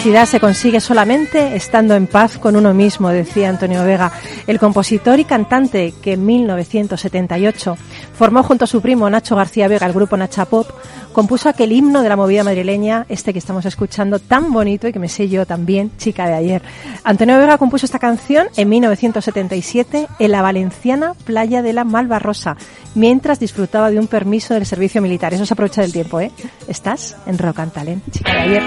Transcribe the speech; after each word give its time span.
Felicidad 0.00 0.24
se 0.24 0.40
consigue 0.40 0.80
solamente 0.80 1.54
estando 1.56 1.94
en 1.94 2.06
paz 2.06 2.38
con 2.38 2.56
uno 2.56 2.72
mismo, 2.72 3.10
decía 3.10 3.50
Antonio 3.50 3.84
Vega, 3.84 4.10
el 4.46 4.58
compositor 4.58 5.20
y 5.20 5.26
cantante 5.26 5.92
que 6.00 6.14
en 6.14 6.24
1978 6.24 7.76
formó 8.14 8.42
junto 8.42 8.64
a 8.64 8.66
su 8.66 8.80
primo 8.80 9.10
Nacho 9.10 9.36
García 9.36 9.68
Vega 9.68 9.84
el 9.84 9.92
grupo 9.92 10.16
Nacha 10.16 10.46
Pop, 10.46 10.70
compuso 11.12 11.50
aquel 11.50 11.72
himno 11.72 12.00
de 12.02 12.08
la 12.08 12.16
movida 12.16 12.42
madrileña, 12.42 13.04
este 13.10 13.34
que 13.34 13.38
estamos 13.38 13.66
escuchando 13.66 14.18
tan 14.18 14.50
bonito 14.54 14.88
y 14.88 14.92
que 14.94 14.98
me 14.98 15.10
sé 15.10 15.28
yo 15.28 15.44
también, 15.44 15.94
chica 15.98 16.26
de 16.26 16.32
ayer. 16.32 16.62
Antonio 17.04 17.36
Vega 17.36 17.58
compuso 17.58 17.84
esta 17.84 17.98
canción 17.98 18.46
en 18.56 18.70
1977 18.70 20.08
en 20.18 20.30
la 20.30 20.40
valenciana 20.40 21.12
playa 21.26 21.60
de 21.60 21.74
la 21.74 21.84
Malvarrosa, 21.84 22.56
mientras 22.94 23.38
disfrutaba 23.38 23.90
de 23.90 23.98
un 23.98 24.06
permiso 24.06 24.54
del 24.54 24.64
servicio 24.64 25.02
militar. 25.02 25.34
Eso 25.34 25.44
se 25.44 25.52
aprovecha 25.52 25.82
del 25.82 25.92
tiempo, 25.92 26.20
¿eh? 26.20 26.32
Estás 26.68 27.18
en 27.26 27.36
Rock 27.36 27.58
and 27.58 27.72
Talent, 27.74 28.10
chica 28.10 28.32
de 28.32 28.38
ayer. 28.38 28.62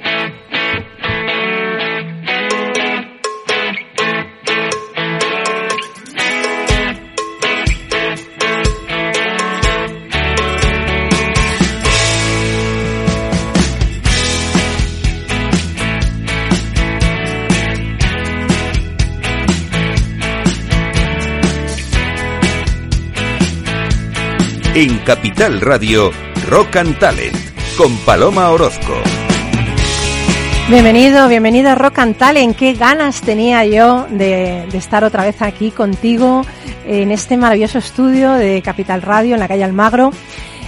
En 24.79 24.99
Capital 24.99 25.63
Radio, 25.63 26.11
Rock 26.51 26.77
and 26.77 26.99
Talent, 26.99 27.35
con 27.79 27.97
Paloma 28.05 28.51
Orozco. 28.51 28.93
Bienvenido, 30.69 31.29
bienvenida 31.29 31.73
a 31.73 31.75
Rock 31.77 32.01
and 32.01 32.19
Talent. 32.19 32.55
Qué 32.55 32.75
ganas 32.75 33.23
tenía 33.23 33.65
yo 33.65 34.07
de, 34.11 34.67
de, 34.71 34.77
estar 34.77 35.03
otra 35.03 35.25
vez 35.25 35.41
aquí 35.41 35.71
contigo 35.71 36.45
en 36.87 37.11
este 37.11 37.39
maravilloso 37.39 37.79
estudio 37.79 38.33
de 38.35 38.61
Capital 38.61 39.01
Radio 39.01 39.33
en 39.33 39.41
la 39.41 39.49
calle 39.49 39.65
Almagro. 39.65 40.11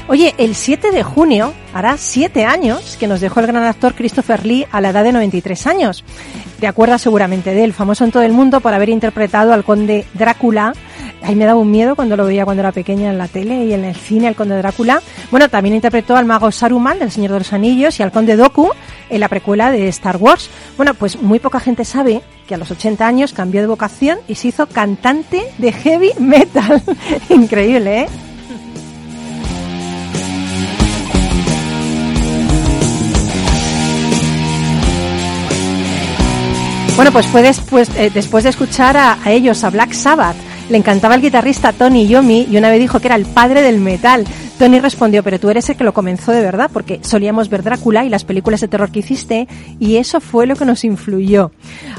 Oye, 0.07 0.35
el 0.39 0.55
7 0.55 0.91
de 0.91 1.03
junio 1.03 1.53
hará 1.75 1.99
siete 1.99 2.47
años 2.47 2.97
que 2.99 3.09
nos 3.09 3.21
dejó 3.21 3.41
el 3.41 3.49
gran 3.49 3.63
actor 3.63 3.95
Christopher 3.95 4.47
Lee 4.47 4.67
a 4.73 4.81
la 4.81 4.89
edad 4.89 5.05
de 5.05 5.13
93 5.13 5.67
años. 5.67 6.03
Te 6.61 6.67
acuerdas 6.67 7.03
seguramente 7.03 7.53
de 7.53 7.63
él, 7.63 7.75
famoso 7.75 8.07
en 8.07 8.13
todo 8.13 8.23
el 8.23 8.33
mundo 8.33 8.61
por 8.61 8.73
haber 8.73 8.89
interpretado 8.89 9.53
al 9.53 9.65
conde 9.65 10.07
Drácula 10.15 10.73
Ahí 11.23 11.35
me 11.35 11.45
daba 11.45 11.61
un 11.61 11.71
miedo 11.71 11.97
cuando 11.97 12.17
lo 12.17 12.25
veía 12.25 12.45
cuando 12.45 12.61
era 12.61 12.73
pequeña 12.73 13.11
en 13.11 13.19
la 13.19 13.29
tele 13.29 13.65
y 13.65 13.73
en 13.73 13.85
el 13.85 13.95
cine, 13.95 14.29
el 14.29 14.35
conde 14.35 14.57
Drácula. 14.57 15.03
Bueno, 15.31 15.49
también 15.49 15.75
interpretó 15.75 16.17
al 16.17 16.25
mago 16.25 16.51
Saruman 16.51 16.99
del 16.99 17.11
Señor 17.11 17.33
de 17.33 17.39
los 17.39 17.53
Anillos 17.53 17.99
y 17.99 18.03
al 18.03 18.13
conde 18.13 18.37
Doku 18.37 18.71
en 19.11 19.21
la 19.21 19.29
precuela 19.29 19.71
de 19.71 19.89
Star 19.89 20.17
Wars. 20.17 20.49
Bueno, 20.77 20.95
pues 20.95 21.21
muy 21.21 21.39
poca 21.39 21.61
gente 21.61 21.85
sabe 21.85 22.23
que 22.47 22.55
a 22.55 22.59
los 22.59 22.71
80 22.71 23.07
años 23.07 23.33
cambió 23.33 23.61
de 23.61 23.67
vocación 23.67 24.19
y 24.29 24.37
se 24.37 24.49
hizo 24.49 24.67
cantante 24.67 25.43
de 25.59 25.73
heavy 25.73 26.13
metal. 26.19 26.83
Increíble, 27.29 28.03
¿eh? 28.03 28.07
Bueno, 36.97 37.13
pues 37.13 37.27
fue 37.27 37.43
después, 37.43 37.89
eh, 37.97 38.11
después 38.13 38.43
de 38.43 38.51
escuchar 38.51 38.97
a 38.97 39.19
ellos, 39.27 39.63
a 39.63 39.71
Black 39.71 39.93
Sabbath, 39.93 40.35
le 40.69 40.77
encantaba 40.77 41.15
el 41.15 41.23
guitarrista 41.23 41.73
Tony 41.73 42.07
Yomi 42.07 42.47
y 42.51 42.57
una 42.57 42.71
vez 42.71 42.81
dijo 42.81 43.01
que 43.01 43.09
era 43.09 43.17
el 43.17 43.27
padre 43.27 43.63
del 43.63 43.81
metal. 43.81 44.27
Tony 44.59 44.81
respondió, 44.81 45.23
pero 45.23 45.39
tú 45.39 45.51
eres 45.51 45.71
el 45.71 45.77
que 45.77 45.85
lo 45.85 45.95
comenzó 45.95 46.33
de 46.33 46.43
verdad, 46.43 46.69
porque 46.73 46.99
solíamos 47.03 47.49
ver 47.49 47.63
Drácula 47.63 48.05
y 48.05 48.09
las 48.09 48.25
películas 48.25 48.61
de 48.61 48.67
terror 48.67 48.91
que 48.91 48.99
hiciste, 48.99 49.47
y 49.79 49.97
eso 49.99 50.21
fue 50.21 50.49
lo 50.49 50.57
que 50.57 50.65
nos 50.65 50.83
influyó. 50.83 51.53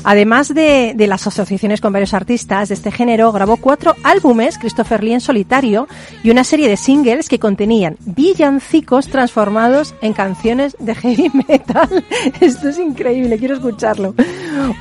Además 0.03 0.53
de, 0.53 0.93
las 1.07 1.25
asociaciones 1.25 1.79
con 1.79 1.93
varios 1.93 2.13
artistas 2.13 2.67
de 2.67 2.75
este 2.75 2.91
género, 2.91 3.31
grabó 3.31 3.55
cuatro 3.55 3.95
álbumes, 4.03 4.57
Christopher 4.57 5.01
Lee 5.01 5.13
en 5.13 5.21
solitario, 5.21 5.87
y 6.21 6.31
una 6.31 6.43
serie 6.43 6.67
de 6.67 6.75
singles 6.75 7.29
que 7.29 7.39
contenían 7.39 7.95
villancicos 8.05 9.07
transformados 9.07 9.95
en 10.01 10.11
canciones 10.11 10.75
de 10.79 10.95
heavy 10.95 11.31
metal. 11.47 12.03
Esto 12.41 12.67
es 12.67 12.77
increíble, 12.77 13.37
quiero 13.37 13.55
escucharlo. 13.55 14.15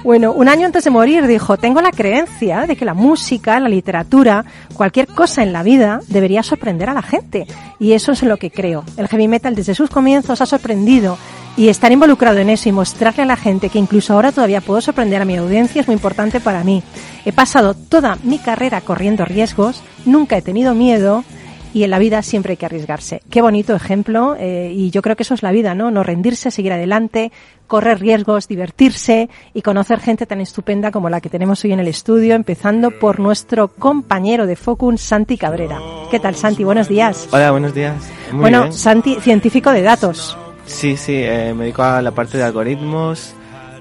Bueno, 0.03 0.33
un 0.33 0.49
año 0.49 0.67
antes 0.67 0.83
de 0.83 0.91
morir 0.91 1.29
dijo, 1.29 1.57
tengo 1.57 1.81
la 1.81 1.93
creencia 1.93 2.67
de 2.67 2.75
que 2.75 2.85
la 2.85 2.95
música, 2.95 3.61
la 3.61 3.69
literatura, 3.69 4.45
cualquier 4.75 5.07
cosa 5.07 5.45
en 5.45 5.53
la 5.53 5.63
vida 5.63 6.01
debería 6.09 6.43
sorprender 6.43 6.91
a 6.91 6.95
la 6.95 7.03
gente. 7.03 7.47
Y 7.81 7.93
eso 7.93 8.13
es 8.13 8.23
lo 8.23 8.37
que 8.37 8.51
creo. 8.51 8.85
El 8.97 9.09
heavy 9.09 9.29
metal 9.29 9.55
desde 9.55 9.75
sus 9.75 9.91
comienzos 9.91 10.41
ha 10.41 10.47
sorprendido 10.47 11.17
y 11.57 11.69
estar 11.69 11.91
involucrado 11.91 12.39
en 12.39 12.51
eso 12.51 12.69
y 12.69 12.73
mostrarle 12.73 13.23
a 13.23 13.27
la 13.27 13.37
gente 13.37 13.69
que 13.69 13.79
incluso 13.79 14.15
ahora 14.15 14.33
todavía 14.33 14.61
puedo 14.61 14.81
sorprender 14.81 15.23
a 15.23 15.25
mi 15.25 15.37
audiencia 15.37 15.81
es 15.81 15.87
muy 15.87 15.95
importante 15.95 16.41
para 16.41 16.65
mí. 16.65 16.83
He 17.25 17.33
pasado 17.33 17.75
toda 17.75 18.17
mi 18.23 18.39
carrera 18.39 18.81
corriendo 18.81 19.25
riesgos, 19.25 19.83
nunca 20.05 20.37
he 20.37 20.43
tenido 20.43 20.75
miedo 20.75 21.25
y 21.75 21.83
en 21.83 21.91
la 21.91 21.99
vida 21.99 22.23
siempre 22.23 22.53
hay 22.53 22.57
que 22.57 22.67
arriesgarse. 22.67 23.23
Qué 23.31 23.43
bonito 23.43 23.75
ejemplo 23.75 24.37
eh, 24.39 24.73
y 24.75 24.91
yo 24.91 25.03
creo 25.03 25.17
que 25.17 25.23
eso 25.23 25.35
es 25.35 25.43
la 25.43 25.53
vida, 25.53 25.75
¿no? 25.75 25.91
No 25.91 26.03
rendirse, 26.03 26.51
seguir 26.51 26.73
adelante, 26.73 27.33
correr 27.67 28.01
riesgos, 28.01 28.49
divertirse 28.49 29.29
y 29.55 29.63
conocer 29.63 30.01
gente 30.01 30.27
tan 30.27 30.41
estupenda 30.41 30.91
como 30.91 31.11
la 31.11 31.21
que 31.21 31.29
tenemos 31.29 31.65
hoy 31.65 31.73
en 31.73 31.81
el 31.81 31.89
estudio, 31.89 32.35
empezando 32.35 32.91
por 32.91 33.21
nuestro 33.21 33.69
compañero 33.69 34.47
de 34.47 34.57
Focun, 34.57 34.99
Santi 34.99 35.37
Cabrera. 35.37 35.79
¿Qué 36.11 36.19
tal, 36.19 36.35
Santi? 36.35 36.65
Buenos 36.65 36.89
días. 36.89 37.29
Hola, 37.31 37.51
buenos 37.51 37.75
días. 37.75 37.97
Muy 38.33 38.41
bueno, 38.41 38.63
bien. 38.63 38.73
Santi, 38.73 39.17
científico 39.21 39.71
de 39.71 39.83
datos. 39.83 40.37
Sí, 40.65 40.97
sí, 40.97 41.15
eh, 41.15 41.55
me 41.55 41.65
dedico 41.65 41.83
a 41.83 42.03
la 42.03 42.11
parte 42.11 42.37
de 42.37 42.45
algoritmos, 42.45 43.35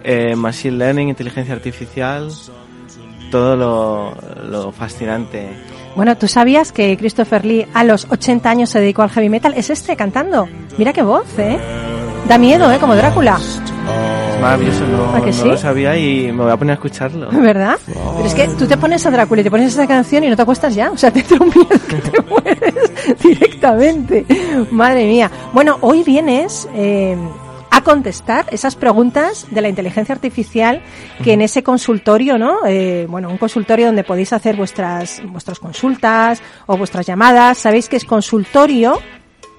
eh, 0.04 0.36
machine 0.36 0.78
learning, 0.78 1.10
inteligencia 1.10 1.54
artificial, 1.54 2.32
todo 3.30 3.56
lo, 3.56 4.16
lo 4.44 4.72
fascinante. 4.72 5.50
Bueno, 5.98 6.16
¿tú 6.16 6.28
sabías 6.28 6.72
que 6.72 6.96
Christopher 6.96 7.44
Lee 7.44 7.66
a 7.74 7.84
los 7.84 8.06
80 8.12 8.48
años 8.48 8.70
se 8.70 8.80
dedicó 8.80 9.02
al 9.02 9.10
heavy 9.10 9.30
metal? 9.30 9.56
Es 9.58 9.72
este 9.72 9.96
cantando. 9.96 10.48
Mira 10.78 10.94
qué 10.94 11.02
voz, 11.02 11.26
¿eh? 11.40 11.58
Da 12.28 12.38
miedo, 12.38 12.72
¿eh? 12.72 12.78
Como 12.78 12.96
Drácula. 12.96 13.40
Es 13.40 14.40
maravilloso, 14.40 14.86
no, 14.86 15.16
¿A 15.16 15.26
que 15.26 15.32
no 15.32 15.46
lo 15.46 15.58
sabía 15.58 15.98
y 15.98 16.32
me 16.32 16.44
voy 16.44 16.52
a 16.52 16.58
poner 16.58 16.74
a 16.74 16.76
escucharlo. 16.76 17.30
¿Verdad? 17.42 17.80
Pero 17.88 18.28
es 18.28 18.36
que 18.36 18.48
tú 18.50 18.68
te 18.68 18.78
pones 18.78 19.04
a 19.08 19.10
Drácula 19.10 19.42
y 19.42 19.44
te 19.44 19.50
pones 19.50 19.74
esa 19.74 19.88
canción 19.88 20.24
y 20.24 20.30
no 20.30 20.36
te 20.36 20.44
acuestas 20.44 20.76
ya. 20.76 20.92
O 20.92 20.98
sea, 20.98 21.10
te 21.10 21.26
un 21.34 21.48
miedo 21.48 21.80
que 21.90 21.96
te 21.96 22.22
mueres 22.30 23.20
directamente. 23.24 24.24
Madre 24.70 25.04
mía. 25.08 25.32
Bueno, 25.52 25.80
hoy 25.82 26.04
vienes 26.04 26.70
eh, 26.76 27.18
a 27.72 27.82
contestar 27.82 28.46
esas 28.52 28.76
preguntas 28.76 29.48
de 29.52 29.62
la 29.62 29.70
inteligencia 29.70 30.16
artificial 30.16 30.82
que 31.24 31.34
en 31.34 31.42
ese 31.42 31.64
consultorio, 31.64 32.38
¿no? 32.38 32.66
Eh, 32.66 33.06
bueno, 33.10 33.30
un 33.30 33.38
consultorio 33.38 33.88
donde 33.88 34.04
podéis 34.04 34.34
hacer 34.34 34.56
vuestras, 34.56 35.22
vuestras 35.26 35.60
consultas 35.60 36.42
o 36.66 36.78
vuestras 36.78 37.06
llamadas. 37.06 37.58
Sabéis 37.58 37.90
que 37.90 37.98
es 37.98 38.06
consultorio 38.06 39.00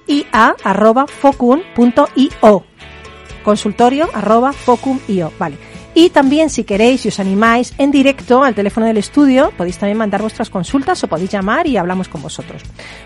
ia 0.07 0.55
arroba 0.63 1.05
focun.io 1.07 2.63
consultorio 3.43 4.09
arroba. 4.13 4.53
Vale. 5.39 5.57
Y 6.01 6.09
también 6.11 6.49
si 6.49 6.63
queréis 6.63 7.05
y 7.05 7.09
os 7.09 7.19
animáis 7.19 7.73
en 7.77 7.91
directo 7.91 8.41
al 8.45 8.55
teléfono 8.55 8.85
del 8.85 8.95
estudio, 8.95 9.51
podéis 9.57 9.77
también 9.77 9.97
mandar 9.97 10.21
vuestras 10.21 10.49
consultas 10.49 11.03
o 11.03 11.09
podéis 11.09 11.29
llamar 11.29 11.67
y 11.67 11.75
hablamos 11.75 12.07
con 12.07 12.21
vosotros. 12.21 12.61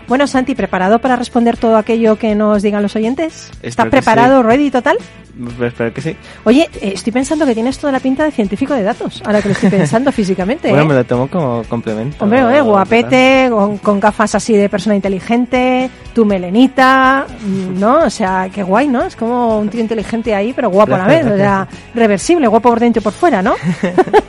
Bueno, 0.06 0.28
Santi, 0.28 0.54
¿preparado 0.54 1.00
para 1.00 1.16
responder 1.16 1.56
todo 1.56 1.76
aquello 1.76 2.16
que 2.16 2.36
nos 2.36 2.62
digan 2.62 2.84
los 2.84 2.94
oyentes? 2.94 3.50
¿Estás 3.62 3.88
preparado, 3.88 4.44
ready 4.44 4.70
total? 4.70 4.98
Pues 5.36 5.72
espero 5.72 5.92
que 5.92 6.00
sí. 6.00 6.16
Oye, 6.44 6.70
eh, 6.80 6.92
estoy 6.94 7.12
pensando 7.12 7.44
que 7.44 7.54
tienes 7.54 7.78
toda 7.78 7.92
la 7.92 7.98
pinta 7.98 8.24
de 8.24 8.30
científico 8.30 8.72
de 8.74 8.84
datos, 8.84 9.20
ahora 9.24 9.42
que 9.42 9.48
lo 9.48 9.54
estoy 9.54 9.70
pensando 9.70 10.12
físicamente. 10.12 10.68
Bueno, 10.68 10.84
¿eh? 10.84 10.88
me 10.88 10.94
lo 10.94 11.04
tomo 11.04 11.28
como 11.28 11.64
complemento. 11.68 12.22
Hombre, 12.22 12.40
eh, 12.56 12.60
guapete, 12.60 13.48
con, 13.50 13.78
con 13.78 13.98
gafas 13.98 14.36
así 14.36 14.54
de 14.56 14.68
persona 14.68 14.94
inteligente, 14.94 15.90
tu 16.14 16.24
melenita, 16.24 17.26
mm, 17.26 17.80
¿no? 17.80 18.04
O 18.04 18.10
sea, 18.10 18.48
qué 18.54 18.62
guay, 18.62 18.86
¿no? 18.86 19.02
Es 19.02 19.16
como 19.16 19.58
un 19.58 19.68
tío 19.68 19.80
inteligente 19.80 20.32
ahí, 20.34 20.52
pero 20.52 20.70
guapo 20.70 20.94
a 20.94 20.98
la 20.98 21.06
vez, 21.08 21.26
o 21.26 21.36
sea, 21.36 21.66
reversible, 21.94 22.46
guapo 22.46 22.70
por 22.70 22.78
por 22.92 23.12
fuera, 23.12 23.42
¿no? 23.42 23.54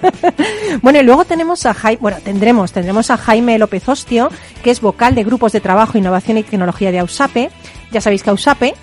bueno, 0.82 1.00
y 1.00 1.04
luego 1.04 1.26
tenemos 1.26 1.66
a 1.66 1.74
Jaime, 1.74 2.00
bueno, 2.02 2.18
tendremos, 2.24 2.72
tendremos 2.72 3.12
a 3.12 3.18
Jaime 3.18 3.58
López 3.58 3.88
Ostio, 3.88 4.30
que 4.64 4.72
es 4.72 4.82
vocal 4.82 5.16
de 5.16 5.24
grupos 5.24 5.52
de 5.52 5.62
trabajo, 5.62 5.98
innovación 5.98 6.38
y 6.38 6.44
tecnología 6.44 6.92
de 6.92 7.00
AUSAPE. 7.00 7.52
Ya 7.92 8.02
sabéis 8.02 8.24
que 8.24 8.30
AUSAPE 8.30 8.76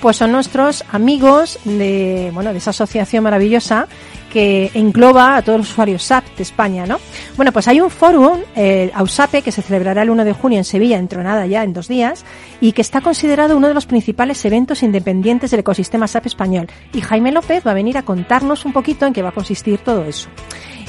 pues 0.00 0.16
son 0.16 0.32
nuestros 0.32 0.84
amigos 0.92 1.58
de, 1.64 2.30
bueno, 2.34 2.52
de 2.52 2.58
esa 2.58 2.70
asociación 2.70 3.24
maravillosa 3.24 3.88
que 4.34 4.72
engloba 4.74 5.36
a 5.36 5.42
todos 5.42 5.60
los 5.60 5.70
usuarios 5.70 6.02
SAP 6.02 6.24
de 6.36 6.42
España, 6.42 6.86
¿no? 6.86 6.98
Bueno, 7.36 7.52
pues 7.52 7.68
hay 7.68 7.80
un 7.80 7.88
fórum, 7.88 8.40
eh, 8.56 8.90
AUSAPE, 8.92 9.42
que 9.42 9.52
se 9.52 9.62
celebrará 9.62 10.02
el 10.02 10.10
1 10.10 10.24
de 10.24 10.32
junio 10.32 10.58
en 10.58 10.64
Sevilla, 10.64 10.96
dentro 10.96 11.18
de 11.18 11.24
nada 11.24 11.46
ya, 11.46 11.62
en 11.62 11.72
dos 11.72 11.86
días, 11.86 12.24
y 12.60 12.72
que 12.72 12.82
está 12.82 13.00
considerado 13.00 13.56
uno 13.56 13.68
de 13.68 13.74
los 13.74 13.86
principales 13.86 14.44
eventos 14.44 14.82
independientes 14.82 15.52
del 15.52 15.60
ecosistema 15.60 16.08
SAP 16.08 16.26
español. 16.26 16.66
Y 16.92 17.00
Jaime 17.00 17.30
López 17.30 17.64
va 17.64 17.70
a 17.70 17.74
venir 17.74 17.96
a 17.96 18.02
contarnos 18.02 18.64
un 18.64 18.72
poquito 18.72 19.06
en 19.06 19.12
qué 19.12 19.22
va 19.22 19.28
a 19.28 19.32
consistir 19.32 19.78
todo 19.78 20.04
eso. 20.04 20.28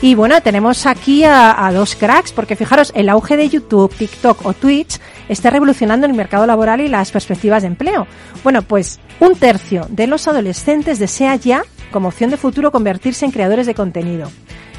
Y 0.01 0.15
bueno, 0.15 0.42
tenemos 0.42 0.88
aquí 0.88 1.24
a, 1.24 1.68
a, 1.68 1.71
dos 1.71 1.95
cracks, 1.95 2.31
porque 2.31 2.56
fijaros, 2.56 2.92
el 2.95 3.09
auge 3.09 3.38
de 3.38 3.47
YouTube, 3.47 3.94
TikTok 3.94 4.44
o 4.44 4.53
Twitch 4.53 5.00
está 5.30 5.51
revolucionando 5.51 6.07
el 6.07 6.13
mercado 6.13 6.47
laboral 6.47 6.81
y 6.81 6.88
las 6.88 7.12
perspectivas 7.12 7.62
de 7.62 7.68
empleo. 7.68 8.07
Bueno, 8.44 8.63
pues 8.63 9.00
un 9.19 9.36
tercio 9.36 9.86
de 9.89 10.07
los 10.07 10.27
adolescentes 10.27 10.97
desea 10.97 11.36
ya, 11.36 11.63
como 11.95 12.09
opción 12.09 12.30
de 12.30 12.36
futuro, 12.36 12.74
convertirse 12.74 13.24
en 13.24 13.31
creadores 13.31 13.65
de 13.65 13.74
contenido. 13.74 14.30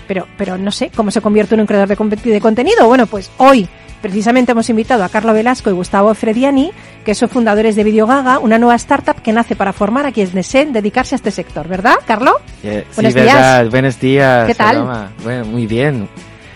Pero, 0.07 0.27
pero 0.37 0.59
no 0.59 0.71
sé, 0.71 0.91
¿cómo 0.95 1.11
se 1.11 1.23
convierte 1.23 1.55
en 1.55 1.63
un 1.63 1.67
creador 1.67 1.89
de, 1.89 2.31
de 2.31 2.41
contenido? 2.43 2.87
Bueno, 2.87 3.07
pues 3.07 3.31
hoy 3.39 3.67
Precisamente 4.03 4.53
hemos 4.53 4.69
invitado 4.69 5.03
a 5.03 5.09
Carlo 5.09 5.33
Velasco 5.33 5.71
y 5.71 5.73
Gustavo 5.73 6.15
Frediani, 6.15 6.71
que 7.03 7.15
son 7.15 7.31
fundadores 7.31 7.75
de 7.75 7.83
Videogaga, 7.83 8.39
una 8.39 8.59
nueva 8.59 8.75
startup 8.75 9.23
que 9.23 9.33
nace 9.33 9.57
para 9.57 9.73
formar 9.73 10.05
a 10.05 10.13
quienes 10.13 10.35
deseen 10.35 10.75
dedicarse 10.75 11.15
a 11.15 11.17
este 11.17 11.31
sector, 11.31 11.67
¿verdad, 11.67 11.95
Carlo? 12.07 12.37
Yeah, 12.63 12.85
Buenos 12.95 13.15
sí, 13.15 13.21
días. 13.21 13.35
Verdad. 13.35 13.71
Buenos 13.71 13.99
días. 13.99 14.47
¿Qué 14.47 14.55
tal? 14.55 15.11
Bueno, 15.25 15.47
muy 15.47 15.67
bien. 15.67 16.09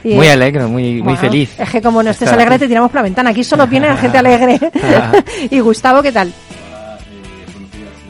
Y, 0.05 0.15
muy 0.15 0.29
alegre, 0.29 0.67
muy, 0.67 1.01
bueno, 1.01 1.05
muy 1.05 1.17
feliz. 1.17 1.59
Es 1.59 1.71
que 1.71 1.81
como 1.81 2.03
no 2.03 2.11
estés 2.11 2.29
alegre 2.29 2.59
te 2.59 2.69
tiramos 2.69 2.91
por 2.91 2.97
la 2.97 3.03
ventana. 3.05 3.31
Aquí 3.31 3.43
solo 3.43 3.67
viene 3.67 3.89
la 3.89 3.97
gente 3.97 4.19
alegre. 4.25 4.61
y 5.51 5.59
Gustavo, 5.61 6.03
¿qué 6.03 6.13
tal? 6.13 6.33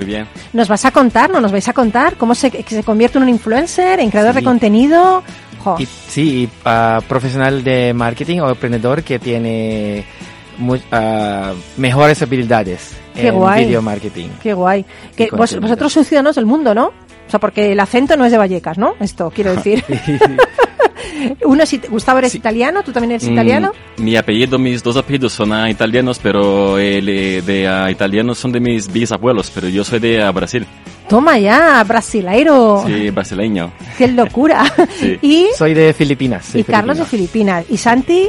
Muy 0.00 0.06
bien. 0.06 0.26
¿Nos 0.54 0.66
vas 0.66 0.86
a 0.86 0.92
contar, 0.92 1.28
no 1.28 1.42
nos 1.42 1.52
vais 1.52 1.68
a 1.68 1.74
contar 1.74 2.16
cómo 2.16 2.34
se, 2.34 2.50
se 2.66 2.82
convierte 2.82 3.18
en 3.18 3.24
un 3.24 3.28
influencer, 3.28 4.00
en 4.00 4.10
creador 4.10 4.32
sí. 4.32 4.38
de 4.38 4.44
contenido? 4.44 5.22
Y, 5.78 5.84
sí, 5.84 6.42
y, 6.42 6.68
uh, 6.68 7.02
profesional 7.02 7.62
de 7.62 7.92
marketing 7.92 8.40
o 8.40 8.48
emprendedor 8.48 9.02
que 9.02 9.18
tiene 9.18 10.06
muy, 10.56 10.78
uh, 10.78 11.54
mejores 11.76 12.22
habilidades 12.22 12.92
Qué 13.14 13.28
en 13.28 13.34
guay. 13.34 13.66
video 13.66 13.82
marketing. 13.82 14.28
Qué 14.42 14.54
guay. 14.54 14.86
Que 15.14 15.28
vos, 15.30 15.60
vosotros 15.60 15.92
sois 15.92 16.08
ciudadanos 16.08 16.36
del 16.36 16.46
mundo, 16.46 16.74
¿no? 16.74 16.86
O 16.86 17.30
sea, 17.30 17.38
porque 17.38 17.72
el 17.72 17.80
acento 17.80 18.16
no 18.16 18.24
es 18.24 18.32
de 18.32 18.38
Vallecas, 18.38 18.78
¿no? 18.78 18.94
Esto 19.00 19.30
quiero 19.30 19.54
decir. 19.56 19.84
Uno 21.44 21.62
es, 21.62 21.90
Gustavo 21.90 22.18
eres 22.18 22.32
sí. 22.32 22.38
italiano, 22.38 22.82
tú 22.82 22.92
también 22.92 23.12
eres 23.12 23.28
Mm, 23.28 23.32
italiano. 23.32 23.72
Mi 23.98 24.16
apellido, 24.16 24.58
mis 24.58 24.82
dos 24.82 24.96
apellidos 24.96 25.32
son 25.32 25.52
uh, 25.52 25.66
italianos, 25.66 26.18
pero 26.22 26.78
el 26.78 27.08
eh, 27.08 27.42
de 27.42 27.68
uh, 27.68 27.88
italianos 27.90 28.38
son 28.38 28.52
de 28.52 28.60
mis 28.60 28.90
bisabuelos, 28.92 29.50
pero 29.54 29.68
yo 29.68 29.84
soy 29.84 29.98
de 29.98 30.28
uh, 30.28 30.32
Brasil. 30.32 30.66
Toma 31.08 31.38
ya, 31.38 31.82
brasileiro. 31.84 32.84
Sí, 32.86 33.10
brasileño. 33.10 33.72
Qué 33.98 34.08
locura. 34.08 34.64
Sí. 35.00 35.18
Y, 35.22 35.46
Soy 35.56 35.74
de 35.74 35.92
Filipinas. 35.94 36.44
soy 36.46 36.60
y 36.60 36.64
Carlos 36.64 36.98
de. 36.98 37.04
Filipinas. 37.04 37.64
Y 37.70 37.76
Santi 37.76 38.28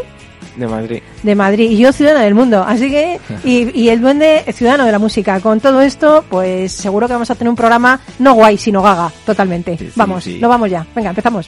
De 0.56 0.68
Madrid. 0.68 1.02
de 1.22 1.36
Madrid. 1.36 1.70
Y 1.72 1.78
yo 1.78 1.92
ciudadana 1.92 2.24
del 2.24 2.34
mundo. 2.34 2.64
Así 2.66 2.90
que, 2.90 3.20
y, 3.44 3.80
y 3.80 3.90
el 3.90 4.02
duende 4.02 4.44
ciudadano 4.54 4.86
de 4.86 4.92
la 4.92 5.00
música. 5.00 5.40
Con 5.42 5.60
todo 5.60 5.82
esto, 5.82 6.24
pues 6.30 6.72
seguro 6.72 7.08
que 7.08 7.14
vamos 7.14 7.30
a 7.30 7.36
tener 7.36 7.50
un 7.50 7.56
programa 7.56 8.00
no 8.20 8.34
guay, 8.34 8.58
sino 8.58 8.82
gaga, 8.82 9.12
totalmente. 9.26 9.78
Sí, 9.78 9.86
sí, 9.86 9.92
vamos, 9.96 10.24
sí. 10.24 10.40
no 10.42 10.50
vamos 10.50 10.70
ya. 10.70 10.86
Venga, 10.96 11.10
empezamos. 11.10 11.48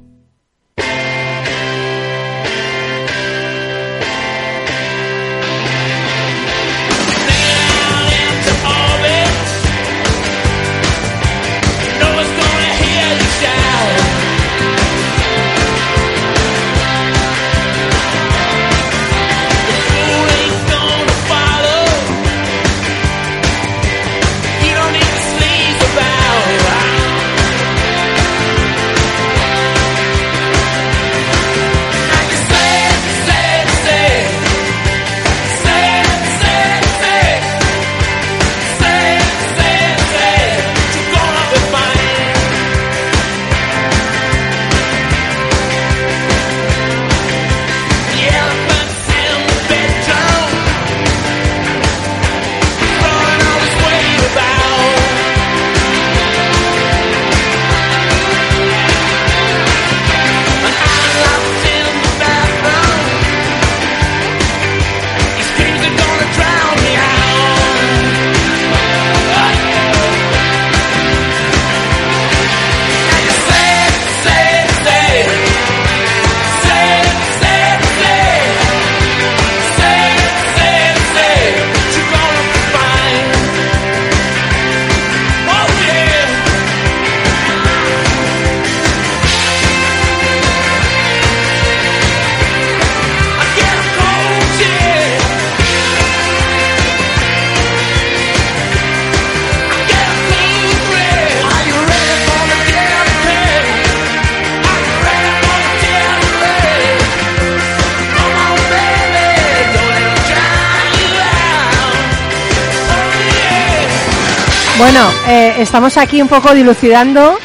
Estamos 115.61 115.97
aquí 115.97 116.21
un 116.21 116.27
poco 116.27 116.53
dilucidando. 116.53 117.37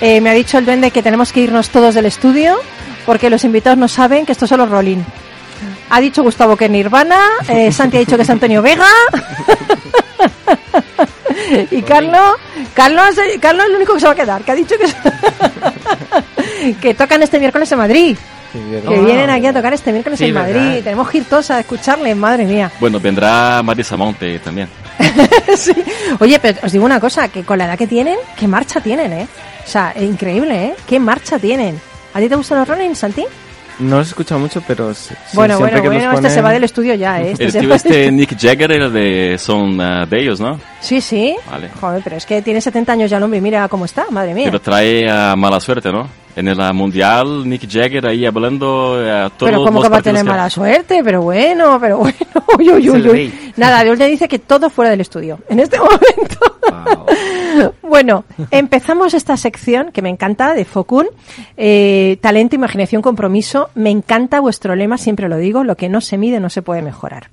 Eh, 0.00 0.20
me 0.20 0.30
ha 0.30 0.34
dicho 0.34 0.58
el 0.58 0.64
duende 0.64 0.90
que 0.90 1.02
tenemos 1.02 1.32
que 1.32 1.40
irnos 1.40 1.70
todos 1.70 1.94
del 1.94 2.06
estudio 2.06 2.58
porque 3.06 3.30
los 3.30 3.44
invitados 3.44 3.78
no 3.78 3.88
saben 3.88 4.26
que 4.26 4.32
esto 4.32 4.44
es 4.44 4.48
solo 4.50 4.66
Rolling. 4.66 5.02
Ha 5.90 6.00
dicho 6.00 6.22
Gustavo 6.22 6.56
que 6.56 6.66
es 6.66 6.70
Nirvana, 6.70 7.18
eh, 7.48 7.72
Santi 7.76 7.96
ha 7.96 8.00
dicho 8.00 8.16
que 8.16 8.22
es 8.22 8.30
Antonio 8.30 8.62
Vega. 8.62 8.86
y 11.70 11.82
Carlos, 11.82 12.34
Carlos, 12.74 13.04
Carlos 13.40 13.64
es 13.64 13.70
el 13.70 13.76
único 13.76 13.94
que 13.94 14.00
se 14.00 14.06
va 14.06 14.12
a 14.12 14.16
quedar, 14.16 14.42
que 14.42 14.52
ha 14.52 14.54
dicho 14.54 14.74
que, 14.78 14.84
es- 14.84 16.76
que 16.80 16.94
tocan 16.94 17.22
este 17.22 17.38
miércoles 17.38 17.70
en 17.72 17.78
Madrid. 17.78 18.16
Que 18.52 18.98
vienen 19.00 19.30
aquí 19.30 19.46
a 19.46 19.52
tocar 19.52 19.72
este 19.74 19.92
miércoles 19.92 20.18
Sí, 20.18 20.26
en 20.26 20.34
Madrid. 20.34 20.54
¿verdad? 20.54 20.82
Tenemos 20.84 21.10
que 21.10 21.18
ir 21.18 21.24
todos 21.24 21.50
a 21.50 21.60
escucharle, 21.60 22.14
madre 22.14 22.44
mía. 22.44 22.70
Bueno, 22.80 22.98
vendrá 22.98 23.62
Marisa 23.62 23.96
Monte 23.96 24.38
también. 24.38 24.68
Sí. 25.56 25.72
Oye, 26.20 26.38
pero 26.38 26.58
os 26.62 26.72
digo 26.72 26.84
una 26.84 27.00
cosa, 27.00 27.28
que 27.28 27.42
con 27.44 27.58
la 27.58 27.64
edad 27.66 27.78
que 27.78 27.86
tienen, 27.86 28.16
qué 28.38 28.46
marcha 28.46 28.80
tienen, 28.80 29.12
¿eh? 29.12 29.28
O 29.64 29.68
sea, 29.68 29.92
es 29.94 30.02
increíble, 30.02 30.66
¿eh? 30.66 30.74
Qué 30.86 30.98
marcha 31.00 31.38
tienen. 31.38 31.80
¿A 32.14 32.20
ti 32.20 32.28
te 32.28 32.36
gustan 32.36 32.58
los 32.60 32.68
Rolling, 32.68 32.94
Santi? 32.94 33.24
No 33.80 33.98
los 33.98 34.08
he 34.08 34.10
escuchado 34.10 34.40
mucho, 34.40 34.60
pero 34.66 34.92
sí- 34.92 35.14
bueno, 35.34 35.56
siempre 35.56 35.80
bueno, 35.80 35.90
que 35.90 35.98
los 35.98 36.12
bueno, 36.12 36.26
este 36.26 36.34
se 36.34 36.42
va 36.42 36.50
del 36.52 36.64
estudio 36.64 36.94
ya, 36.94 37.20
¿eh? 37.20 37.30
Este 37.32 37.44
El 37.44 37.52
tío 37.52 37.74
este 37.74 38.10
Nick 38.10 38.36
Jagger 38.38 38.72
era 38.72 38.88
de, 38.88 39.36
son 39.38 39.78
uh, 39.78 40.04
de 40.06 40.20
ellos, 40.20 40.40
¿no? 40.40 40.60
Sí, 40.80 41.00
sí. 41.00 41.36
Vale. 41.48 41.70
Joder, 41.80 42.00
pero 42.02 42.16
es 42.16 42.26
que 42.26 42.42
tiene 42.42 42.60
70 42.60 42.92
años 42.92 43.10
ya 43.10 43.18
el 43.18 43.22
hombre 43.22 43.38
y 43.38 43.42
mira 43.42 43.68
cómo 43.68 43.84
está, 43.84 44.06
madre 44.10 44.34
mía. 44.34 44.46
Pero 44.46 44.60
trae 44.60 45.06
uh, 45.06 45.36
mala 45.36 45.60
suerte, 45.60 45.92
¿no? 45.92 46.08
En 46.38 46.46
el 46.46 46.72
mundial, 46.72 47.48
Nick 47.48 47.68
Jagger 47.68 48.06
ahí 48.06 48.24
hablando 48.24 48.92
uh, 48.92 49.28
todos 49.36 49.50
Pero 49.50 49.64
como 49.64 49.80
los 49.80 49.84
que 49.84 49.88
va 49.88 49.96
a 49.98 50.02
tener 50.02 50.22
que- 50.22 50.28
mala 50.30 50.48
suerte, 50.48 51.02
pero 51.02 51.20
bueno, 51.22 51.78
pero 51.80 51.98
bueno. 51.98 52.14
Uy, 52.56 52.70
uy, 52.70 52.90
uy, 52.90 53.08
uy. 53.08 53.52
Nada, 53.56 53.82
Dios 53.82 53.98
le 53.98 54.06
dice 54.06 54.28
que 54.28 54.38
todo 54.38 54.70
fuera 54.70 54.92
del 54.92 55.00
estudio. 55.00 55.40
En 55.48 55.58
este 55.58 55.78
momento. 55.80 57.72
bueno, 57.82 58.24
empezamos 58.52 59.14
esta 59.14 59.36
sección 59.36 59.90
que 59.90 60.00
me 60.00 60.10
encanta 60.10 60.54
de 60.54 60.64
Focun. 60.64 61.06
Eh, 61.56 62.18
talento, 62.20 62.54
imaginación, 62.54 63.02
compromiso. 63.02 63.70
Me 63.74 63.90
encanta 63.90 64.38
vuestro 64.38 64.76
lema, 64.76 64.96
siempre 64.96 65.28
lo 65.28 65.38
digo. 65.38 65.64
Lo 65.64 65.76
que 65.76 65.88
no 65.88 66.00
se 66.00 66.18
mide 66.18 66.38
no 66.38 66.50
se 66.50 66.62
puede 66.62 66.82
mejorar. 66.82 67.30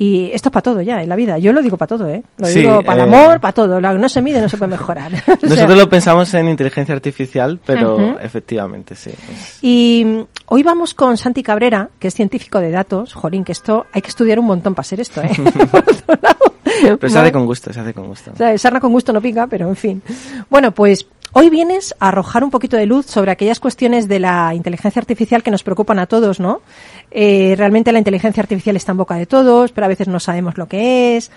Y 0.00 0.30
esto 0.32 0.48
es 0.48 0.52
para 0.52 0.62
todo 0.62 0.80
ya 0.80 1.02
en 1.02 1.08
la 1.08 1.16
vida. 1.16 1.38
Yo 1.38 1.52
lo 1.52 1.60
digo 1.60 1.76
para 1.76 1.88
todo, 1.88 2.08
¿eh? 2.08 2.22
Lo 2.36 2.46
Sí, 2.46 2.60
digo 2.60 2.82
para 2.84 3.02
el 3.04 3.10
eh, 3.12 3.16
amor, 3.16 3.40
para 3.40 3.52
todo. 3.52 3.80
Lo 3.80 3.90
que 3.92 3.98
no 3.98 4.08
se 4.08 4.22
mide 4.22 4.40
no 4.40 4.48
se 4.48 4.56
puede 4.56 4.70
mejorar. 4.70 5.10
Sea, 5.24 5.36
Nosotros 5.42 5.76
lo 5.76 5.88
pensamos 5.88 6.32
en 6.34 6.48
inteligencia 6.48 6.94
artificial, 6.94 7.58
pero 7.66 8.18
efectivamente 8.20 8.94
sí. 8.94 9.10
es- 9.10 9.58
Y 9.60 10.04
mm, 10.06 10.20
hoy 10.46 10.62
vamos 10.62 10.94
con 10.94 11.16
Santi 11.16 11.42
Cabrera, 11.42 11.88
que 11.98 12.08
es 12.08 12.14
científico 12.14 12.60
de 12.60 12.70
datos. 12.70 13.12
Jolín, 13.12 13.42
que 13.42 13.50
esto 13.52 13.86
hay 13.92 14.00
que 14.00 14.08
estudiar 14.10 14.38
un 14.38 14.46
montón 14.46 14.72
para 14.74 14.84
ser 14.84 15.00
esto, 15.00 15.20
¿eh? 15.20 15.30
Pero 17.00 17.08
se 17.08 17.18
hace 17.18 17.32
con 17.32 17.44
gusto, 17.46 17.72
se 17.72 17.80
hace 17.80 17.92
con 17.92 18.06
gusto. 18.06 18.30
O 18.32 18.36
sea, 18.36 18.56
sarna 18.56 18.78
con 18.80 18.92
gusto 18.92 19.12
no 19.12 19.20
pica, 19.20 19.46
pero 19.48 19.68
en 19.68 19.74
fin. 19.76 20.02
Bueno, 20.48 20.70
pues 20.72 21.06
hoy 21.32 21.50
vienes 21.50 21.94
a 22.00 22.08
arrojar 22.08 22.44
un 22.44 22.50
poquito 22.50 22.76
de 22.76 22.86
luz 22.86 23.06
sobre 23.06 23.30
aquellas 23.30 23.60
cuestiones 23.60 24.08
de 24.08 24.18
la 24.18 24.54
inteligencia 24.54 25.00
artificial 25.00 25.42
que 25.42 25.50
nos 25.50 25.62
preocupan 25.62 25.98
a 25.98 26.06
todos, 26.06 26.40
¿no? 26.40 26.62
Eh, 27.10 27.54
realmente 27.56 27.92
la 27.92 27.98
inteligencia 27.98 28.42
artificial 28.42 28.76
está 28.76 28.92
en 28.92 28.98
boca 28.98 29.14
de 29.16 29.26
todos, 29.26 29.72
pero 29.72 29.84
a 29.86 29.88
veces 29.88 30.08
no 30.08 30.20
sabemos 30.20 30.58
lo 30.58 30.66
que 30.66 31.16
es, 31.16 31.30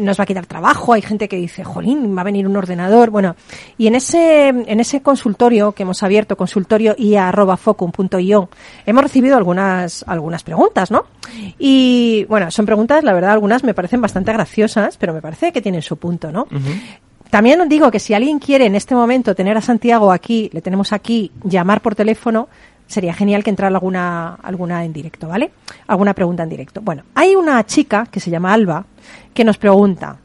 nos 0.00 0.18
va 0.18 0.24
a 0.24 0.26
quitar 0.26 0.46
trabajo, 0.46 0.92
hay 0.92 1.02
gente 1.02 1.28
que 1.28 1.36
dice, 1.36 1.64
jolín, 1.64 2.16
va 2.16 2.22
a 2.22 2.24
venir 2.24 2.46
un 2.46 2.56
ordenador, 2.56 3.10
bueno, 3.10 3.36
y 3.78 3.86
en 3.86 3.94
ese, 3.94 4.48
en 4.48 4.80
ese 4.80 5.02
consultorio 5.02 5.72
que 5.72 5.82
hemos 5.82 6.02
abierto, 6.02 6.36
consultorio 6.36 6.94
ia.focum.io, 6.98 8.48
hemos 8.86 9.02
recibido 9.02 9.36
algunas, 9.36 10.04
algunas 10.06 10.42
preguntas, 10.42 10.90
¿no? 10.90 11.04
Y 11.58 12.24
bueno, 12.28 12.50
son 12.50 12.66
preguntas, 12.66 13.04
la 13.04 13.12
verdad, 13.12 13.32
algunas 13.32 13.64
me 13.64 13.74
parecen 13.74 14.00
bastante 14.00 14.32
graciosas, 14.32 14.96
pero 14.96 15.12
me 15.12 15.20
parece 15.20 15.52
que 15.52 15.60
tienen 15.60 15.82
su 15.82 15.96
punto, 15.96 16.32
¿no? 16.32 16.46
También 17.30 17.60
os 17.60 17.68
digo 17.68 17.90
que 17.90 17.98
si 17.98 18.14
alguien 18.14 18.38
quiere 18.38 18.66
en 18.66 18.74
este 18.74 18.94
momento 18.94 19.34
tener 19.34 19.56
a 19.56 19.60
Santiago 19.60 20.12
aquí, 20.12 20.48
le 20.52 20.62
tenemos 20.62 20.92
aquí, 20.92 21.32
llamar 21.42 21.80
por 21.82 21.94
teléfono, 21.94 22.48
sería 22.86 23.12
genial 23.12 23.42
que 23.42 23.50
entrara 23.50 23.74
alguna, 23.74 24.34
alguna 24.34 24.84
en 24.84 24.92
directo, 24.92 25.28
¿vale? 25.28 25.50
Alguna 25.86 26.14
pregunta 26.14 26.44
en 26.44 26.48
directo. 26.48 26.80
Bueno, 26.80 27.02
hay 27.14 27.34
una 27.34 27.64
chica 27.66 28.06
que 28.10 28.20
se 28.20 28.30
llama 28.30 28.52
Alba 28.52 28.84
que 29.34 29.44
nos 29.44 29.58
pregunta, 29.58 30.16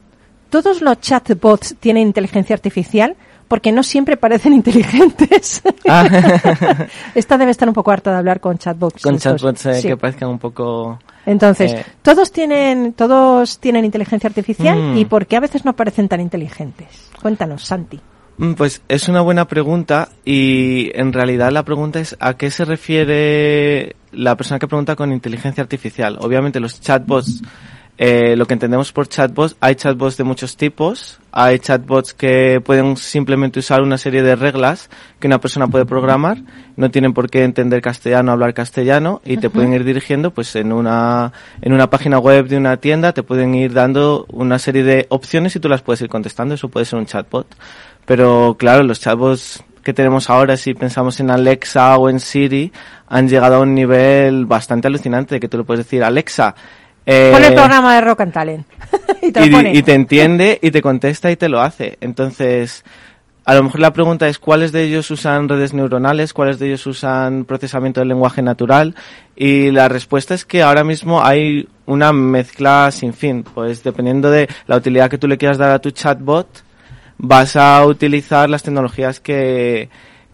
¿todos 0.48 0.80
los 0.80 1.00
chatbots 1.00 1.76
tienen 1.80 2.06
inteligencia 2.06 2.54
artificial? 2.54 3.16
Porque 3.52 3.70
no 3.70 3.82
siempre 3.82 4.16
parecen 4.16 4.54
inteligentes. 4.62 5.60
Ah. 5.86 6.08
Esta 7.14 7.36
debe 7.36 7.50
estar 7.50 7.68
un 7.68 7.74
poco 7.74 7.90
harta 7.90 8.10
de 8.10 8.16
hablar 8.16 8.40
con 8.40 8.56
chatbots. 8.56 9.02
Con 9.02 9.16
estos. 9.16 9.34
chatbots 9.42 9.66
eh, 9.66 9.74
Sí. 9.74 9.88
que 9.88 9.96
parezcan 9.98 10.30
un 10.30 10.38
poco... 10.38 10.98
Entonces, 11.26 11.72
Eh. 11.74 11.84
todos 12.00 12.32
tienen, 12.32 12.94
todos 12.94 13.58
tienen 13.58 13.84
inteligencia 13.84 14.26
artificial 14.28 14.78
Mm. 14.94 14.96
y 14.96 15.04
¿por 15.04 15.26
qué 15.26 15.36
a 15.36 15.40
veces 15.40 15.66
no 15.66 15.74
parecen 15.76 16.08
tan 16.08 16.22
inteligentes? 16.22 17.10
Cuéntanos, 17.20 17.62
Santi. 17.64 18.00
Mm, 18.38 18.54
Pues 18.54 18.80
es 18.88 19.06
una 19.10 19.20
buena 19.20 19.46
pregunta 19.46 20.08
y 20.24 20.90
en 20.98 21.12
realidad 21.12 21.52
la 21.52 21.62
pregunta 21.62 22.00
es 22.00 22.16
a 22.20 22.32
qué 22.38 22.50
se 22.50 22.64
refiere 22.64 23.96
la 24.12 24.34
persona 24.34 24.58
que 24.58 24.66
pregunta 24.66 24.96
con 24.96 25.12
inteligencia 25.12 25.60
artificial. 25.62 26.16
Obviamente 26.22 26.58
los 26.58 26.80
chatbots, 26.80 27.42
eh, 27.98 28.34
lo 28.34 28.46
que 28.46 28.54
entendemos 28.54 28.92
por 28.92 29.08
chatbots, 29.08 29.56
hay 29.60 29.74
chatbots 29.74 30.16
de 30.16 30.24
muchos 30.24 30.56
tipos, 30.56 31.18
hay 31.32 31.58
chatbots 31.58 32.12
que 32.12 32.60
pueden 32.60 32.96
simplemente 32.96 33.58
usar 33.58 33.82
una 33.82 33.96
serie 33.96 34.22
de 34.22 34.36
reglas 34.36 34.90
que 35.18 35.26
una 35.26 35.40
persona 35.40 35.66
puede 35.66 35.86
programar, 35.86 36.38
no 36.76 36.90
tienen 36.90 37.14
por 37.14 37.30
qué 37.30 37.42
entender 37.42 37.80
castellano, 37.80 38.32
hablar 38.32 38.52
castellano 38.52 39.22
y 39.24 39.38
te 39.38 39.48
pueden 39.48 39.72
ir 39.72 39.84
dirigiendo 39.84 40.30
pues 40.30 40.54
en 40.56 40.72
una 40.72 41.32
en 41.62 41.72
una 41.72 41.88
página 41.88 42.18
web 42.18 42.48
de 42.48 42.58
una 42.58 42.76
tienda 42.76 43.12
te 43.12 43.22
pueden 43.22 43.54
ir 43.54 43.72
dando 43.72 44.26
una 44.28 44.58
serie 44.58 44.84
de 44.84 45.06
opciones 45.08 45.56
y 45.56 45.60
tú 45.60 45.68
las 45.68 45.82
puedes 45.82 46.02
ir 46.02 46.08
contestando, 46.08 46.54
eso 46.54 46.68
puede 46.68 46.86
ser 46.86 46.98
un 46.98 47.06
chatbot. 47.06 47.46
Pero 48.04 48.56
claro, 48.58 48.82
los 48.82 49.00
chatbots 49.00 49.64
que 49.82 49.92
tenemos 49.92 50.30
ahora, 50.30 50.56
si 50.56 50.74
pensamos 50.74 51.18
en 51.20 51.30
Alexa 51.30 51.96
o 51.96 52.08
en 52.08 52.20
Siri, 52.20 52.72
han 53.08 53.28
llegado 53.28 53.56
a 53.56 53.60
un 53.60 53.74
nivel 53.74 54.46
bastante 54.46 54.88
alucinante 54.88 55.34
de 55.36 55.40
que 55.40 55.48
tú 55.48 55.58
le 55.58 55.64
puedes 55.64 55.84
decir, 55.84 56.04
Alexa, 56.04 56.54
eh, 57.06 57.30
Pon 57.32 57.44
el 57.44 57.54
programa 57.54 57.94
de 57.94 58.00
Rock 58.00 58.20
and 58.20 58.32
Talent. 58.32 58.66
y 59.22 59.32
te 59.32 59.40
lo 59.40 59.46
y, 59.46 59.50
pone. 59.50 59.74
y 59.74 59.82
te 59.82 59.94
entiende 59.94 60.58
y 60.62 60.70
te 60.70 60.82
contesta 60.82 61.30
y 61.30 61.36
te 61.36 61.48
lo 61.48 61.60
hace. 61.60 61.98
Entonces, 62.00 62.84
a 63.44 63.54
lo 63.54 63.64
mejor 63.64 63.80
la 63.80 63.92
pregunta 63.92 64.28
es 64.28 64.38
cuáles 64.38 64.70
de 64.70 64.84
ellos 64.84 65.10
usan 65.10 65.48
redes 65.48 65.74
neuronales, 65.74 66.32
cuáles 66.32 66.58
de 66.58 66.68
ellos 66.68 66.86
usan 66.86 67.44
procesamiento 67.44 68.00
del 68.00 68.08
lenguaje 68.08 68.40
natural 68.40 68.94
y 69.34 69.72
la 69.72 69.88
respuesta 69.88 70.34
es 70.34 70.44
que 70.44 70.62
ahora 70.62 70.84
mismo 70.84 71.24
hay 71.24 71.68
una 71.86 72.12
mezcla 72.12 72.90
sin 72.92 73.12
fin, 73.12 73.42
pues 73.42 73.82
dependiendo 73.82 74.30
de 74.30 74.48
la 74.68 74.76
utilidad 74.76 75.10
que 75.10 75.18
tú 75.18 75.26
le 75.26 75.38
quieras 75.38 75.58
dar 75.58 75.70
a 75.70 75.80
tu 75.80 75.90
chatbot, 75.90 76.46
vas 77.18 77.56
a 77.56 77.84
utilizar 77.84 78.48
las 78.48 78.62
tecnologías 78.62 79.18
que, 79.18 79.88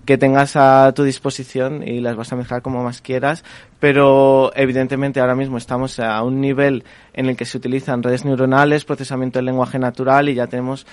que 0.08 0.16
tengas 0.16 0.56
a 0.56 0.90
tu 0.94 1.04
disposición 1.04 1.86
y 1.86 2.00
las 2.00 2.16
vas 2.16 2.32
a 2.32 2.36
mezclar 2.36 2.62
como 2.62 2.82
más 2.82 3.02
quieras, 3.02 3.44
pero 3.78 4.50
evidentemente 4.56 5.20
ahora 5.20 5.34
mismo 5.34 5.58
estamos 5.58 6.00
a 6.00 6.22
un 6.22 6.40
nivel 6.40 6.82
en 7.12 7.26
el 7.26 7.36
que 7.36 7.44
se 7.44 7.58
utilizan 7.58 8.02
redes 8.02 8.24
neuronales, 8.24 8.86
procesamiento 8.86 9.38
del 9.38 9.44
lenguaje 9.44 9.78
natural 9.78 10.30
y 10.30 10.34
ya 10.34 10.46
tenemos 10.46 10.86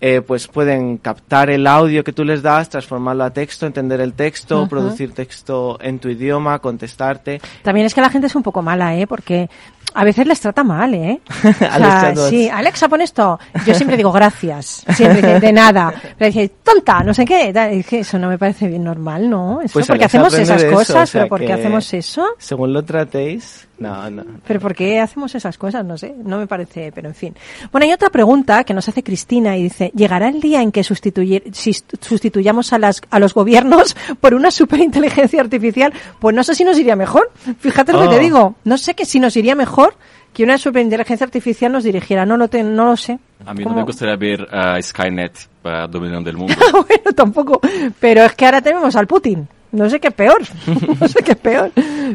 eh, 0.00 0.20
pues 0.20 0.48
pueden 0.48 0.98
captar 0.98 1.48
el 1.48 1.64
audio 1.64 2.02
que 2.02 2.12
tú 2.12 2.24
les 2.24 2.42
das, 2.42 2.68
transformarlo 2.68 3.22
a 3.22 3.30
texto, 3.30 3.66
entender 3.66 4.00
el 4.00 4.14
texto, 4.14 4.66
producir 4.68 5.14
texto 5.14 5.78
en 5.80 6.00
tu 6.00 6.08
idioma, 6.08 6.58
contestarte. 6.58 7.40
También 7.62 7.86
es 7.86 7.94
que 7.94 8.00
la 8.00 8.10
gente 8.10 8.26
es 8.26 8.34
un 8.34 8.42
poco 8.42 8.62
mala, 8.62 8.96
¿eh? 8.96 9.06
Porque 9.06 9.48
a 9.96 10.04
veces 10.04 10.26
les 10.26 10.38
trata 10.40 10.62
mal, 10.62 10.94
¿eh? 10.94 11.20
O 11.44 11.52
sea, 11.78 12.14
sí, 12.28 12.48
Alexa, 12.48 12.88
pon 12.88 13.00
esto. 13.00 13.38
Yo 13.66 13.74
siempre 13.74 13.96
digo 13.96 14.12
gracias. 14.12 14.84
Siempre 14.94 15.22
de, 15.22 15.40
de 15.40 15.52
nada. 15.52 15.92
Pero 16.18 16.30
dice, 16.30 16.52
tonta, 16.62 17.00
no 17.02 17.12
sé 17.14 17.24
qué. 17.24 17.52
Eso 17.90 18.18
no 18.18 18.28
me 18.28 18.38
parece 18.38 18.68
bien 18.68 18.84
normal, 18.84 19.28
¿no? 19.28 19.60
Eso, 19.62 19.72
Pues 19.74 19.86
porque 19.86 20.04
Alexa 20.04 20.18
hacemos 20.18 20.34
esas 20.34 20.62
eso, 20.62 20.72
cosas, 20.74 21.08
o 21.08 21.12
sea 21.12 21.22
pero 21.22 21.28
¿por 21.30 21.40
qué 21.40 21.52
hacemos 21.52 21.92
eso? 21.94 22.26
Según 22.38 22.72
lo 22.72 22.84
tratéis, 22.84 23.66
no, 23.78 24.10
no. 24.10 24.24
Pero 24.46 24.60
¿por 24.60 24.74
qué 24.74 25.00
hacemos 25.00 25.34
esas 25.34 25.58
cosas? 25.58 25.84
No 25.84 25.98
sé, 25.98 26.14
no 26.24 26.38
me 26.38 26.46
parece, 26.46 26.92
pero 26.94 27.08
en 27.08 27.14
fin. 27.14 27.34
Bueno, 27.72 27.84
hay 27.86 27.92
otra 27.92 28.10
pregunta 28.10 28.64
que 28.64 28.72
nos 28.74 28.88
hace 28.88 29.02
Cristina 29.02 29.56
y 29.56 29.64
dice, 29.64 29.90
¿llegará 29.94 30.28
el 30.28 30.40
día 30.40 30.62
en 30.62 30.72
que 30.72 30.82
si 30.84 31.72
sustituyamos 32.00 32.72
a, 32.72 32.78
las, 32.78 33.02
a 33.10 33.18
los 33.18 33.34
gobiernos 33.34 33.96
por 34.20 34.34
una 34.34 34.50
superinteligencia 34.50 35.40
artificial? 35.40 35.92
Pues 36.18 36.34
no 36.34 36.42
sé 36.44 36.54
si 36.54 36.64
nos 36.64 36.78
iría 36.78 36.96
mejor. 36.96 37.30
Fíjate 37.60 37.92
lo 37.92 38.02
que 38.02 38.08
te 38.08 38.16
Oh. 38.16 38.20
digo. 38.20 38.54
No 38.64 38.78
sé 38.78 38.94
que 38.94 39.04
si 39.04 39.20
nos 39.20 39.36
iría 39.36 39.54
mejor 39.54 39.85
que 40.32 40.44
una 40.44 40.58
superinteligencia 40.58 41.24
artificial 41.24 41.72
nos 41.72 41.84
dirigiera. 41.84 42.26
No 42.26 42.36
lo, 42.36 42.48
te- 42.48 42.62
no 42.62 42.84
lo 42.86 42.96
sé. 42.96 43.18
A 43.44 43.54
mí 43.54 43.64
no 43.64 43.74
me 43.74 43.82
gustaría 43.82 44.16
ver 44.16 44.46
a 44.52 44.80
Skynet 44.82 45.48
uh, 45.64 45.88
dominando 45.90 46.28
el 46.30 46.36
mundo. 46.36 46.54
bueno, 46.72 47.12
tampoco. 47.14 47.60
Pero 48.00 48.22
es 48.24 48.34
que 48.34 48.44
ahora 48.44 48.60
tenemos 48.60 48.94
al 48.96 49.06
Putin. 49.06 49.48
No 49.72 49.88
sé 49.90 49.98
qué 50.00 50.08
es 50.08 50.14
peor. 50.14 50.40
No 51.00 51.08
sé 51.08 51.22
qué 51.22 51.32
es 51.32 51.38
peor. 51.38 51.70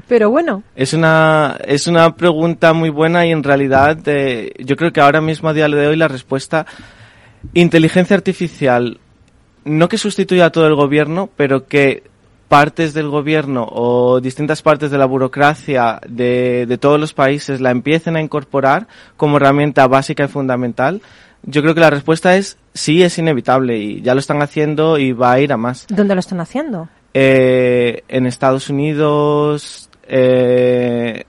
Pero 0.07 0.29
bueno. 0.29 0.63
Es 0.75 0.93
una, 0.93 1.57
es 1.65 1.87
una 1.87 2.15
pregunta 2.15 2.73
muy 2.73 2.89
buena 2.89 3.25
y 3.25 3.31
en 3.31 3.43
realidad 3.43 3.97
eh, 4.05 4.53
yo 4.59 4.75
creo 4.75 4.91
que 4.93 5.01
ahora 5.01 5.21
mismo 5.21 5.49
a 5.49 5.53
día 5.53 5.67
de 5.67 5.87
hoy 5.87 5.95
la 5.95 6.07
respuesta 6.07 6.65
inteligencia 7.53 8.15
artificial 8.15 8.99
no 9.63 9.89
que 9.89 9.97
sustituya 9.97 10.45
a 10.45 10.49
todo 10.51 10.67
el 10.67 10.75
gobierno, 10.75 11.29
pero 11.35 11.67
que 11.67 12.03
partes 12.51 12.93
del 12.93 13.07
gobierno 13.07 13.65
o 13.65 14.19
distintas 14.19 14.61
partes 14.61 14.91
de 14.91 14.97
la 14.97 15.05
burocracia 15.05 16.01
de, 16.05 16.65
de 16.65 16.77
todos 16.77 16.99
los 16.99 17.13
países 17.13 17.61
la 17.61 17.71
empiecen 17.71 18.17
a 18.17 18.21
incorporar 18.21 18.89
como 19.15 19.37
herramienta 19.37 19.87
básica 19.87 20.25
y 20.25 20.27
fundamental, 20.27 21.01
yo 21.43 21.61
creo 21.61 21.73
que 21.73 21.79
la 21.79 21.89
respuesta 21.89 22.35
es 22.35 22.57
sí, 22.73 23.03
es 23.03 23.17
inevitable 23.17 23.77
y 23.77 24.01
ya 24.01 24.13
lo 24.15 24.19
están 24.19 24.41
haciendo 24.41 24.97
y 24.97 25.13
va 25.13 25.31
a 25.31 25.39
ir 25.39 25.53
a 25.53 25.57
más. 25.57 25.85
¿Dónde 25.87 26.13
lo 26.13 26.19
están 26.19 26.41
haciendo? 26.41 26.89
Eh, 27.13 28.03
en 28.09 28.25
Estados 28.25 28.69
Unidos, 28.69 29.89
eh, 30.09 31.23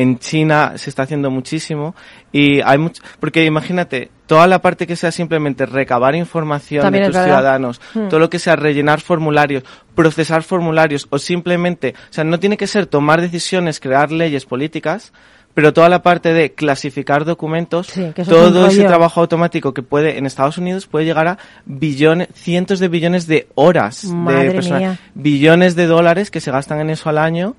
en 0.00 0.18
China 0.18 0.74
se 0.76 0.90
está 0.90 1.02
haciendo 1.02 1.30
muchísimo 1.30 1.94
y 2.30 2.60
hay 2.60 2.78
mucho, 2.78 3.02
porque 3.18 3.44
imagínate, 3.44 4.10
toda 4.26 4.46
la 4.46 4.60
parte 4.60 4.86
que 4.86 4.94
sea 4.94 5.10
simplemente 5.10 5.66
recabar 5.66 6.14
información 6.14 6.82
También 6.82 7.04
de 7.04 7.10
tus 7.10 7.20
ciudadanos, 7.22 7.80
Hmm. 7.94 8.08
todo 8.08 8.20
lo 8.20 8.30
que 8.30 8.38
sea 8.38 8.54
rellenar 8.54 9.00
formularios, 9.00 9.64
procesar 9.94 10.42
formularios 10.44 11.06
o 11.10 11.18
simplemente, 11.18 11.94
o 12.10 12.12
sea, 12.12 12.22
no 12.24 12.38
tiene 12.38 12.56
que 12.56 12.66
ser 12.68 12.86
tomar 12.86 13.20
decisiones, 13.20 13.80
crear 13.80 14.12
leyes 14.12 14.44
políticas, 14.44 15.12
pero 15.54 15.72
toda 15.72 15.88
la 15.88 16.02
parte 16.02 16.32
de 16.32 16.52
clasificar 16.52 17.24
documentos, 17.24 17.88
Sí, 17.88 18.12
todo 18.28 18.66
ese 18.68 18.84
trabajo 18.84 19.20
automático 19.22 19.74
que 19.74 19.82
puede 19.82 20.16
en 20.16 20.26
Estados 20.26 20.58
Unidos 20.58 20.86
puede 20.86 21.06
llegar 21.06 21.26
a 21.26 21.38
billones, 21.66 22.28
cientos 22.34 22.78
de 22.78 22.86
billones 22.86 23.26
de 23.26 23.48
horas 23.56 24.04
Madre 24.04 24.44
de 24.44 24.50
personas, 24.52 24.80
mía. 24.80 24.98
billones 25.14 25.74
de 25.74 25.86
dólares 25.86 26.30
que 26.30 26.40
se 26.40 26.52
gastan 26.52 26.78
en 26.80 26.90
eso 26.90 27.08
al 27.08 27.18
año. 27.18 27.56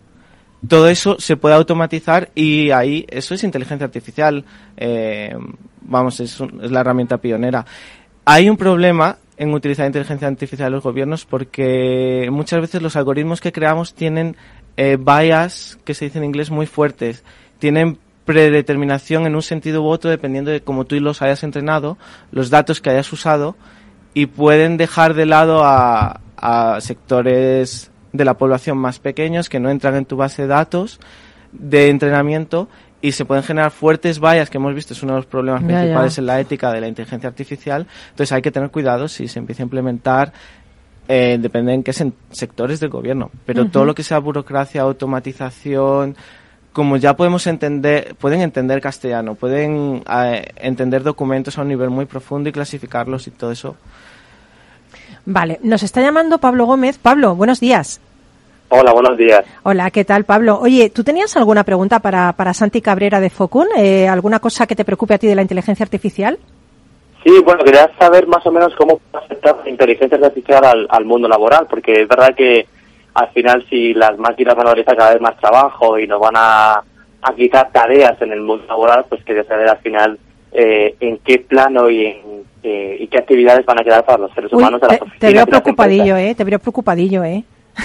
Todo 0.68 0.90
eso 0.90 1.16
se 1.20 1.38
puede 1.38 1.56
automatizar 1.56 2.30
y 2.36 2.72
ahí 2.72 3.06
eso 3.10 3.34
es 3.34 3.44
inteligencia 3.44 3.86
artificial. 3.86 4.44
eh, 4.78 5.34
vamos, 5.82 6.20
es, 6.20 6.40
un- 6.40 6.60
es 6.64 6.72
la 6.72 6.82
herramienta 6.82 7.18
pionera. 7.18 7.66
Hay 8.26 8.50
un 8.50 8.58
problema 8.58 9.18
en 9.38 9.54
utilizar 9.54 9.86
inteligencia 9.88 10.28
artificial 10.28 10.68
en 10.68 10.74
los 10.74 10.84
gobiernos 10.84 11.26
porque 11.26 12.28
muchas 12.32 12.60
veces 12.62 12.82
los 12.82 12.96
algoritmos 12.96 13.40
que 13.42 13.52
creamos 13.54 13.94
tienen 13.94 14.36
eh, 14.78 14.98
bias, 15.00 15.80
que 15.86 15.94
se 15.94 16.06
dice 16.06 16.20
en 16.20 16.26
inglés, 16.26 16.52
muy 16.52 16.66
fuertes. 16.68 17.24
Tienen 17.58 17.98
predeterminación 18.26 19.26
en 19.26 19.36
un 19.36 19.42
sentido 19.42 19.82
u 19.82 19.88
otro 19.88 20.10
dependiendo 20.12 20.52
de 20.52 20.62
cómo 20.62 20.86
tú 20.86 21.00
los 21.00 21.22
hayas 21.22 21.44
entrenado, 21.44 21.98
los 22.32 22.50
datos 22.50 22.80
que 22.82 22.90
hayas 22.92 23.12
usado 23.12 23.56
y 24.14 24.28
pueden 24.28 24.78
dejar 24.78 25.14
de 25.16 25.26
lado 25.26 25.64
a, 25.64 26.20
a 26.38 26.80
sectores 26.82 27.89
de 28.14 28.26
la 28.26 28.36
población 28.36 28.78
más 28.78 29.00
pequeños 29.00 29.50
que 29.50 29.60
no 29.60 29.70
entran 29.70 29.96
en 29.96 30.06
tu 30.06 30.16
base 30.18 30.44
de 30.44 30.48
datos 30.48 31.00
de 31.52 31.90
entrenamiento 31.90 32.68
y 33.02 33.14
se 33.14 33.24
pueden 33.26 33.44
generar 33.44 33.72
fuertes 33.72 34.20
vallas 34.20 34.50
que 34.50 34.58
hemos 34.58 34.76
visto 34.76 34.94
es 34.94 35.02
uno 35.04 35.14
de 35.14 35.20
los 35.20 35.26
problemas 35.26 35.64
principales 35.64 36.16
ya. 36.16 36.22
en 36.22 36.26
la 36.28 36.40
ética 36.40 36.72
de 36.74 36.82
la 36.82 36.88
inteligencia 36.88 37.30
artificial. 37.30 37.88
Entonces 38.10 38.32
hay 38.34 38.42
que 38.42 38.52
tener 38.52 38.70
cuidado 38.72 39.08
si 39.08 39.28
se 39.28 39.40
empieza 39.40 39.64
a 39.64 39.66
implementar, 39.66 40.34
eh, 41.08 41.38
depende 41.40 41.74
en 41.74 41.82
qué 41.84 41.92
sen- 41.92 42.14
sectores 42.32 42.80
del 42.80 42.90
gobierno. 42.90 43.32
Pero 43.46 43.68
todo 43.72 43.86
lo 43.86 43.96
que 43.96 44.04
sea 44.04 44.20
burocracia, 44.20 44.82
automatización, 44.82 46.16
como 46.74 46.98
ya 46.98 47.16
podemos 47.16 47.48
entender, 47.48 48.16
pueden 48.16 48.42
entender 48.42 48.82
castellano, 48.82 49.36
pueden 49.36 50.04
eh, 50.12 50.52
entender 50.58 51.02
documentos 51.04 51.58
a 51.58 51.62
un 51.62 51.70
nivel 51.70 51.90
muy 51.90 52.06
profundo 52.06 52.50
y 52.50 52.52
clasificarlos 52.52 53.28
y 53.28 53.32
todo 53.32 53.52
eso. 53.52 53.76
Vale, 55.26 55.60
nos 55.64 55.84
está 55.84 56.02
llamando 56.02 56.38
Pablo 56.38 56.66
Gómez. 56.66 56.98
Pablo, 56.98 57.36
buenos 57.36 57.60
días. 57.60 58.02
Hola, 58.70 58.94
buenos 58.94 59.18
días. 59.18 59.44
Hola, 59.64 59.90
¿qué 59.90 60.06
tal, 60.06 60.26
Pablo? 60.26 60.60
Oye, 60.62 60.92
¿tú 60.92 61.04
tenías 61.04 61.36
alguna 61.38 61.64
pregunta 61.64 62.00
para, 62.00 62.34
para 62.34 62.54
Santi 62.54 62.82
Cabrera 62.82 63.20
de 63.20 63.32
Focun? 63.32 63.68
Eh, 63.76 64.08
¿Alguna 64.08 64.40
cosa 64.40 64.68
que 64.68 64.76
te 64.76 64.86
preocupe 64.86 65.16
a 65.16 65.18
ti 65.18 65.26
de 65.26 65.36
la 65.36 65.42
inteligencia 65.42 65.84
artificial? 65.84 66.38
Sí, 67.24 67.32
bueno, 67.44 67.64
quería 67.64 67.90
saber 67.98 68.28
más 68.28 68.46
o 68.46 68.52
menos 68.52 68.74
cómo 68.76 69.02
afecta 69.12 69.58
la 69.64 69.70
inteligencia 69.70 70.18
artificial 70.18 70.64
al, 70.64 70.88
al 70.90 71.06
mundo 71.06 71.28
laboral, 71.28 71.66
porque 71.68 72.04
es 72.04 72.08
verdad 72.08 72.36
que 72.36 72.68
al 73.16 73.30
final 73.30 73.66
si 73.70 73.94
las 73.94 74.18
máquinas 74.18 74.56
van 74.56 74.68
a 74.68 74.74
realizar 74.74 74.96
cada 74.96 75.14
vez 75.14 75.22
más 75.22 75.38
trabajo 75.38 75.98
y 75.98 76.08
nos 76.08 76.20
van 76.20 76.36
a, 76.38 76.84
a 77.22 77.34
quitar 77.36 77.72
tareas 77.72 78.22
en 78.22 78.32
el 78.32 78.42
mundo 78.42 78.66
laboral, 78.68 79.06
pues 79.10 79.24
quería 79.24 79.44
saber 79.44 79.68
al 79.68 79.80
final 79.80 80.20
eh, 80.52 80.96
en 81.00 81.18
qué 81.18 81.40
plano 81.40 81.90
y, 81.90 82.06
en, 82.06 82.46
eh, 82.64 82.98
y 83.00 83.08
qué 83.08 83.18
actividades 83.20 83.66
van 83.66 83.80
a 83.80 83.84
quedar 83.84 84.06
para 84.06 84.20
los 84.20 84.34
seres 84.34 84.52
Uy, 84.52 84.60
humanos 84.60 84.82
de 84.82 84.88
las 84.88 84.98
te, 84.98 85.04
oficinas. 85.04 85.20
te 85.20 85.34
veo 85.34 85.46
preocupadillo. 85.46 86.18
¿eh? 86.18 86.36
Te 86.36 86.44
veo 86.44 86.60
preocupadillo, 86.60 87.24
¿eh? 87.24 87.44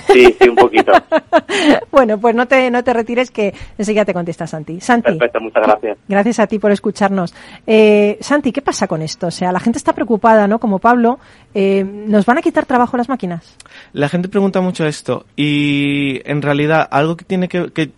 Sí, 0.08 0.34
sí, 0.40 0.48
un 0.48 0.56
poquito. 0.56 0.92
bueno, 1.92 2.18
pues 2.18 2.34
no 2.34 2.46
te, 2.46 2.70
no 2.70 2.82
te 2.82 2.92
retires 2.92 3.30
que 3.30 3.54
enseguida 3.78 4.04
te 4.04 4.12
contesta 4.14 4.46
Santi. 4.46 4.80
Santi. 4.80 5.12
Perfecto, 5.12 5.40
muchas 5.40 5.62
gracias. 5.62 5.98
Gracias 6.08 6.40
a 6.40 6.46
ti 6.46 6.58
por 6.58 6.72
escucharnos. 6.72 7.34
Eh, 7.66 8.18
Santi, 8.20 8.52
¿qué 8.52 8.62
pasa 8.62 8.88
con 8.88 9.02
esto? 9.02 9.28
O 9.28 9.30
sea, 9.30 9.52
la 9.52 9.60
gente 9.60 9.78
está 9.78 9.92
preocupada, 9.92 10.48
¿no? 10.48 10.58
Como 10.58 10.78
Pablo, 10.78 11.18
eh, 11.54 11.84
¿nos 11.84 12.26
van 12.26 12.38
a 12.38 12.42
quitar 12.42 12.66
trabajo 12.66 12.96
las 12.96 13.08
máquinas? 13.08 13.56
La 13.92 14.08
gente 14.08 14.28
pregunta 14.28 14.60
mucho 14.60 14.84
esto 14.86 15.26
y 15.36 16.20
en 16.28 16.42
realidad 16.42 16.88
algo 16.90 17.16
que 17.16 17.24
tiene 17.24 17.48
que, 17.48 17.70
que 17.72 17.90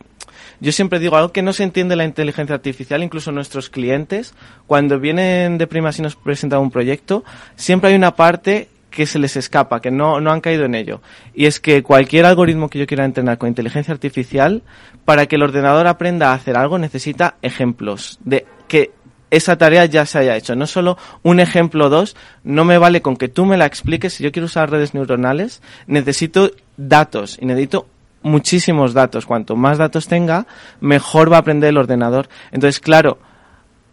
yo 0.61 0.73
siempre 0.73 0.99
digo 0.99 1.17
algo 1.17 1.33
que 1.33 1.43
no 1.43 1.53
se 1.53 1.63
entiende 1.63 1.97
la 1.97 2.05
inteligencia 2.05 2.55
artificial, 2.55 3.03
incluso 3.03 3.33
nuestros 3.33 3.71
clientes, 3.71 4.35
cuando 4.67 4.99
vienen 4.99 5.59
de 5.59 5.67
primas 5.67 5.99
y 5.99 6.03
nos 6.03 6.17
presentan 6.17 6.61
un 6.61 6.71
proyecto, 6.71 7.25
siempre 7.57 7.91
hay 7.91 7.97
una 7.97 8.17
parte 8.17 8.69
que 8.91 9.05
se 9.07 9.19
les 9.19 9.37
escapa, 9.37 9.81
que 9.81 9.91
no, 9.91 10.21
no 10.21 10.33
han 10.33 10.41
caído 10.41 10.65
en 10.65 10.75
ello. 10.75 11.03
Y 11.35 11.45
es 11.45 11.61
que 11.61 11.83
cualquier 11.83 12.25
algoritmo 12.25 12.71
que 12.71 12.79
yo 12.79 12.87
quiera 12.87 13.05
entrenar 13.05 13.37
con 13.37 13.49
inteligencia 13.49 13.93
artificial, 13.93 14.63
para 15.05 15.27
que 15.27 15.37
el 15.37 15.43
ordenador 15.43 15.87
aprenda 15.87 16.31
a 16.31 16.35
hacer 16.35 16.57
algo, 16.57 16.79
necesita 16.79 17.37
ejemplos 17.43 18.19
de 18.25 18.47
que 18.69 18.93
esa 19.31 19.59
tarea 19.59 19.85
ya 19.85 20.07
se 20.07 20.19
haya 20.19 20.37
hecho. 20.37 20.57
No 20.57 20.67
solo 20.67 20.97
un 21.23 21.41
ejemplo 21.41 21.89
dos, 21.91 22.17
no 22.43 22.65
me 22.65 22.79
vale 22.79 23.03
con 23.03 23.17
que 23.17 23.29
tú 23.29 23.45
me 23.45 23.57
la 23.57 23.67
expliques. 23.67 24.15
Si 24.15 24.25
yo 24.25 24.33
quiero 24.33 24.47
usar 24.47 24.71
redes 24.71 24.95
neuronales, 24.95 25.63
necesito 25.87 26.51
datos 26.77 27.37
y 27.41 27.47
necesito 27.47 27.87
muchísimos 28.27 28.93
datos. 28.93 29.25
Cuanto 29.25 29.57
más 29.57 29.79
datos 29.79 30.09
tenga, 30.09 30.47
mejor 30.81 31.33
va 31.33 31.37
a 31.37 31.41
aprender 31.41 31.71
el 31.71 31.79
ordenador. 31.79 32.29
Entonces, 32.51 32.81
claro, 32.81 33.19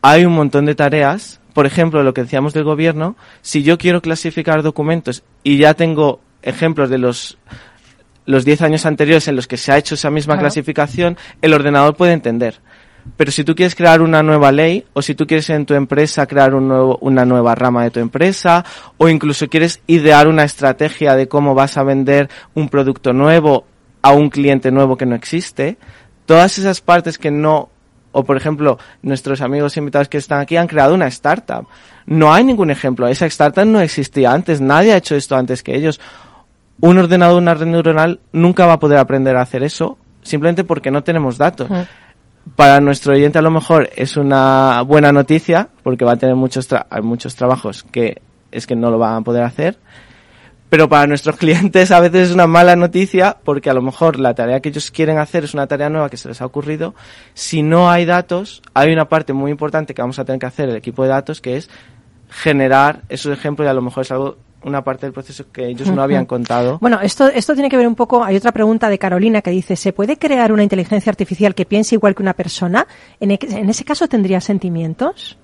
hay 0.01 0.25
un 0.25 0.33
montón 0.33 0.65
de 0.65 0.75
tareas. 0.75 1.39
Por 1.53 1.65
ejemplo, 1.67 2.01
lo 2.03 2.13
que 2.13 2.23
decíamos 2.23 2.53
del 2.53 2.63
gobierno, 2.63 3.15
si 3.41 3.61
yo 3.63 3.77
quiero 3.77 4.01
clasificar 4.01 4.63
documentos 4.63 5.23
y 5.43 5.57
ya 5.57 5.75
tengo 5.75 6.19
ejemplos 6.41 6.89
de 6.89 6.97
los 6.97 7.37
los 8.25 8.45
10 8.45 8.61
años 8.61 8.85
anteriores 8.85 9.27
en 9.27 9.35
los 9.35 9.47
que 9.47 9.57
se 9.57 9.73
ha 9.73 9.77
hecho 9.77 9.95
esa 9.95 10.09
misma 10.09 10.35
Claro. 10.35 10.45
clasificación, 10.45 11.17
el 11.41 11.53
ordenador 11.53 11.95
puede 11.97 12.13
entender. 12.13 12.61
Pero 13.17 13.31
si 13.33 13.43
tú 13.43 13.53
quieres 13.53 13.75
crear 13.75 14.01
una 14.01 14.23
nueva 14.23 14.53
ley, 14.53 14.85
o 14.93 15.01
si 15.01 15.13
tú 15.13 15.27
quieres 15.27 15.49
en 15.49 15.65
tu 15.65 15.73
empresa 15.73 16.25
crear 16.25 16.55
un 16.55 16.69
nuevo, 16.69 16.97
una 17.01 17.25
nueva 17.25 17.53
rama 17.53 17.83
de 17.83 17.91
tu 17.91 17.99
empresa, 17.99 18.63
o 18.97 19.09
incluso 19.09 19.49
quieres 19.49 19.81
idear 19.87 20.29
una 20.29 20.45
estrategia 20.45 21.17
de 21.17 21.27
cómo 21.27 21.53
vas 21.53 21.77
a 21.77 21.83
vender 21.83 22.29
un 22.53 22.69
producto 22.69 23.11
nuevo 23.11 23.65
a 24.03 24.11
un 24.11 24.29
cliente 24.29 24.69
nuevo 24.71 24.95
que 24.97 25.07
no 25.07 25.15
existe, 25.15 25.77
todas 26.27 26.59
esas 26.59 26.79
partes 26.81 27.17
que 27.17 27.31
no, 27.31 27.69
o 28.11 28.23
por 28.23 28.37
ejemplo, 28.37 28.77
nuestros 29.01 29.41
amigos 29.41 29.75
invitados 29.77 30.09
que 30.09 30.19
están 30.19 30.39
aquí 30.41 30.55
han 30.57 30.67
creado 30.67 30.93
una 30.93 31.07
startup. 31.07 31.65
No 32.05 32.31
hay 32.31 32.43
ningún 32.43 32.69
ejemplo. 32.69 33.07
Esa 33.07 33.25
startup 33.25 33.65
no 33.65 33.79
existía 33.79 34.31
antes. 34.31 34.61
Nadie 34.61 34.93
ha 34.93 34.97
hecho 34.97 35.15
esto 35.15 35.35
antes 35.35 35.63
que 35.63 35.75
ellos. 35.75 35.99
Un 36.81 36.97
ordenador, 36.99 37.41
una 37.41 37.53
red 37.55 37.65
neuronal, 37.65 38.19
nunca 38.33 38.65
va 38.67 38.73
a 38.73 38.79
poder 38.79 38.99
aprender 38.99 39.35
a 39.37 39.41
hacer 39.41 39.63
eso 39.63 39.97
simplemente 40.21 40.63
porque 40.63 40.91
no 40.91 41.03
tenemos 41.03 41.37
datos. 41.37 41.69
Para 42.57 42.81
nuestro 42.81 43.13
oyente 43.13 43.39
a 43.39 43.41
lo 43.41 43.51
mejor 43.51 43.89
es 43.95 44.17
una 44.17 44.81
buena 44.85 45.11
noticia 45.13 45.69
porque 45.81 46.03
va 46.03 46.13
a 46.13 46.17
tener 46.17 46.35
muchos, 46.35 46.69
tra- 46.69 46.85
hay 46.89 47.01
muchos 47.01 47.35
trabajos 47.35 47.83
que 47.83 48.21
es 48.51 48.67
que 48.67 48.75
no 48.75 48.91
lo 48.91 48.97
van 48.99 49.15
a 49.15 49.21
poder 49.21 49.43
hacer. 49.43 49.77
Pero 50.73 50.89
para 50.89 51.05
nuestros 51.05 51.37
clientes 51.37 51.91
a 51.91 51.99
veces 51.99 52.29
es 52.29 52.33
una 52.33 52.47
mala 52.47 52.75
noticia 52.75 53.37
porque 53.43 53.69
a 53.69 53.75
lo 53.75 53.83
mejor 53.83 54.19
la 54.19 54.33
tarea 54.33 54.59
que 54.59 54.69
ellos 54.69 54.89
quieren 54.89 55.19
hacer 55.19 55.43
es 55.43 55.53
una 55.53 55.67
tarea 55.67 55.87
nueva 55.87 56.09
que 56.09 56.17
se 56.17 56.27
les 56.27 56.41
ha 56.41 56.47
ocurrido. 56.47 56.95
Si 57.35 57.61
no 57.61 57.91
hay 57.91 58.05
datos, 58.05 58.63
hay 58.73 58.91
una 58.91 59.07
parte 59.07 59.33
muy 59.33 59.51
importante 59.51 59.93
que 59.93 60.01
vamos 60.01 60.17
a 60.17 60.25
tener 60.25 60.39
que 60.39 60.47
hacer 60.47 60.69
el 60.69 60.75
equipo 60.75 61.03
de 61.03 61.09
datos 61.09 61.41
que 61.41 61.57
es 61.57 61.69
generar 62.27 63.03
esos 63.07 63.31
ejemplos 63.31 63.67
y 63.67 63.69
a 63.69 63.73
lo 63.75 63.83
mejor 63.83 64.01
es 64.01 64.11
algo, 64.13 64.37
una 64.63 64.83
parte 64.83 65.05
del 65.05 65.13
proceso 65.13 65.45
que 65.51 65.67
ellos 65.67 65.91
no 65.91 66.01
habían 66.01 66.25
contado. 66.25 66.79
Bueno, 66.81 66.99
esto, 67.01 67.27
esto 67.27 67.53
tiene 67.53 67.69
que 67.69 67.77
ver 67.77 67.87
un 67.87 67.93
poco. 67.93 68.23
Hay 68.23 68.35
otra 68.35 68.51
pregunta 68.51 68.89
de 68.89 68.97
Carolina 68.97 69.43
que 69.43 69.51
dice: 69.51 69.75
¿se 69.75 69.93
puede 69.93 70.17
crear 70.17 70.51
una 70.51 70.63
inteligencia 70.63 71.11
artificial 71.11 71.53
que 71.53 71.65
piense 71.65 71.93
igual 71.93 72.15
que 72.15 72.23
una 72.23 72.33
persona? 72.33 72.87
¿En, 73.19 73.29
e- 73.29 73.37
en 73.47 73.69
ese 73.69 73.85
caso 73.85 74.07
tendría 74.07 74.41
sentimientos? 74.41 75.37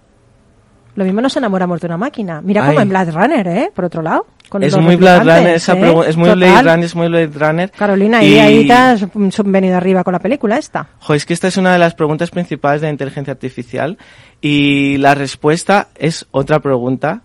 Lo 0.96 1.06
mismo 1.06 1.22
nos 1.22 1.36
enamoramos 1.38 1.80
de 1.82 1.88
una 1.88 1.98
máquina. 1.98 2.42
Mira 2.42 2.62
como 2.66 2.80
Ay. 2.80 2.84
en 2.84 2.90
Blade 2.90 3.12
Runner, 3.12 3.48
¿eh? 3.48 3.72
Por 3.74 3.86
otro 3.86 4.02
lado. 4.02 4.26
con 4.50 4.64
Es 4.64 4.76
muy 4.76 4.96
Blade 4.96 5.20
Runner, 5.20 5.48
esa 5.56 5.74
¿eh? 5.74 5.94
es 6.08 6.18
muy 6.18 6.26
Total. 6.30 6.36
Blade 6.40 6.62
Runner, 6.64 6.86
es 6.86 6.96
muy 6.96 7.08
Blade 7.08 7.28
Runner. 7.34 7.72
Carolina, 7.72 8.24
Y- 8.24 8.34
y 8.34 8.40
ahí 8.40 8.68
te 8.68 8.74
has 8.74 9.06
venido 9.46 9.78
arriba 9.78 10.04
con 10.04 10.12
la 10.14 10.20
película 10.20 10.58
esta. 10.58 10.88
Jo, 11.00 11.14
es 11.14 11.26
que 11.26 11.34
esta 11.34 11.48
es 11.48 11.58
una 11.58 11.72
de 11.72 11.80
las 11.80 11.94
preguntas 11.94 12.32
principales 12.32 12.82
de 12.82 12.88
la 12.88 12.92
inteligencia 12.92 13.32
artificial 13.32 13.98
y 14.42 14.98
la 14.98 15.14
respuesta 15.16 15.90
es 15.96 16.26
otra 16.32 16.60
pregunta 16.60 17.22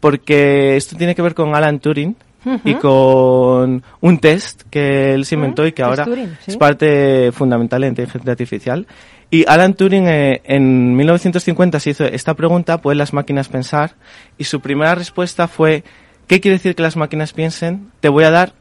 porque 0.00 0.76
esto 0.76 0.96
tiene 0.96 1.14
que 1.14 1.22
ver 1.22 1.34
con 1.34 1.54
Alan 1.54 1.78
Turing 1.80 2.16
y 2.64 2.74
con 2.74 3.82
un 4.02 4.18
test 4.18 4.62
que 4.70 5.14
él 5.14 5.24
se 5.24 5.34
inventó 5.34 5.66
y 5.66 5.72
que 5.72 5.82
ahora 5.82 6.06
es 6.46 6.56
parte 6.58 7.32
fundamental 7.32 7.80
de 7.80 7.86
la 7.86 7.88
inteligencia 7.88 8.30
artificial. 8.32 8.86
Y 9.34 9.44
Alan 9.48 9.74
Turing 9.74 10.06
eh, 10.06 10.42
en 10.44 10.94
1950 10.94 11.80
se 11.80 11.90
hizo 11.90 12.04
esta 12.04 12.34
pregunta, 12.34 12.78
¿pueden 12.78 12.98
las 12.98 13.12
máquinas 13.12 13.48
pensar? 13.48 13.94
Y 14.38 14.44
su 14.44 14.60
primera 14.60 14.94
respuesta 14.94 15.48
fue, 15.48 15.82
¿qué 16.28 16.40
quiere 16.40 16.58
decir 16.58 16.76
que 16.76 16.82
las 16.84 16.96
máquinas 16.96 17.32
piensen? 17.32 17.90
Te 17.98 18.08
voy 18.08 18.22
a 18.22 18.30
dar 18.30 18.52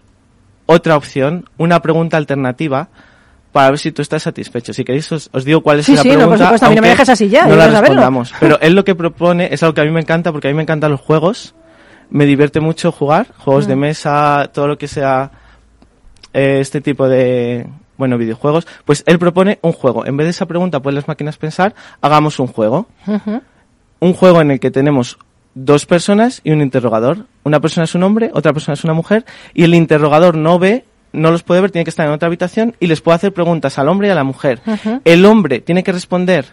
otra 0.66 0.96
opción, 0.98 1.48
una 1.58 1.80
pregunta 1.84 2.18
alternativa 2.18 2.88
para 3.52 3.70
ver 3.70 3.78
si 3.78 3.92
tú 3.92 4.02
estás 4.02 4.24
satisfecho. 4.24 4.74
Si 4.74 4.84
queréis 4.84 5.12
os, 5.12 5.30
os 5.32 5.46
digo 5.46 5.62
cuál 5.62 5.78
es 5.82 5.86
Sí, 5.86 5.96
la 5.96 6.02
sí, 6.02 6.08
no, 6.08 6.14
por 6.14 6.22
pregunta. 6.22 6.46
supuesto, 6.46 6.66
a 6.66 6.70
mí 6.70 6.76
no 6.78 6.82
me 6.82 6.88
dejes 6.90 7.10
así 7.10 7.30
ya, 7.30 7.46
No 7.46 7.56
la 7.56 7.66
saberlo. 7.66 7.82
respondamos. 7.82 8.34
Pero 8.40 8.60
él 8.60 8.74
lo 8.74 8.84
que 8.84 8.96
propone 8.96 9.50
es 9.54 9.62
algo 9.62 9.76
que 9.76 9.82
a 9.82 9.86
mí 9.86 9.92
me 9.92 10.00
encanta 10.02 10.32
porque 10.32 10.48
a 10.48 10.52
mí 10.52 10.56
me 10.56 10.64
encantan 10.64 10.90
los 10.90 11.02
juegos. 11.02 11.54
Me 12.10 12.26
divierte 12.26 12.62
mucho 12.62 12.92
jugar, 12.92 13.28
juegos 13.38 13.66
Mm. 13.66 13.70
de 13.70 13.76
mesa, 13.76 14.50
todo 14.52 14.68
lo 14.68 14.78
que 14.80 14.88
sea 14.88 15.30
eh, 16.34 16.58
este 16.62 16.82
tipo 16.82 17.08
de 17.08 17.68
bueno 17.98 18.18
videojuegos. 18.18 18.68
Pues 18.86 19.04
él 19.08 19.20
propone 19.20 19.60
un 19.62 19.72
juego. 19.72 20.06
En 20.06 20.18
vez 20.18 20.26
de 20.26 20.32
esa 20.32 20.46
pregunta, 20.46 20.80
¿pueden 20.82 20.96
las 20.96 21.08
máquinas 21.08 21.38
pensar? 21.38 21.76
Hagamos 22.02 22.40
un 22.40 22.48
juego 22.48 22.88
un 24.00 24.14
juego 24.14 24.42
en 24.42 24.52
el 24.52 24.60
que 24.60 24.70
tenemos 24.70 25.18
dos 25.56 25.86
personas 25.86 26.42
y 26.44 26.52
un 26.52 26.62
interrogador. 26.62 27.26
Una 27.44 27.62
persona 27.62 27.86
es 27.86 27.96
un 27.96 28.04
hombre, 28.04 28.32
otra 28.34 28.52
persona 28.52 28.74
es 28.74 28.84
una 28.84 28.94
mujer, 28.94 29.24
y 29.54 29.64
el 29.64 29.74
interrogador 29.76 30.36
no 30.36 30.60
ve, 30.60 30.84
no 31.14 31.32
los 31.32 31.44
puede 31.44 31.62
ver, 31.62 31.72
tiene 31.72 31.86
que 31.86 31.90
estar 31.90 32.06
en 32.06 32.12
otra 32.12 32.28
habitación 32.28 32.76
y 32.82 32.88
les 32.88 33.00
puede 33.00 33.16
hacer 33.16 33.34
preguntas 33.34 33.80
al 33.80 33.88
hombre 33.88 34.10
y 34.10 34.12
a 34.12 34.16
la 34.16 34.24
mujer. 34.26 34.60
El 35.06 35.26
hombre 35.26 35.62
tiene 35.62 35.84
que 35.84 35.94
responder 35.94 36.48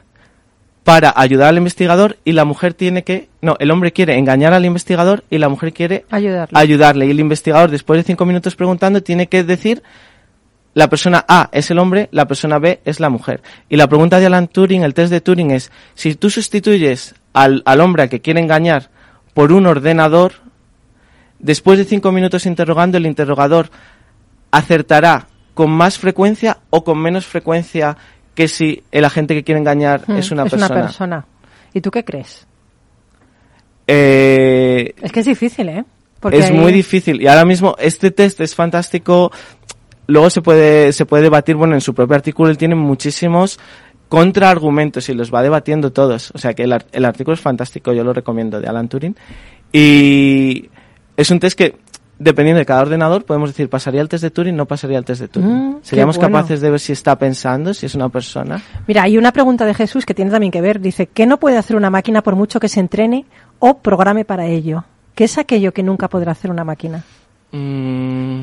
para 0.84 1.12
ayudar 1.16 1.48
al 1.48 1.56
investigador 1.56 2.18
y 2.24 2.32
la 2.32 2.44
mujer 2.44 2.72
tiene 2.74 3.02
que, 3.02 3.28
no, 3.42 3.56
el 3.58 3.70
hombre 3.70 3.92
quiere 3.92 4.16
engañar 4.16 4.52
al 4.52 4.64
investigador 4.64 5.24
y 5.28 5.38
la 5.38 5.48
mujer 5.48 5.72
quiere 5.72 6.04
Ayudarle. 6.10 6.56
ayudarle. 6.58 7.06
Y 7.06 7.10
el 7.10 7.20
investigador, 7.20 7.70
después 7.70 7.98
de 7.98 8.04
cinco 8.04 8.26
minutos 8.26 8.54
preguntando, 8.54 9.02
tiene 9.02 9.26
que 9.26 9.42
decir 9.42 9.82
la 10.74 10.88
persona 10.88 11.24
A 11.28 11.48
es 11.52 11.70
el 11.70 11.78
hombre, 11.78 12.08
la 12.12 12.26
persona 12.26 12.58
B 12.58 12.80
es 12.84 13.00
la 13.00 13.08
mujer. 13.10 13.42
Y 13.68 13.76
la 13.76 13.88
pregunta 13.88 14.20
de 14.20 14.26
Alan 14.26 14.48
Turing, 14.48 14.82
el 14.84 14.94
test 14.94 15.10
de 15.10 15.20
Turing 15.20 15.50
es, 15.50 15.70
si 15.94 16.14
tú 16.14 16.30
sustituyes 16.30 17.14
al, 17.32 17.62
al 17.64 17.80
hombre 17.80 18.04
al 18.04 18.08
que 18.08 18.20
quiere 18.20 18.40
engañar 18.40 18.90
por 19.34 19.52
un 19.52 19.66
ordenador, 19.66 20.32
después 21.38 21.78
de 21.78 21.84
cinco 21.84 22.12
minutos 22.12 22.46
interrogando, 22.46 22.98
el 22.98 23.06
interrogador 23.06 23.70
acertará 24.52 25.26
con 25.54 25.70
más 25.70 25.98
frecuencia 25.98 26.58
o 26.70 26.84
con 26.84 26.98
menos 27.00 27.26
frecuencia 27.26 27.96
que 28.34 28.46
si 28.48 28.82
el 28.92 29.04
agente 29.04 29.34
que 29.34 29.42
quiere 29.44 29.58
engañar 29.60 30.02
Mm, 30.06 30.16
es 30.16 30.30
una 30.30 30.44
persona. 30.44 30.68
persona. 30.68 31.26
¿Y 31.74 31.80
tú 31.80 31.90
qué 31.90 32.04
crees? 32.04 32.46
Eh, 33.86 34.94
Es 35.02 35.12
que 35.12 35.20
es 35.20 35.26
difícil, 35.26 35.68
¿eh? 35.68 35.84
Porque 36.20 36.38
es 36.38 36.46
ahí- 36.50 36.52
muy 36.56 36.72
difícil. 36.72 37.20
Y 37.20 37.26
ahora 37.26 37.44
mismo 37.44 37.74
este 37.78 38.10
test 38.10 38.40
es 38.40 38.54
fantástico. 38.54 39.32
Luego 40.10 40.28
se 40.28 40.42
puede, 40.42 40.92
se 40.92 41.06
puede 41.06 41.22
debatir, 41.22 41.54
bueno, 41.56 41.74
en 41.74 41.80
su 41.80 41.94
propio 41.94 42.16
artículo 42.16 42.50
él 42.50 42.58
tiene 42.58 42.74
muchísimos 42.74 43.58
contraargumentos 44.08 45.08
y 45.08 45.14
los 45.14 45.32
va 45.32 45.40
debatiendo 45.40 45.92
todos. 45.92 46.32
O 46.34 46.38
sea 46.38 46.52
que 46.52 46.64
el, 46.64 46.76
el 46.92 47.04
artículo 47.04 47.34
es 47.34 47.40
fantástico, 47.40 47.92
yo 47.92 48.02
lo 48.02 48.12
recomiendo, 48.12 48.60
de 48.60 48.68
Alan 48.68 48.88
Turing. 48.88 49.14
Y 49.72 50.68
es 51.16 51.30
un 51.30 51.38
test 51.38 51.56
que, 51.56 51.76
dependiendo 52.18 52.58
de 52.58 52.66
cada 52.66 52.82
ordenador, 52.82 53.24
podemos 53.24 53.50
decir, 53.50 53.70
¿pasaría 53.70 54.00
el 54.00 54.08
test 54.08 54.24
de 54.24 54.30
Turing? 54.30 54.56
No 54.56 54.66
pasaría 54.66 54.98
el 54.98 55.04
test 55.04 55.20
de 55.20 55.28
Turing. 55.28 55.48
Mm, 55.48 55.78
Seríamos 55.82 56.16
bueno. 56.18 56.34
capaces 56.34 56.60
de 56.60 56.70
ver 56.70 56.80
si 56.80 56.92
está 56.92 57.16
pensando, 57.16 57.72
si 57.72 57.86
es 57.86 57.94
una 57.94 58.08
persona. 58.08 58.60
Mira, 58.88 59.04
hay 59.04 59.16
una 59.16 59.30
pregunta 59.30 59.64
de 59.64 59.74
Jesús 59.74 60.04
que 60.04 60.14
tiene 60.14 60.32
también 60.32 60.50
que 60.50 60.60
ver. 60.60 60.80
Dice, 60.80 61.06
¿qué 61.06 61.24
no 61.24 61.38
puede 61.38 61.56
hacer 61.56 61.76
una 61.76 61.90
máquina 61.90 62.20
por 62.22 62.34
mucho 62.34 62.58
que 62.58 62.68
se 62.68 62.80
entrene 62.80 63.26
o 63.60 63.78
programe 63.78 64.24
para 64.24 64.46
ello? 64.46 64.84
¿Qué 65.14 65.24
es 65.24 65.38
aquello 65.38 65.72
que 65.72 65.84
nunca 65.84 66.08
podrá 66.08 66.32
hacer 66.32 66.50
una 66.50 66.64
máquina? 66.64 67.04
Mm, 67.52 68.40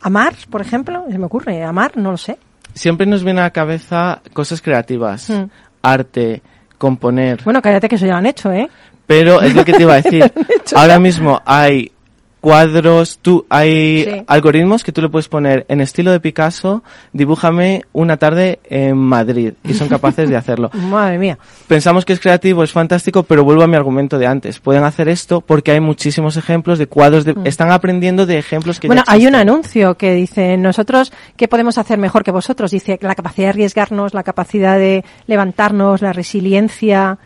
¿Amar, 0.00 0.34
por 0.50 0.60
ejemplo? 0.60 1.04
Se 1.10 1.18
me 1.18 1.26
ocurre. 1.26 1.62
¿Amar? 1.62 1.96
No 1.96 2.10
lo 2.12 2.16
sé. 2.16 2.38
siempre 2.74 3.04
nos 3.06 3.24
viene 3.24 3.40
a 3.40 3.44
la 3.44 3.50
cabeza 3.50 4.20
cosas 4.32 4.62
creativas, 4.62 5.28
Mm. 5.28 5.44
arte, 5.82 6.40
componer. 6.78 7.40
Bueno, 7.44 7.60
cállate 7.60 7.88
que 7.88 7.96
eso 7.96 8.06
ya 8.06 8.12
lo 8.12 8.18
han 8.18 8.26
hecho, 8.26 8.52
¿eh? 8.52 8.68
Pero 9.06 9.40
es 9.42 9.54
lo 9.56 9.64
que 9.64 9.72
te 9.72 9.82
iba 9.82 9.94
a 9.94 10.00
decir. 10.00 10.32
Ahora 10.76 10.98
mismo 11.00 11.42
hay 11.44 11.90
cuadros, 12.40 13.18
tú, 13.20 13.46
hay 13.48 14.04
Sí. 14.04 14.22
algoritmos 14.26 14.82
que 14.84 14.92
tú 14.92 15.02
le 15.02 15.08
puedes 15.08 15.28
poner 15.28 15.66
en 15.68 15.80
estilo 15.80 16.10
de 16.10 16.20
Picasso, 16.20 16.82
dibújame 17.12 17.82
una 17.92 18.16
tarde 18.16 18.60
en 18.64 18.96
Madrid 18.96 19.52
y 19.64 19.74
son 19.74 19.88
capaces 19.88 20.28
de 20.28 20.36
hacerlo. 20.36 20.70
Madre 20.74 21.18
mía. 21.18 21.38
Pensamos 21.68 22.04
que 22.04 22.12
es 22.12 22.20
creativo, 22.20 22.64
es 22.64 22.72
fantástico, 22.72 23.22
pero 23.22 23.44
vuelvo 23.44 23.62
a 23.62 23.66
mi 23.66 23.76
argumento 23.76 24.18
de 24.18 24.26
antes. 24.26 24.58
Pueden 24.60 24.84
hacer 24.84 25.08
esto 25.08 25.40
porque 25.40 25.72
hay 25.72 25.80
muchísimos 25.80 26.36
ejemplos 26.36 26.78
de 26.78 26.86
cuadros, 26.86 27.24
de, 27.24 27.34
están 27.44 27.70
aprendiendo 27.72 28.26
de 28.26 28.38
ejemplos 28.38 28.80
que 28.80 28.88
Mm. 28.88 28.90
Bueno, 28.90 29.02
ya 29.06 29.12
hay 29.12 29.26
un 29.26 29.34
anuncio 29.34 29.96
que 29.96 30.14
dice, 30.14 30.56
nosotros, 30.56 31.12
¿qué 31.36 31.46
podemos 31.48 31.78
hacer 31.78 31.98
mejor 31.98 32.24
que 32.24 32.30
vosotros? 32.30 32.70
Dice, 32.70 32.98
la 33.02 33.14
capacidad 33.14 33.46
de 33.46 33.50
arriesgarnos, 33.50 34.14
la 34.14 34.22
capacidad 34.22 34.78
de 34.78 35.04
levantarnos, 35.26 36.02
la 36.02 36.12
resiliencia. 36.12 37.18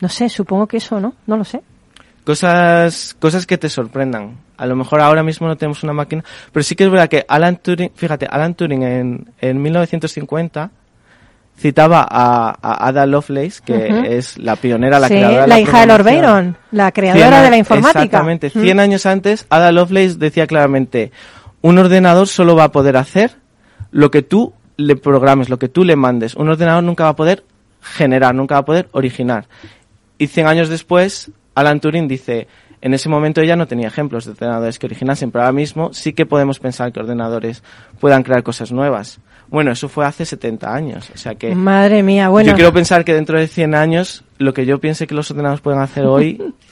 No 0.00 0.08
sé, 0.08 0.28
supongo 0.28 0.66
que 0.66 0.78
eso, 0.78 1.00
¿no? 1.00 1.14
No 1.26 1.36
lo 1.36 1.44
sé. 1.44 1.62
Cosas, 2.24 3.16
cosas 3.18 3.46
que 3.46 3.58
te 3.58 3.68
sorprendan. 3.68 4.38
A 4.56 4.66
lo 4.66 4.76
mejor 4.76 5.00
ahora 5.00 5.22
mismo 5.22 5.48
no 5.48 5.56
tenemos 5.56 5.82
una 5.82 5.92
máquina, 5.92 6.24
pero 6.52 6.62
sí 6.62 6.76
que 6.76 6.84
es 6.84 6.90
verdad 6.90 7.08
que 7.08 7.24
Alan 7.28 7.56
Turing, 7.56 7.90
fíjate, 7.94 8.26
Alan 8.30 8.54
Turing 8.54 8.82
en, 8.82 9.30
en 9.40 9.62
1950 9.62 10.70
citaba 11.58 12.06
a, 12.08 12.56
a 12.60 12.88
Ada 12.88 13.06
Lovelace, 13.06 13.60
que 13.64 14.16
es 14.16 14.38
la 14.38 14.56
pionera, 14.56 14.98
la 14.98 15.08
Sí, 15.08 15.14
creadora 15.14 15.42
de 15.42 15.48
la 15.48 15.54
la 15.54 15.60
hija 15.60 15.80
de 15.80 15.86
Lord. 15.86 16.04
Byron, 16.04 16.56
la 16.70 16.92
creadora 16.92 17.42
de 17.42 17.50
la 17.50 17.56
informática. 17.56 18.02
Exactamente. 18.02 18.50
Mm. 18.54 18.62
100 18.62 18.80
años 18.80 19.06
antes, 19.06 19.46
Ada 19.48 19.72
Lovelace 19.72 20.16
decía 20.16 20.46
claramente, 20.46 21.12
un 21.60 21.78
ordenador 21.78 22.26
solo 22.26 22.56
va 22.56 22.64
a 22.64 22.72
poder 22.72 22.96
hacer 22.96 23.36
lo 23.90 24.10
que 24.10 24.22
tú 24.22 24.54
le 24.76 24.96
programes, 24.96 25.48
lo 25.48 25.58
que 25.58 25.68
tú 25.68 25.84
le 25.84 25.96
mandes. 25.96 26.34
Un 26.34 26.48
ordenador 26.48 26.82
nunca 26.82 27.04
va 27.04 27.10
a 27.10 27.16
poder 27.16 27.44
generar, 27.80 28.34
nunca 28.34 28.54
va 28.54 28.60
a 28.60 28.64
poder 28.64 28.88
originar. 28.92 29.46
Y 30.18 30.28
100 30.28 30.46
años 30.46 30.68
después, 30.68 31.30
Alan 31.54 31.80
Turing 31.80 32.08
dice, 32.08 32.48
en 32.80 32.94
ese 32.94 33.08
momento 33.08 33.40
ella 33.40 33.56
no 33.56 33.66
tenía 33.66 33.88
ejemplos 33.88 34.24
de 34.24 34.32
ordenadores 34.32 34.78
que 34.78 34.86
originasen, 34.86 35.30
pero 35.30 35.44
ahora 35.44 35.52
mismo 35.52 35.92
sí 35.92 36.12
que 36.12 36.26
podemos 36.26 36.58
pensar 36.58 36.92
que 36.92 37.00
ordenadores 37.00 37.62
puedan 38.00 38.22
crear 38.22 38.42
cosas 38.42 38.72
nuevas. 38.72 39.20
Bueno, 39.48 39.70
eso 39.70 39.88
fue 39.88 40.06
hace 40.06 40.24
70 40.24 40.74
años, 40.74 41.10
o 41.14 41.18
sea 41.18 41.34
que... 41.34 41.54
Madre 41.54 42.02
mía, 42.02 42.28
bueno. 42.28 42.50
Yo 42.50 42.54
quiero 42.56 42.72
pensar 42.72 43.04
que 43.04 43.14
dentro 43.14 43.38
de 43.38 43.48
100 43.48 43.74
años, 43.74 44.24
lo 44.38 44.54
que 44.54 44.66
yo 44.66 44.80
piense 44.80 45.06
que 45.06 45.14
los 45.14 45.30
ordenadores 45.30 45.60
pueden 45.60 45.80
hacer 45.80 46.06
hoy, 46.06 46.42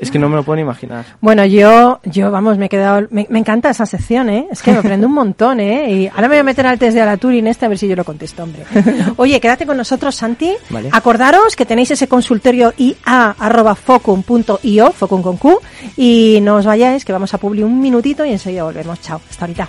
es 0.00 0.10
que 0.10 0.18
no 0.18 0.28
me 0.28 0.36
lo 0.36 0.42
puedo 0.42 0.56
ni 0.56 0.62
imaginar. 0.62 1.04
Bueno, 1.20 1.44
yo, 1.44 2.00
yo, 2.04 2.30
vamos, 2.30 2.56
me 2.58 2.66
he 2.66 2.68
quedado, 2.68 3.06
me, 3.10 3.26
me 3.28 3.38
encanta 3.38 3.70
esa 3.70 3.86
sección, 3.86 4.28
¿eh? 4.30 4.48
Es 4.50 4.62
que 4.62 4.72
me 4.72 4.78
aprendo 4.78 5.06
un 5.06 5.12
montón, 5.12 5.60
¿eh? 5.60 5.92
Y 5.92 6.08
ahora 6.08 6.22
me 6.22 6.28
voy 6.28 6.38
a 6.38 6.44
meter 6.44 6.66
al 6.66 6.78
test 6.78 6.96
de 6.96 7.04
la 7.04 7.16
Turing 7.16 7.46
este 7.46 7.66
a 7.66 7.68
ver 7.68 7.78
si 7.78 7.86
yo 7.86 7.94
lo 7.96 8.04
contesto, 8.04 8.42
hombre. 8.42 8.64
Oye, 9.16 9.38
quédate 9.40 9.66
con 9.66 9.76
nosotros, 9.76 10.14
Santi. 10.14 10.54
Vale. 10.70 10.88
Acordaros 10.92 11.54
que 11.54 11.66
tenéis 11.66 11.90
ese 11.90 12.08
consultorio 12.08 12.72
ia.focum.io, 12.76 13.12
focum 14.92 15.22
con 15.22 15.36
Q, 15.36 15.60
y 15.96 16.38
no 16.42 16.56
os 16.56 16.64
vayáis, 16.66 17.04
que 17.04 17.12
vamos 17.12 17.34
a 17.34 17.38
publicar 17.38 17.66
un 17.66 17.80
minutito 17.80 18.24
y 18.24 18.32
enseguida 18.32 18.64
volvemos. 18.64 19.00
Chao, 19.00 19.20
hasta 19.28 19.44
ahorita. 19.44 19.68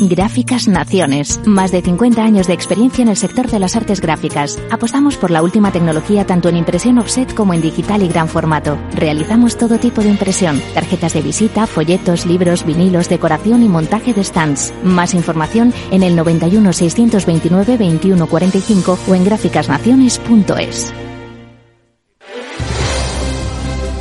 Gráficas 0.00 0.68
Naciones. 0.68 1.40
Más 1.46 1.70
de 1.72 1.82
50 1.82 2.22
años 2.22 2.46
de 2.46 2.54
experiencia 2.54 3.02
en 3.02 3.08
el 3.08 3.16
sector 3.16 3.50
de 3.50 3.58
las 3.58 3.76
artes 3.76 4.00
gráficas. 4.00 4.58
Apostamos 4.70 5.16
por 5.16 5.30
la 5.30 5.42
última 5.42 5.72
tecnología 5.72 6.26
tanto 6.26 6.48
en 6.48 6.56
impresión 6.56 6.98
offset 6.98 7.32
como 7.34 7.54
en 7.54 7.60
digital 7.60 8.02
y 8.02 8.08
gran 8.08 8.28
formato. 8.28 8.78
Realizamos 8.94 9.56
todo 9.56 9.78
tipo 9.78 10.02
de 10.02 10.08
impresión. 10.08 10.60
Tarjetas 10.74 11.14
de 11.14 11.22
visita, 11.22 11.66
folletos, 11.66 12.26
libros, 12.26 12.64
vinilos, 12.64 13.08
decoración 13.08 13.62
y 13.62 13.68
montaje 13.68 14.12
de 14.12 14.24
stands. 14.24 14.72
Más 14.82 15.14
información 15.14 15.72
en 15.90 16.02
el 16.02 16.16
91 16.16 16.72
629 16.72 17.78
2145 17.78 18.98
o 19.06 19.14
en 19.14 19.24
gráficasnaciones.es. 19.24 20.94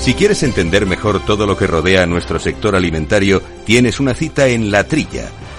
Si 0.03 0.13
quieres 0.15 0.43
entender 0.43 0.85
mejor 0.85 1.23
todo 1.25 1.47
lo 1.47 1.55
que 1.55 1.65
rodea 1.65 2.03
a 2.03 2.05
nuestro 2.05 2.37
sector 2.37 2.75
alimentario, 2.75 3.41
tienes 3.63 4.01
una 4.01 4.13
cita 4.13 4.49
en 4.49 4.69
La 4.69 4.83
Trilla. 4.83 5.29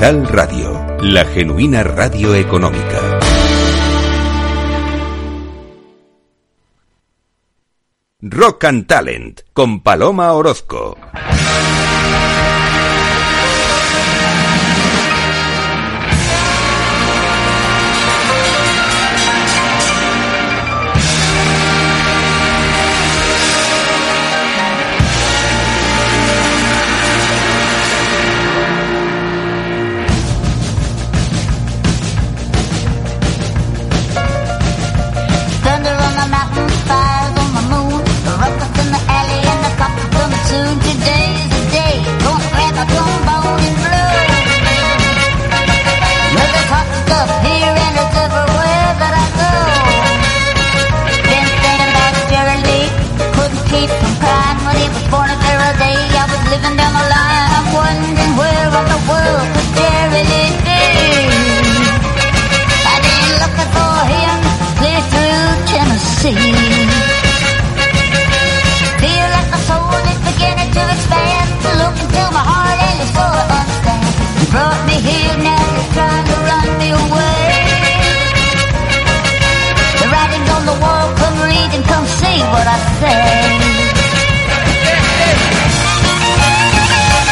Capital 0.00 0.26
Radio, 0.28 0.96
la 1.02 1.26
genuina 1.26 1.82
radio 1.82 2.34
económica. 2.34 3.18
Rock 8.22 8.64
and 8.64 8.86
Talent 8.86 9.42
con 9.52 9.82
Paloma 9.82 10.32
Orozco. 10.32 10.96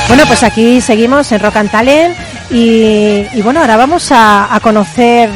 Bueno, 0.09 0.25
pues 0.27 0.43
aquí 0.43 0.81
seguimos 0.81 1.31
en 1.33 1.41
Rock 1.41 1.57
and 1.57 1.71
Talent 1.71 2.17
y, 2.51 3.43
bueno, 3.43 3.61
ahora 3.61 3.77
vamos 3.77 4.11
a, 4.11 4.53
a 4.55 4.59
conocer 4.61 5.31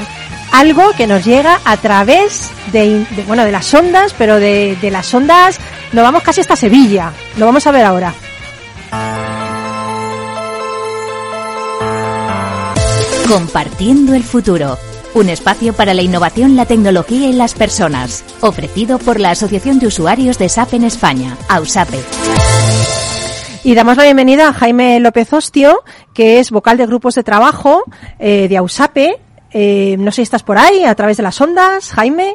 algo 0.51 0.93
que 0.97 1.07
nos 1.07 1.25
llega 1.25 1.61
a 1.65 1.77
través 1.77 2.51
de 2.57 2.62
de, 2.73 3.07
de 3.17 3.23
bueno, 3.27 3.45
de 3.45 3.53
las 3.53 3.73
ondas, 3.75 4.15
pero 4.17 4.41
de, 4.41 4.77
de 4.81 4.91
las 4.91 5.13
ondas 5.15 5.59
nos 5.93 6.03
vamos 6.03 6.23
casi 6.23 6.41
hasta 6.41 6.57
Sevilla. 6.57 7.13
Lo 7.37 7.47
vamos 7.47 7.67
a 7.67 7.71
ver 7.71 7.85
ahora. 7.85 8.15
Compartiendo 13.29 14.15
el 14.15 14.23
futuro. 14.25 14.77
Un 15.15 15.29
espacio 15.29 15.75
para 15.75 15.93
la 15.93 16.03
innovación, 16.03 16.57
la 16.57 16.65
tecnología 16.65 17.29
y 17.29 17.33
las 17.33 17.55
personas. 17.55 18.25
Ofrecido 18.41 18.99
por 18.99 19.21
la 19.21 19.31
Asociación 19.31 19.79
de 19.79 19.87
Usuarios 19.87 20.39
de 20.39 20.49
SAP 20.49 20.75
en 20.75 20.85
España, 20.85 21.37
AUSAPE. 21.49 21.99
Y 23.65 23.75
damos 23.75 23.97
la 23.97 24.05
bienvenida 24.05 24.49
a 24.49 24.53
Jaime 24.53 24.99
López 25.01 25.33
Ostio, 25.33 25.83
que 26.15 26.41
es 26.41 26.51
vocal 26.51 26.79
de 26.79 26.87
grupos 26.87 27.15
de 27.15 27.23
trabajo 27.23 27.85
eh, 28.19 28.49
de 28.49 28.57
AUSAPE. 28.57 29.21
Eh, 29.51 29.97
no 29.99 30.11
sé 30.11 30.17
si 30.17 30.23
estás 30.23 30.43
por 30.43 30.57
ahí, 30.57 30.85
a 30.85 30.95
través 30.95 31.19
de 31.19 31.23
las 31.23 31.41
ondas. 31.41 31.93
Jaime. 31.93 32.35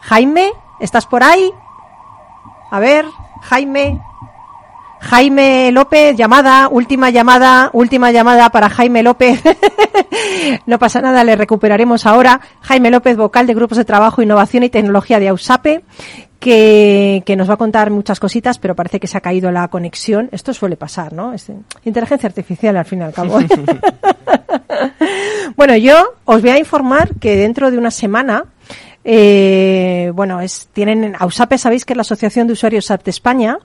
Jaime, 0.00 0.52
¿estás 0.80 1.06
por 1.06 1.22
ahí? 1.22 1.52
A 2.70 2.80
ver, 2.80 3.04
Jaime. 3.42 4.00
Jaime 5.00 5.72
López, 5.72 6.14
llamada, 6.14 6.68
última 6.70 7.08
llamada, 7.08 7.70
última 7.72 8.12
llamada 8.12 8.50
para 8.50 8.68
Jaime 8.68 9.02
López. 9.02 9.42
no 10.66 10.78
pasa 10.78 11.00
nada, 11.00 11.24
le 11.24 11.36
recuperaremos 11.36 12.04
ahora. 12.04 12.40
Jaime 12.60 12.90
López, 12.90 13.16
vocal 13.16 13.46
de 13.46 13.54
Grupos 13.54 13.78
de 13.78 13.86
Trabajo, 13.86 14.20
Innovación 14.20 14.62
y 14.62 14.68
Tecnología 14.68 15.18
de 15.18 15.28
AUSAPE, 15.28 15.84
que, 16.38 17.22
que 17.24 17.34
nos 17.34 17.48
va 17.48 17.54
a 17.54 17.56
contar 17.56 17.90
muchas 17.90 18.20
cositas, 18.20 18.58
pero 18.58 18.76
parece 18.76 19.00
que 19.00 19.06
se 19.06 19.16
ha 19.16 19.22
caído 19.22 19.50
la 19.50 19.68
conexión. 19.68 20.28
Esto 20.32 20.52
suele 20.52 20.76
pasar, 20.76 21.14
¿no? 21.14 21.32
Es 21.32 21.50
inteligencia 21.84 22.26
artificial 22.26 22.76
al 22.76 22.84
fin 22.84 23.00
y 23.00 23.02
al 23.02 23.14
cabo. 23.14 23.38
bueno, 25.56 25.76
yo 25.76 26.14
os 26.24 26.42
voy 26.42 26.50
a 26.50 26.58
informar 26.58 27.14
que 27.18 27.36
dentro 27.36 27.70
de 27.70 27.78
una 27.78 27.90
semana 27.90 28.44
eh, 29.02 30.12
bueno, 30.14 30.40
es, 30.40 30.68
tienen, 30.72 31.14
AUSAPE 31.18 31.56
sabéis 31.56 31.84
que 31.84 31.94
es 31.94 31.96
la 31.96 32.02
Asociación 32.02 32.46
de 32.46 32.52
Usuarios 32.52 32.86
SAP 32.86 33.04
de 33.04 33.10
España 33.10 33.58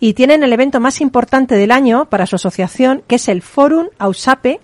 y 0.00 0.14
tienen 0.14 0.42
el 0.42 0.52
evento 0.52 0.80
más 0.80 1.00
importante 1.00 1.54
del 1.54 1.70
año 1.70 2.06
para 2.06 2.26
su 2.26 2.36
asociación, 2.36 3.02
que 3.06 3.16
es 3.16 3.28
el 3.28 3.42
Fórum 3.42 3.88
AUSAPE, 3.98 4.60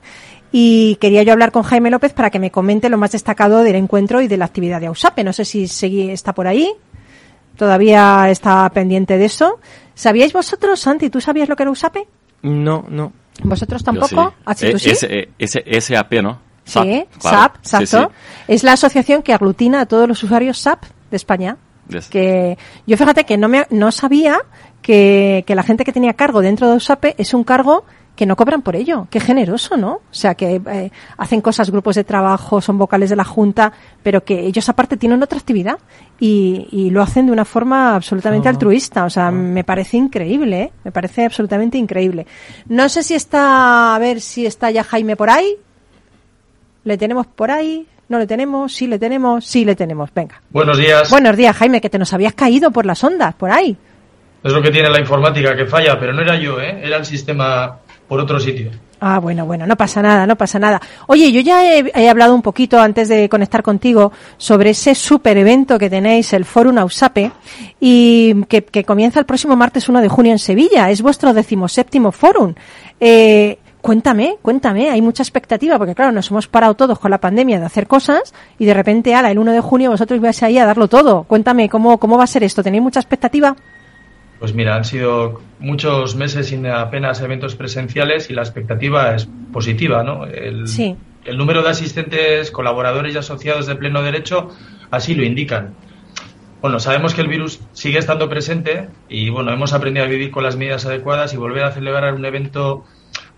y 0.51 0.97
quería 0.97 1.23
yo 1.23 1.33
hablar 1.33 1.53
con 1.53 1.63
Jaime 1.63 1.91
López 1.91 2.13
para 2.15 2.31
que 2.31 2.39
me 2.39 2.51
comente 2.51 2.89
lo 2.89 2.99
más 2.99 3.13
destacado 3.13 3.63
del 3.63 3.77
encuentro 3.77 4.21
y 4.21 4.29
de 4.29 4.39
la 4.39 4.47
actividad 4.47 4.81
de 4.81 4.87
AUSAPE. 4.87 5.23
No 5.23 5.33
sé 5.33 5.45
si 5.45 5.69
seguí, 5.69 6.11
está 6.11 6.33
por 6.33 6.49
ahí, 6.49 6.73
todavía 7.57 8.29
está 8.31 8.69
pendiente 8.71 9.19
de 9.19 9.27
eso. 9.27 9.61
¿Sabíais 9.95 10.33
vosotros, 10.33 10.81
Santi, 10.81 11.11
tú 11.11 11.21
sabías 11.21 11.49
lo 11.49 11.55
que 11.55 11.63
era 11.63 11.71
AUSAPE? 11.71 12.09
No, 12.43 12.85
no. 12.89 13.13
¿Vosotros 13.45 13.85
tampoco? 13.85 14.35
¿Ah, 14.45 14.55
sí. 14.55 14.73
¿tú 14.73 14.79
sí? 14.79 14.95
SAP, 14.97 16.13
¿no? 16.23 16.48
SAP, 16.69 16.85
sí, 16.85 17.07
claro. 17.21 17.37
SAP, 17.37 17.57
exacto. 17.57 17.87
Sí, 17.87 18.07
sí. 18.09 18.53
Es 18.55 18.63
la 18.63 18.73
asociación 18.73 19.23
que 19.23 19.33
aglutina 19.33 19.81
a 19.81 19.87
todos 19.87 20.09
los 20.09 20.23
usuarios 20.23 20.59
SAP 20.59 20.85
de 21.11 21.17
España. 21.17 21.57
Yes. 21.89 22.09
Que 22.09 22.59
yo 22.87 22.97
fíjate 22.97 23.25
que 23.25 23.39
no 23.39 23.49
me 23.49 23.67
no 23.71 23.91
sabía 23.93 24.41
que, 24.83 25.45
que 25.47 25.55
la 25.55 25.63
gente 25.63 25.85
que 25.85 25.93
tenía 25.93 26.13
cargo 26.13 26.43
dentro 26.43 26.71
de 26.71 26.81
SAP 26.81 27.07
es 27.17 27.33
un 27.33 27.45
cargo 27.45 27.85
que 28.19 28.27
no 28.27 28.35
cobran 28.35 28.63
por 28.63 28.75
ello. 28.75 29.07
Qué 29.11 29.21
generoso, 29.21 29.77
¿no? 29.77 29.93
O 29.93 30.03
sea, 30.11 30.35
que 30.35 30.61
eh, 30.67 30.91
hacen 31.19 31.41
cosas, 31.41 31.71
grupos 31.71 31.95
de 31.95 32.03
trabajo, 32.03 32.61
son 32.61 32.77
vocales 32.77 33.11
de 33.11 33.17
la 33.17 33.23
Junta, 33.23 33.73
pero 34.03 34.25
que 34.25 34.41
ellos 34.41 34.69
aparte 34.69 34.97
tienen 34.97 35.23
otra 35.23 35.39
actividad 35.39 35.79
y, 36.19 36.67
y 36.73 36.91
lo 36.91 37.01
hacen 37.01 37.27
de 37.27 37.33
una 37.33 37.45
forma 37.45 37.95
absolutamente 37.95 38.49
oh. 38.49 38.51
altruista. 38.51 39.05
O 39.05 39.11
sea, 39.11 39.29
oh. 39.29 39.33
me 39.33 39.63
parece 39.63 39.99
increíble, 39.99 40.63
¿eh? 40.63 40.73
Me 40.83 40.91
parece 40.91 41.27
absolutamente 41.27 41.79
increíble. 41.79 42.27
No 42.67 42.89
sé 42.89 43.05
si 43.05 43.15
está, 43.15 43.95
a 43.95 43.99
ver 44.01 44.21
si 44.21 44.47
está 44.47 44.73
ya 44.73 44.83
Jaime 44.83 45.15
por 45.15 45.31
ahí. 45.31 45.57
¿Le 46.89 46.97
tenemos 46.97 47.27
por 47.27 47.51
ahí? 47.51 47.87
¿No 48.09 48.19
le 48.19 48.27
tenemos? 48.27 48.73
¿Sí 48.73 48.87
le 48.87 48.99
tenemos? 48.99 49.45
Sí 49.45 49.63
le 49.67 49.77
tenemos. 49.77 50.09
Venga. 50.15 50.41
Buenos 50.49 50.79
días. 50.79 51.11
Buenos 51.11 51.37
días, 51.37 51.55
Jaime, 51.55 51.83
que 51.83 51.91
te 51.91 51.99
nos 51.99 52.15
habías 52.15 52.33
caído 52.33 52.71
por 52.71 52.87
las 52.87 53.05
ondas, 53.05 53.35
por 53.35 53.51
ahí. 53.51 53.77
Es 54.43 54.51
lo 54.51 54.63
que 54.63 54.71
tiene 54.71 54.89
la 54.89 54.99
informática 54.99 55.55
que 55.55 55.67
falla, 55.67 56.01
pero 56.01 56.15
no 56.15 56.23
era 56.23 56.41
yo, 56.41 56.59
¿eh? 56.59 56.81
Era 56.83 56.97
el 56.97 57.05
sistema 57.05 57.77
por 58.09 58.21
otro 58.21 58.41
sitio. 58.41 58.71
Ah, 59.01 59.19
bueno, 59.19 59.45
bueno, 59.45 59.67
no 59.67 59.77
pasa 59.77 60.01
nada, 60.01 60.27
no 60.27 60.37
pasa 60.37 60.59
nada. 60.59 60.81
Oye, 61.09 61.31
yo 61.31 61.43
ya 61.43 61.79
he, 61.79 61.93
he 61.95 62.09
hablado 62.09 62.35
un 62.35 62.41
poquito 62.41 62.81
antes 62.81 63.11
de 63.11 63.29
conectar 63.29 63.63
contigo 63.63 64.11
sobre 64.39 64.71
ese 64.71 64.95
super 64.95 65.37
evento 65.37 65.79
que 65.79 65.91
tenéis, 65.91 66.33
el 66.33 66.47
Fórum 66.47 66.79
Ausape, 66.79 67.31
y 67.81 68.45
que, 68.45 68.65
que, 68.65 68.83
comienza 68.83 69.21
el 69.21 69.27
próximo 69.27 69.57
martes 69.57 69.91
1 69.91 70.01
de 70.01 70.09
junio 70.09 70.33
en 70.33 70.39
Sevilla. 70.39 70.91
Es 70.91 71.03
vuestro 71.03 71.35
decimoséptimo 71.35 72.13
Fórum. 72.13 72.55
Eh, 72.99 73.59
cuéntame, 73.81 74.37
cuéntame, 74.43 74.91
hay 74.91 75.03
mucha 75.03 75.23
expectativa, 75.23 75.79
porque 75.79 75.95
claro, 75.95 76.13
nos 76.13 76.31
hemos 76.31 76.49
parado 76.49 76.75
todos 76.75 76.99
con 76.99 77.11
la 77.11 77.19
pandemia 77.19 77.59
de 77.59 77.67
hacer 77.67 77.87
cosas 77.87 78.35
y 78.59 78.67
de 78.67 78.75
repente, 78.75 79.15
ala, 79.15 79.31
el 79.31 79.39
1 79.39 79.53
de 79.53 79.61
junio 79.61 79.91
vosotros 79.91 80.21
vais 80.21 80.43
ahí 80.43 80.59
a 80.59 80.67
darlo 80.67 80.89
todo. 80.89 81.25
Cuéntame, 81.25 81.69
¿cómo, 81.69 81.99
cómo 81.99 82.19
va 82.19 82.25
a 82.25 82.29
ser 82.29 82.43
esto? 82.45 82.63
¿Tenéis 82.63 82.83
mucha 82.83 83.01
expectativa? 83.01 83.57
Pues 84.39 84.55
mira, 84.55 84.77
han 84.77 84.85
sido 84.85 85.41
muchos 85.59 86.15
meses 86.15 86.49
sin 86.49 86.67
apenas 86.67 87.21
eventos 87.21 87.57
presenciales 87.57 88.31
y 88.31 88.35
la 88.35 88.43
expectativa 88.43 89.15
es 89.15 89.29
positiva, 89.53 90.05
¿no? 90.05 90.27
El, 90.27 90.69
sí. 90.69 90.97
el 91.25 91.37
número 91.37 91.63
de 91.63 91.71
asistentes, 91.71 92.53
colaboradores 92.53 93.15
y 93.15 93.19
asociados 93.19 93.67
de 93.67 93.75
pleno 93.75 94.03
derecho 94.03 94.51
así 94.91 95.15
lo 95.15 95.25
indican. 95.25 95.75
Bueno, 96.61 96.81
sabemos 96.81 97.15
que 97.15 97.21
el 97.21 97.29
virus 97.29 97.61
sigue 97.73 97.99
estando 97.99 98.29
presente 98.29 98.89
y 99.09 99.31
bueno, 99.31 99.53
hemos 99.53 99.73
aprendido 99.73 100.07
a 100.07 100.09
vivir 100.09 100.31
con 100.31 100.43
las 100.43 100.57
medidas 100.57 100.87
adecuadas 100.87 101.33
y 101.35 101.37
volver 101.37 101.65
a 101.65 101.73
celebrar 101.73 102.15
un 102.15 102.25
evento 102.25 102.85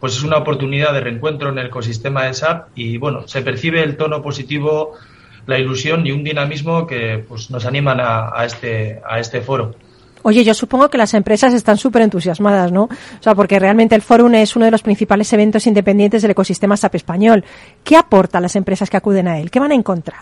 pues 0.00 0.16
es 0.16 0.22
una 0.22 0.38
oportunidad 0.38 0.92
de 0.94 1.00
reencuentro 1.00 1.50
en 1.50 1.58
el 1.58 1.66
ecosistema 1.66 2.24
de 2.24 2.34
SAP 2.34 2.68
y 2.74 2.96
bueno, 2.96 3.28
se 3.28 3.42
percibe 3.42 3.82
el 3.82 3.96
tono 3.96 4.22
positivo, 4.22 4.94
la 5.46 5.58
ilusión 5.58 6.06
y 6.06 6.12
un 6.12 6.24
dinamismo 6.24 6.86
que 6.86 7.24
pues 7.28 7.50
nos 7.50 7.66
animan 7.66 8.00
a, 8.00 8.44
este 8.44 9.00
a 9.06 9.20
este 9.20 9.42
foro. 9.42 9.74
Oye, 10.22 10.44
yo 10.44 10.52
supongo 10.52 10.90
que 10.90 10.98
las 10.98 11.14
empresas 11.14 11.54
están 11.54 11.78
súper 11.78 12.02
entusiasmadas, 12.02 12.72
¿no? 12.72 12.84
O 12.84 13.22
sea, 13.22 13.34
porque 13.34 13.58
realmente 13.58 13.94
el 13.94 14.02
Fórum 14.02 14.34
es 14.34 14.54
uno 14.54 14.66
de 14.66 14.70
los 14.70 14.82
principales 14.82 15.32
eventos 15.32 15.66
independientes 15.66 16.20
del 16.20 16.32
ecosistema 16.32 16.76
SAP 16.76 16.96
español. 16.96 17.44
¿Qué 17.84 17.96
aporta 17.96 18.36
a 18.36 18.40
las 18.42 18.54
empresas 18.56 18.90
que 18.90 18.98
acuden 18.98 19.28
a 19.28 19.38
él? 19.38 19.50
¿Qué 19.50 19.60
van 19.60 19.72
a 19.72 19.74
encontrar? 19.74 20.20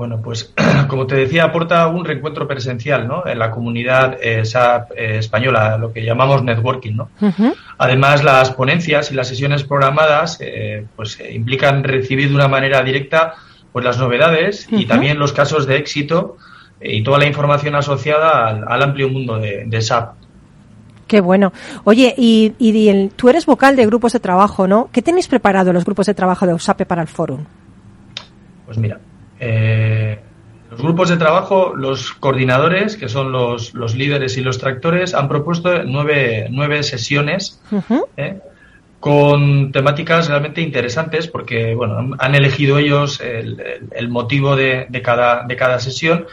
Bueno, 0.00 0.18
pues 0.22 0.50
como 0.88 1.06
te 1.06 1.14
decía, 1.14 1.44
aporta 1.44 1.86
un 1.88 2.06
reencuentro 2.06 2.48
presencial 2.48 3.06
¿no? 3.06 3.26
en 3.26 3.38
la 3.38 3.50
comunidad 3.50 4.16
eh, 4.22 4.46
SAP 4.46 4.92
eh, 4.92 5.18
española, 5.18 5.76
lo 5.76 5.92
que 5.92 6.02
llamamos 6.02 6.42
networking. 6.42 6.96
¿no? 6.96 7.10
Uh 7.20 7.26
-huh. 7.26 7.54
Además, 7.76 8.24
las 8.24 8.50
ponencias 8.52 9.12
y 9.12 9.14
las 9.14 9.28
sesiones 9.28 9.62
programadas 9.62 10.38
eh, 10.40 10.86
pues, 10.96 11.18
implican 11.30 11.84
recibir 11.84 12.30
de 12.30 12.34
una 12.34 12.48
manera 12.48 12.82
directa 12.82 13.34
pues, 13.72 13.84
las 13.84 13.98
novedades 13.98 14.68
uh 14.68 14.70
-huh. 14.70 14.80
y 14.80 14.86
también 14.86 15.18
los 15.18 15.34
casos 15.34 15.66
de 15.66 15.76
éxito 15.76 16.38
y 16.80 17.02
toda 17.02 17.18
la 17.18 17.26
información 17.26 17.74
asociada 17.74 18.48
al, 18.48 18.64
al 18.66 18.82
amplio 18.82 19.10
mundo 19.10 19.38
de, 19.38 19.64
de, 19.66 19.80
SAP. 19.82 20.14
Qué 21.08 21.20
bueno. 21.20 21.52
Oye, 21.84 22.14
y, 22.16 22.54
y 22.58 22.88
el, 22.88 23.10
tú 23.14 23.28
eres 23.28 23.44
vocal 23.44 23.76
de 23.76 23.84
grupos 23.84 24.14
de 24.14 24.20
trabajo, 24.20 24.66
¿no? 24.66 24.88
¿Qué 24.92 25.02
tenéis 25.02 25.28
preparado 25.28 25.74
los 25.74 25.84
grupos 25.84 26.06
de 26.06 26.14
trabajo 26.14 26.46
de 26.46 26.54
USAPE 26.54 26.86
para 26.86 27.02
el 27.02 27.08
fórum? 27.08 27.44
Pues 28.64 28.78
mira, 28.78 28.98
eh, 29.40 30.18
los 30.70 30.80
grupos 30.80 31.08
de 31.08 31.16
trabajo, 31.16 31.74
los 31.74 32.12
coordinadores, 32.12 32.96
que 32.96 33.08
son 33.08 33.32
los, 33.32 33.74
los 33.74 33.96
líderes 33.96 34.36
y 34.36 34.42
los 34.42 34.58
tractores, 34.58 35.14
han 35.14 35.28
propuesto 35.28 35.82
nueve, 35.84 36.46
nueve 36.50 36.82
sesiones 36.84 37.60
uh 37.72 37.80
-huh. 37.80 38.06
¿eh? 38.16 38.38
con 39.00 39.72
temáticas 39.72 40.28
realmente 40.28 40.60
interesantes 40.60 41.26
porque 41.26 41.74
bueno, 41.74 42.14
han 42.18 42.34
elegido 42.34 42.78
ellos 42.78 43.20
el, 43.20 44.08
motivo 44.08 44.54
de, 44.56 44.86
de, 44.90 45.02
cada, 45.02 45.44
de 45.44 45.56
cada 45.56 45.80
sesión 45.80 46.26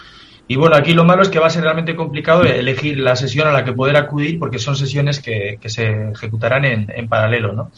y 0.50 0.56
bueno, 0.56 0.76
aquí 0.76 0.94
lo 0.94 1.04
malo 1.04 1.22
es 1.22 1.30
que 1.30 1.40
va 1.40 1.48
a 1.48 1.50
ser 1.50 1.64
realmente 1.64 1.96
complicado 1.96 2.44
elegir 2.44 3.00
la 3.00 3.16
sesión 3.16 3.48
a 3.48 3.52
la 3.52 3.66
que 3.66 3.74
poder 3.74 3.98
acudir 3.98 4.40
porque 4.40 4.60
son 4.60 4.76
sesiones 4.76 5.20
que, 5.20 5.58
que 5.62 5.70
se 5.70 6.12
ejecutarán 6.12 6.64
en, 6.64 6.92
en, 6.96 7.10
paralelo, 7.10 7.52
¿no? 7.52 7.72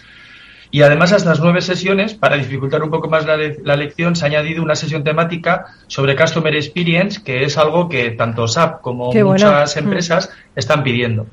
Y 0.71 0.84
además 0.84 1.13
a 1.13 1.15
estas 1.15 1.39
nueve 1.39 1.62
sesiones, 1.62 2.13
para 2.13 2.38
dificultar 2.38 2.84
un 2.84 2.91
poco 2.91 3.10
más 3.10 3.25
la, 3.25 3.38
la, 3.38 3.75
lección, 3.75 4.15
se 4.15 4.25
ha 4.25 4.27
añadido 4.27 4.62
una 4.62 4.75
sesión 4.75 5.03
temática 5.03 5.65
sobre 5.88 6.15
Customer 6.15 6.55
Experience, 6.55 7.23
que 7.23 7.43
es 7.43 7.58
algo 7.58 7.89
que 7.89 8.12
tanto 8.12 8.47
SAP 8.47 8.82
como 8.82 9.12
qué 9.12 9.23
muchas 9.23 9.73
bueno. 9.73 9.88
empresas 9.88 10.29
están 10.55 10.84
pidiendo. 10.84 11.25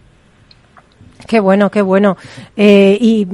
Qué 1.27 1.41
bueno, 1.41 1.71
qué 1.71 1.83
bueno. 1.83 2.17
Eh, 2.57 2.97
y 3.01 3.27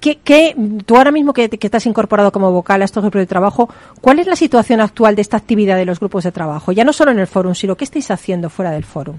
¿Qué, 0.00 0.18
qué, 0.22 0.54
tú 0.86 0.96
ahora 0.96 1.10
mismo 1.10 1.32
que, 1.32 1.48
que, 1.48 1.66
estás 1.66 1.84
incorporado 1.86 2.30
como 2.30 2.52
vocal 2.52 2.82
a 2.82 2.84
estos 2.84 3.02
grupos 3.02 3.20
de 3.20 3.26
trabajo, 3.26 3.68
¿cuál 4.00 4.20
es 4.20 4.28
la 4.28 4.36
situación 4.36 4.80
actual 4.80 5.16
de 5.16 5.22
esta 5.22 5.36
actividad 5.36 5.76
de 5.76 5.84
los 5.84 5.98
grupos 5.98 6.22
de 6.22 6.30
trabajo? 6.30 6.70
Ya 6.70 6.84
no 6.84 6.92
solo 6.92 7.10
en 7.10 7.18
el 7.18 7.26
fórum, 7.26 7.54
sino 7.54 7.76
qué 7.76 7.82
estáis 7.82 8.10
haciendo 8.12 8.48
fuera 8.48 8.70
del 8.70 8.84
fórum. 8.84 9.18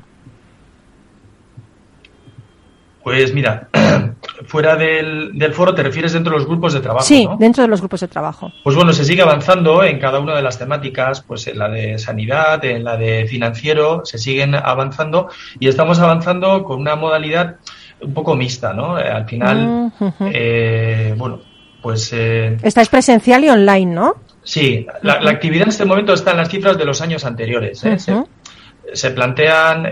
Pues 3.03 3.33
mira, 3.33 3.69
fuera 4.45 4.75
del, 4.75 5.31
del, 5.33 5.53
foro 5.53 5.73
te 5.73 5.83
refieres 5.83 6.13
dentro 6.13 6.33
de 6.33 6.39
los 6.39 6.47
grupos 6.47 6.73
de 6.73 6.81
trabajo. 6.81 7.05
Sí, 7.05 7.25
¿no? 7.25 7.37
dentro 7.37 7.63
de 7.63 7.69
los 7.69 7.79
grupos 7.79 8.01
de 8.01 8.07
trabajo. 8.07 8.51
Pues 8.63 8.75
bueno, 8.75 8.93
se 8.93 9.05
sigue 9.05 9.21
avanzando 9.21 9.83
en 9.83 9.99
cada 9.99 10.19
una 10.19 10.35
de 10.35 10.41
las 10.41 10.57
temáticas, 10.57 11.21
pues 11.21 11.47
en 11.47 11.59
la 11.59 11.69
de 11.69 11.97
sanidad, 11.97 12.63
en 12.65 12.83
la 12.83 12.97
de 12.97 13.25
financiero, 13.27 14.01
se 14.05 14.17
siguen 14.17 14.55
avanzando 14.55 15.29
y 15.59 15.67
estamos 15.67 15.99
avanzando 15.99 16.63
con 16.63 16.79
una 16.79 16.95
modalidad 16.95 17.57
un 18.01 18.13
poco 18.13 18.35
mixta, 18.35 18.73
¿no? 18.73 18.99
Eh, 18.99 19.09
al 19.09 19.25
final, 19.25 19.91
eh, 20.33 21.13
bueno, 21.17 21.41
pues... 21.81 22.11
Eh, 22.13 22.57
Estáis 22.63 22.89
presencial 22.89 23.43
y 23.43 23.49
online, 23.49 23.93
¿no? 23.93 24.15
Sí, 24.43 24.87
la, 25.03 25.13
actividad 25.29 25.63
en 25.63 25.69
este 25.69 25.85
momento 25.85 26.13
está 26.13 26.31
en 26.31 26.37
las 26.37 26.49
cifras 26.49 26.77
de 26.77 26.85
los 26.85 27.01
años 27.01 27.25
anteriores. 27.25 27.83
¿eh? 27.83 27.99
se, 27.99 28.13
plantean 29.11 29.87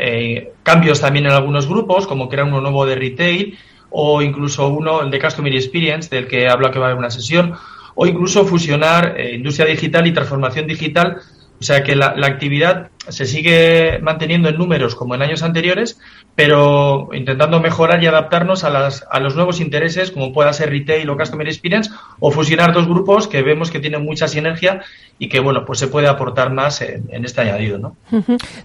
cambios 0.63 1.01
también 1.01 1.25
en 1.25 1.31
algunos 1.31 1.67
grupos, 1.67 2.07
como 2.07 2.29
crear 2.29 2.47
uno 2.47 2.61
nuevo 2.61 2.85
de 2.85 2.95
retail 2.95 3.57
o 3.89 4.21
incluso 4.21 4.67
uno 4.67 5.07
de 5.07 5.19
Customer 5.19 5.53
Experience, 5.53 6.13
del 6.13 6.27
que 6.27 6.47
habla 6.47 6.71
que 6.71 6.79
va 6.79 6.85
a 6.85 6.89
haber 6.89 6.99
una 6.99 7.09
sesión, 7.09 7.53
o 7.95 8.05
incluso 8.05 8.45
fusionar 8.45 9.19
industria 9.19 9.65
digital 9.65 10.05
y 10.07 10.13
transformación 10.13 10.67
digital. 10.67 11.17
O 11.59 11.63
sea 11.63 11.83
que 11.83 11.95
la, 11.95 12.13
actividad 12.23 12.91
se 13.09 13.25
sigue 13.25 13.99
manteniendo 14.01 14.49
en 14.49 14.57
números 14.57 14.95
como 14.95 15.15
en 15.15 15.21
años 15.21 15.43
anteriores, 15.43 15.99
pero 16.35 17.09
intentando 17.13 17.59
mejorar 17.59 18.03
y 18.03 18.07
adaptarnos 18.07 18.63
a, 18.63 18.69
las, 18.69 19.05
a 19.09 19.19
los 19.19 19.35
nuevos 19.35 19.59
intereses, 19.59 20.11
como 20.11 20.33
pueda 20.33 20.53
ser 20.53 20.69
retail 20.69 21.09
o 21.09 21.17
customer 21.17 21.47
experience, 21.47 21.89
o 22.19 22.31
fusionar 22.31 22.73
dos 22.73 22.87
grupos 22.87 23.27
que 23.27 23.41
vemos 23.41 23.71
que 23.71 23.79
tienen 23.79 24.03
mucha 24.03 24.27
sinergia 24.27 24.81
y 25.19 25.29
que, 25.29 25.39
bueno, 25.39 25.65
pues 25.65 25.79
se 25.79 25.87
puede 25.87 26.07
aportar 26.07 26.53
más 26.53 26.81
en, 26.81 27.25
este 27.25 27.41
añadido, 27.41 27.79
¿no? 27.79 27.95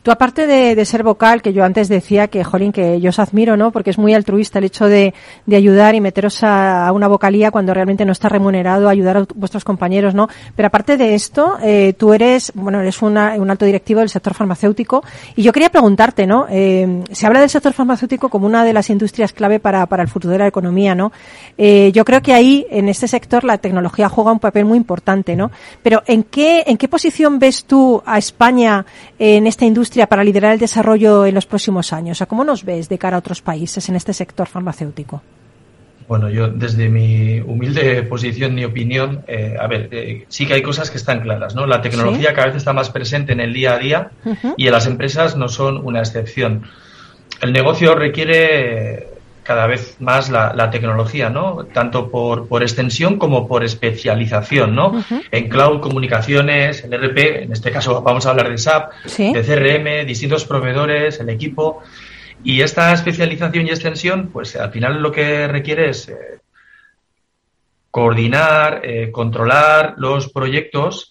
Tú, 0.03 0.11
aparte 0.11 0.47
de, 0.47 0.85
ser 0.85 1.03
vocal, 1.03 1.41
que 1.41 1.53
yo 1.53 1.65
antes 1.65 1.89
decía 1.89 2.29
que, 2.29 2.45
jolín, 2.45 2.73
que 2.73 3.01
yo 3.01 3.09
os 3.09 3.19
admiro, 3.19 3.57
¿no? 3.57 3.71
Porque 3.71 3.91
es 3.91 3.99
muy 3.99 4.13
altruista 4.13 4.59
el 4.59 4.67
hecho 4.67 4.87
de, 4.87 5.15
de 5.47 5.57
ayudar 5.57 5.95
y 5.95 6.01
meteros 6.01 6.43
a, 6.43 6.93
una 6.93 7.09
vocalía 7.09 7.51
cuando 7.51 7.73
realmente 7.73 8.05
no 8.05 8.13
está 8.13 8.29
remunerado, 8.29 8.89
ayudar 8.89 9.17
a 9.17 9.27
vuestros 9.35 9.65
compañeros, 9.65 10.15
¿no? 10.15 10.29
Pero 10.55 10.67
aparte 10.67 10.99
de 10.99 11.15
esto, 11.15 11.57
eh, 11.63 11.95
tú 11.97 12.13
eres, 12.13 12.53
bueno, 12.55 12.81
eres 12.81 13.01
un 13.01 13.17
alto 13.17 13.65
directivo 13.65 14.01
del 14.01 14.11
sector 14.11 14.32
farmacéutico 14.35 15.03
y 15.37 15.42
yo 15.42 15.53
quería 15.53 15.71
preguntarte, 15.71 16.27
¿no? 16.27 16.47
Eh, 16.51 17.05
se 17.12 17.27
habla 17.27 17.40
del 17.40 17.51
sector 17.51 17.73
farmacéutico 17.73 18.29
como 18.29 18.47
una 18.47 18.64
de 18.64 18.73
las 18.73 18.90
industrias 18.90 19.33
clave 19.33 19.61
para, 19.61 19.87
para 19.87 20.03
el 20.03 20.09
futuro 20.09 20.33
de 20.33 20.38
la 20.38 20.47
economía, 20.47 20.95
¿no? 20.95 21.12
Eh, 21.59 21.90
yo 21.92 22.05
creo 22.05 22.23
que 22.23 22.33
ahí, 22.33 22.66
en 22.71 22.88
este 22.88 23.09
sector, 23.09 23.45
la 23.45 23.59
tecnología 23.59 24.09
juega 24.09 24.33
un 24.33 24.40
papel 24.40 24.64
muy 24.64 24.79
importante, 24.79 25.37
¿no? 25.37 25.51
Pero 25.83 26.03
¿en 26.07 26.25
qué 26.25 26.64
¿en 26.66 26.77
qué 26.77 26.88
posición 26.88 27.38
ves 27.38 27.64
tú 27.64 28.03
a 28.05 28.18
España 28.18 28.85
en 29.18 29.47
esta 29.47 29.64
industria 29.64 30.07
para 30.07 30.25
liderar 30.25 30.53
el 30.53 30.59
desarrollo 30.59 31.27
en 31.27 31.35
los 31.35 31.47
próximos 31.47 31.92
años? 31.92 32.21
O 32.21 32.27
¿Cómo 32.27 32.45
nos 32.45 32.64
ves 32.64 32.88
de 32.88 32.99
cara 32.99 33.16
a 33.16 33.21
otros 33.21 33.42
países 33.42 33.88
en 33.88 33.97
este 33.97 34.12
sector 34.12 34.49
farmacéutico? 34.49 35.23
Bueno, 36.09 36.29
yo 36.29 36.49
desde 36.49 36.88
mi 36.88 37.41
humilde 37.41 38.03
posición 38.03 38.59
y 38.59 38.65
opinión, 38.65 39.25
eh, 39.27 39.57
a 39.59 39.67
ver, 39.67 39.88
eh, 39.93 40.25
sí 40.29 40.47
que 40.47 40.55
hay 40.55 40.62
cosas 40.62 40.91
que 40.91 40.97
están 40.97 41.21
claras, 41.21 41.55
¿no? 41.55 41.67
La 41.67 41.81
tecnología 41.81 42.35
cada 42.35 42.49
vez 42.49 42.57
está 42.57 42.73
más 42.73 42.91
presente 42.91 43.33
en 43.33 43.41
el 43.41 43.53
día 43.53 43.75
a 43.75 43.79
día 43.79 44.11
y 44.57 44.69
las 44.69 44.87
empresas 44.87 45.37
no 45.37 45.49
son 45.49 45.79
una 45.85 46.01
excepción. 46.01 46.65
El 47.41 47.53
negocio 47.53 47.95
requiere 47.95 49.09
cada 49.43 49.67
vez 49.67 49.97
más 49.99 50.31
la, 50.31 50.71
tecnología, 50.71 51.29
¿no? 51.29 51.67
Tanto 51.73 52.11
por, 52.11 52.47
por, 52.47 52.62
extensión 52.62 53.19
como 53.19 53.49
por 53.49 53.65
especialización, 53.65 54.75
¿no? 54.75 55.05
En 55.31 55.49
cloud, 55.49 55.81
comunicaciones, 55.81 56.85
en 56.85 56.93
RP, 56.93 57.43
en 57.43 57.53
este 57.53 57.73
caso 57.73 58.03
vamos 58.03 58.27
a 58.27 58.31
hablar 58.31 58.51
de 58.51 58.59
SAP, 58.59 58.93
de 59.19 59.43
CRM, 59.43 60.07
distintos 60.07 60.45
proveedores, 60.45 61.19
el 61.21 61.29
equipo. 61.29 61.83
Y 62.45 62.61
esta 62.61 62.93
especialización 62.93 63.67
y 63.67 63.71
extensión, 63.71 64.31
pues 64.33 64.57
al 64.57 64.73
final 64.73 65.01
lo 65.01 65.13
que 65.13 65.47
requiere 65.47 65.91
es 65.91 66.09
eh, 66.09 66.17
coordinar, 67.91 68.81
eh, 68.85 69.13
controlar 69.13 69.95
los 69.97 70.33
proyectos 70.33 71.11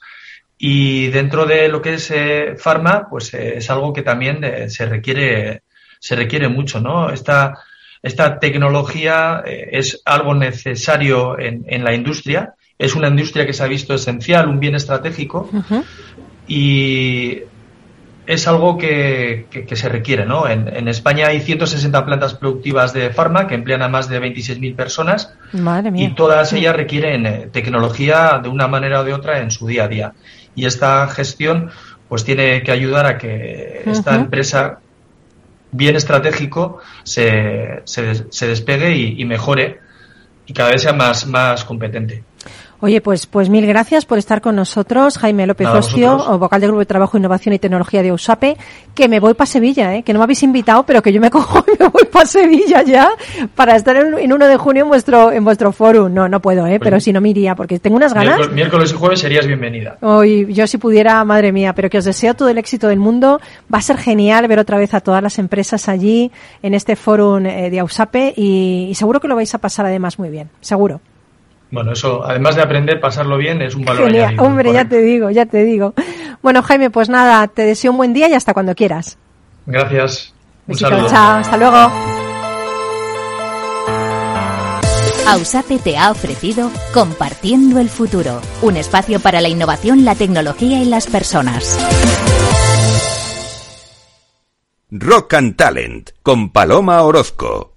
y 0.57 1.07
dentro 1.07 1.45
de 1.45 1.69
lo 1.69 1.81
que 1.81 1.93
es 1.95 2.11
eh, 2.11 2.55
Pharma, 2.57 3.07
pues 3.09 3.33
es 3.33 3.69
algo 3.69 3.93
que 3.93 4.01
también 4.01 4.69
se 4.69 4.85
requiere 4.85 5.63
se 5.99 6.15
requiere 6.15 6.47
mucho, 6.47 6.79
¿no? 6.79 7.11
Esta 7.11 7.53
esta 8.01 8.39
tecnología 8.39 9.43
es 9.45 10.01
algo 10.05 10.33
necesario 10.33 11.37
en, 11.37 11.63
en, 11.67 11.83
la 11.83 11.93
industria, 11.93 12.55
es 12.79 12.95
una 12.95 13.09
industria 13.09 13.45
que 13.45 13.53
se 13.53 13.63
ha 13.63 13.67
visto 13.67 13.93
esencial, 13.93 14.47
un 14.47 14.59
bien 14.59 14.73
estratégico. 14.73 15.47
Y 16.47 17.43
es 18.31 18.47
algo 18.47 18.77
que, 18.77 19.45
que, 19.51 19.75
se 19.75 19.89
requiere. 19.89 20.25
¿no? 20.25 20.47
En, 20.47 20.73
en, 20.73 20.87
España 20.87 21.27
hay 21.27 21.41
160 21.41 22.05
plantas 22.05 22.33
productivas 22.33 22.93
de 22.93 23.09
farma 23.09 23.45
que 23.45 23.55
emplean 23.55 23.81
a 23.81 23.89
más 23.89 24.07
de 24.07 24.21
26.000 24.21 24.73
personas 24.73 25.33
y 25.93 26.15
todas 26.15 26.53
ellas 26.53 26.73
requieren 26.73 27.25
eh, 27.25 27.49
tecnología 27.51 28.39
de 28.41 28.47
una 28.47 28.69
manera 28.69 29.01
o 29.01 29.03
de 29.03 29.13
otra 29.13 29.39
en 29.39 29.51
su 29.51 29.67
día 29.67 29.83
a 29.83 29.87
día. 29.89 30.13
Y 30.55 30.65
esta 30.65 31.07
gestión 31.07 31.71
pues 32.07 32.23
tiene 32.23 32.63
que 32.63 32.71
ayudar 32.71 33.05
a 33.05 33.17
que 33.17 33.83
esta 33.85 34.15
empresa 34.15 34.79
bien 35.73 35.97
estratégico 35.97 36.79
se, 37.03 37.81
se, 37.83 38.31
se 38.31 38.47
despegue 38.47 38.95
y, 38.95 39.21
y, 39.21 39.25
mejore 39.25 39.79
y 40.45 40.53
cada 40.53 40.71
vez 40.71 40.83
sea 40.83 40.93
más, 40.93 41.27
más 41.27 41.65
competente. 41.65 42.23
Oye, 42.83 42.99
pues, 42.99 43.27
pues 43.27 43.47
mil 43.47 43.67
gracias 43.67 44.05
por 44.05 44.17
estar 44.17 44.41
con 44.41 44.55
nosotros, 44.55 45.19
Jaime 45.19 45.45
López 45.45 45.67
Ostio, 45.67 46.39
vocal 46.39 46.61
del 46.61 46.71
Grupo 46.71 46.79
de 46.79 46.87
Trabajo, 46.87 47.15
Innovación 47.15 47.53
y 47.53 47.59
Tecnología 47.59 48.01
de 48.01 48.11
USAPE, 48.11 48.57
que 48.95 49.07
me 49.07 49.19
voy 49.19 49.35
para 49.35 49.45
Sevilla, 49.45 49.95
¿eh? 49.95 50.01
que 50.01 50.13
no 50.13 50.19
me 50.19 50.23
habéis 50.23 50.41
invitado, 50.41 50.83
pero 50.83 51.03
que 51.03 51.13
yo 51.13 51.21
me 51.21 51.29
cojo 51.29 51.63
y 51.67 51.79
me 51.79 51.89
voy 51.89 52.05
para 52.11 52.25
Sevilla 52.25 52.81
ya 52.81 53.11
para 53.53 53.75
estar 53.75 53.95
en, 53.95 54.33
1 54.33 54.47
de 54.47 54.57
junio 54.57 54.83
en 54.83 54.89
vuestro 54.89 55.31
en 55.31 55.43
vuestro 55.43 55.71
foro. 55.71 56.09
No, 56.09 56.27
no 56.27 56.41
puedo, 56.41 56.65
¿eh? 56.65 56.79
pero 56.79 56.99
si 56.99 57.13
no 57.13 57.21
me 57.21 57.29
iría, 57.29 57.53
porque 57.53 57.77
tengo 57.77 57.97
unas 57.97 58.15
ganas. 58.15 58.49
Miércoles, 58.51 58.91
y 58.91 58.95
jueves 58.95 59.19
serías 59.19 59.45
bienvenida. 59.45 59.97
Hoy, 60.01 60.51
yo 60.51 60.65
si 60.65 60.79
pudiera, 60.79 61.23
madre 61.23 61.51
mía, 61.51 61.73
pero 61.73 61.87
que 61.87 61.99
os 61.99 62.05
deseo 62.05 62.33
todo 62.33 62.49
el 62.49 62.57
éxito 62.57 62.87
del 62.87 62.97
mundo. 62.97 63.39
Va 63.71 63.77
a 63.77 63.81
ser 63.83 63.97
genial 63.97 64.47
ver 64.47 64.57
otra 64.57 64.79
vez 64.79 64.95
a 64.95 65.01
todas 65.01 65.21
las 65.21 65.37
empresas 65.37 65.87
allí 65.87 66.31
en 66.63 66.73
este 66.73 66.95
foro 66.95 67.37
eh, 67.37 67.69
de 67.69 67.79
AUSAPE 67.79 68.33
y, 68.35 68.87
y 68.89 68.95
seguro 68.95 69.19
que 69.19 69.27
lo 69.27 69.35
vais 69.35 69.53
a 69.53 69.59
pasar 69.59 69.85
además 69.85 70.17
muy 70.17 70.29
bien, 70.29 70.49
seguro. 70.61 70.99
Bueno, 71.71 71.93
eso, 71.93 72.23
además 72.23 72.55
de 72.55 72.61
aprender, 72.61 72.99
pasarlo 72.99 73.37
bien, 73.37 73.61
es 73.61 73.75
un 73.75 73.85
valor 73.85 74.05
Genial. 74.05 74.35
Hombre, 74.39 74.73
ya 74.73 74.87
te 74.87 75.01
digo, 75.01 75.29
ya 75.29 75.45
te 75.45 75.63
digo. 75.63 75.93
Bueno, 76.41 76.61
Jaime, 76.61 76.89
pues 76.89 77.07
nada, 77.07 77.47
te 77.47 77.63
deseo 77.63 77.91
un 77.91 77.97
buen 77.97 78.13
día 78.13 78.27
y 78.27 78.33
hasta 78.33 78.53
cuando 78.53 78.75
quieras. 78.75 79.17
Gracias. 79.65 80.33
Un 80.67 80.77
saludo. 80.77 81.07
Chao, 81.07 81.37
hasta 81.37 81.57
luego. 81.57 81.91
Ausape 85.27 85.79
te 85.79 85.97
ha 85.97 86.11
ofrecido 86.11 86.71
Compartiendo 86.93 87.79
el 87.79 87.89
Futuro, 87.89 88.41
un 88.61 88.75
espacio 88.75 89.19
para 89.19 89.39
la 89.39 89.49
innovación, 89.49 90.03
la 90.03 90.15
tecnología 90.15 90.81
y 90.81 90.85
las 90.85 91.07
personas. 91.07 91.77
Rock 94.89 95.35
and 95.35 95.55
Talent 95.55 96.09
con 96.21 96.51
Paloma 96.51 97.01
Orozco. 97.03 97.70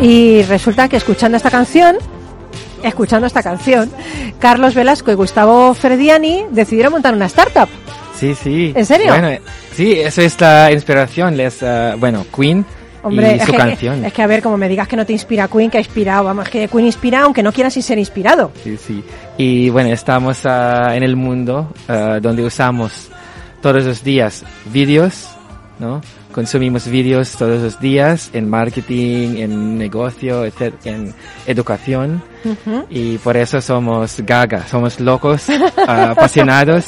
Y 0.00 0.42
resulta 0.42 0.88
que 0.88 0.96
escuchando 0.96 1.36
esta 1.36 1.50
canción, 1.50 1.96
escuchando 2.82 3.26
esta 3.26 3.42
canción, 3.42 3.90
Carlos 4.38 4.74
Velasco 4.74 5.10
y 5.10 5.14
Gustavo 5.14 5.74
Frediani 5.74 6.44
decidieron 6.50 6.92
montar 6.92 7.14
una 7.14 7.26
startup. 7.26 7.68
Sí, 8.14 8.34
sí. 8.34 8.72
¿En 8.74 8.86
serio? 8.86 9.08
Bueno, 9.08 9.28
sí, 9.74 9.92
eso 9.92 10.22
es 10.22 10.40
la 10.40 10.72
inspiración. 10.72 11.36
Les, 11.36 11.62
uh, 11.62 11.98
bueno, 11.98 12.24
Queen 12.34 12.64
Hombre, 13.02 13.32
y 13.32 13.38
es 13.38 13.44
su 13.44 13.52
que, 13.52 13.58
canción. 13.58 14.04
Es 14.04 14.12
que 14.12 14.22
a 14.22 14.26
ver, 14.26 14.42
como 14.42 14.56
me 14.56 14.68
digas 14.68 14.88
que 14.88 14.96
no 14.96 15.04
te 15.04 15.12
inspira 15.12 15.48
Queen, 15.48 15.70
que 15.70 15.78
ha 15.78 15.80
inspirado, 15.80 16.24
vamos, 16.24 16.48
que 16.48 16.68
Queen 16.68 16.86
inspira 16.86 17.22
aunque 17.22 17.42
no 17.42 17.52
quieras 17.52 17.74
ser 17.74 17.98
inspirado. 17.98 18.52
Sí, 18.62 18.76
sí. 18.76 19.02
Y 19.36 19.70
bueno, 19.70 19.90
estamos 19.90 20.46
ah, 20.46 20.94
en 20.94 21.02
el 21.02 21.16
mundo 21.16 21.72
ah, 21.88 22.18
donde 22.20 22.44
usamos 22.44 23.08
todos 23.60 23.84
los 23.84 24.04
días 24.04 24.44
vídeos, 24.72 25.28
¿no? 25.78 26.00
Consumimos 26.38 26.86
vídeos 26.86 27.32
todos 27.32 27.60
los 27.60 27.80
días 27.80 28.30
en 28.32 28.48
marketing, 28.48 29.38
en 29.38 29.76
negocio, 29.76 30.44
etc., 30.44 30.72
en 30.84 31.12
educación. 31.48 32.22
Y 32.88 33.18
por 33.18 33.36
eso 33.36 33.60
somos 33.60 34.20
gaga, 34.20 34.64
somos 34.68 35.00
locos, 35.00 35.46
ah, 35.88 36.10
apasionados 36.12 36.84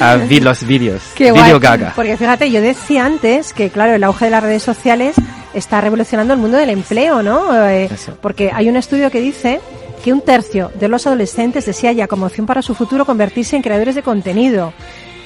a 0.00 0.14
ver 0.14 0.44
los 0.44 0.64
vídeos. 0.64 1.02
Qué 1.16 1.32
Video 1.32 1.58
guay. 1.58 1.58
gaga. 1.58 1.92
Porque 1.96 2.16
fíjate, 2.16 2.52
yo 2.52 2.60
decía 2.60 3.04
antes 3.04 3.52
que, 3.52 3.68
claro, 3.68 3.94
el 3.94 4.04
auge 4.04 4.26
de 4.26 4.30
las 4.30 4.44
redes 4.44 4.62
sociales 4.62 5.16
está 5.54 5.80
revolucionando 5.80 6.32
el 6.32 6.38
mundo 6.38 6.56
del 6.56 6.70
empleo, 6.70 7.20
¿no? 7.20 7.68
Eh, 7.68 7.90
porque 8.20 8.52
hay 8.54 8.68
un 8.68 8.76
estudio 8.76 9.10
que 9.10 9.20
dice 9.20 9.60
que 10.04 10.12
un 10.12 10.20
tercio 10.20 10.70
de 10.78 10.86
los 10.86 11.04
adolescentes 11.08 11.66
desea 11.66 11.90
ya 11.90 12.06
como 12.06 12.26
opción 12.26 12.46
para 12.46 12.62
su 12.62 12.76
futuro 12.76 13.04
convertirse 13.04 13.56
en 13.56 13.62
creadores 13.62 13.96
de 13.96 14.04
contenido. 14.04 14.72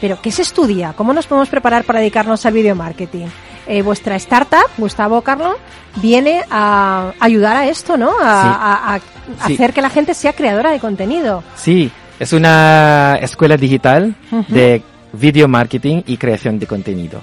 Pero, 0.01 0.19
¿qué 0.23 0.31
se 0.31 0.41
estudia? 0.41 0.95
¿Cómo 0.97 1.12
nos 1.12 1.27
podemos 1.27 1.51
preparar 1.51 1.85
para 1.85 1.99
dedicarnos 1.99 2.47
al 2.47 2.55
video 2.55 2.75
marketing? 2.75 3.27
Eh, 3.69 3.83
vuestra 3.83 4.16
startup, 4.16 4.64
Gustavo 4.79 5.21
Carlos, 5.23 5.55
viene 5.97 6.43
a 6.51 7.12
ayudar 7.21 7.57
a 7.57 7.66
esto, 7.69 7.97
¿no? 7.99 8.11
A, 8.21 8.43
Sí. 8.43 8.49
a- 8.61 8.95
a 8.95 9.47
Sí. 9.47 9.55
hacer 9.55 9.73
que 9.75 9.83
la 9.83 9.91
gente 9.91 10.14
sea 10.14 10.33
creadora 10.33 10.71
de 10.71 10.81
contenido. 10.81 11.43
Sí, 11.55 11.91
es 12.19 12.33
una 12.33 13.16
escuela 13.21 13.57
digital 13.59 14.14
de 14.49 14.83
video 15.12 15.49
marketing 15.49 16.03
y 16.07 16.16
creación 16.16 16.59
de 16.59 16.66
contenido. 16.66 17.23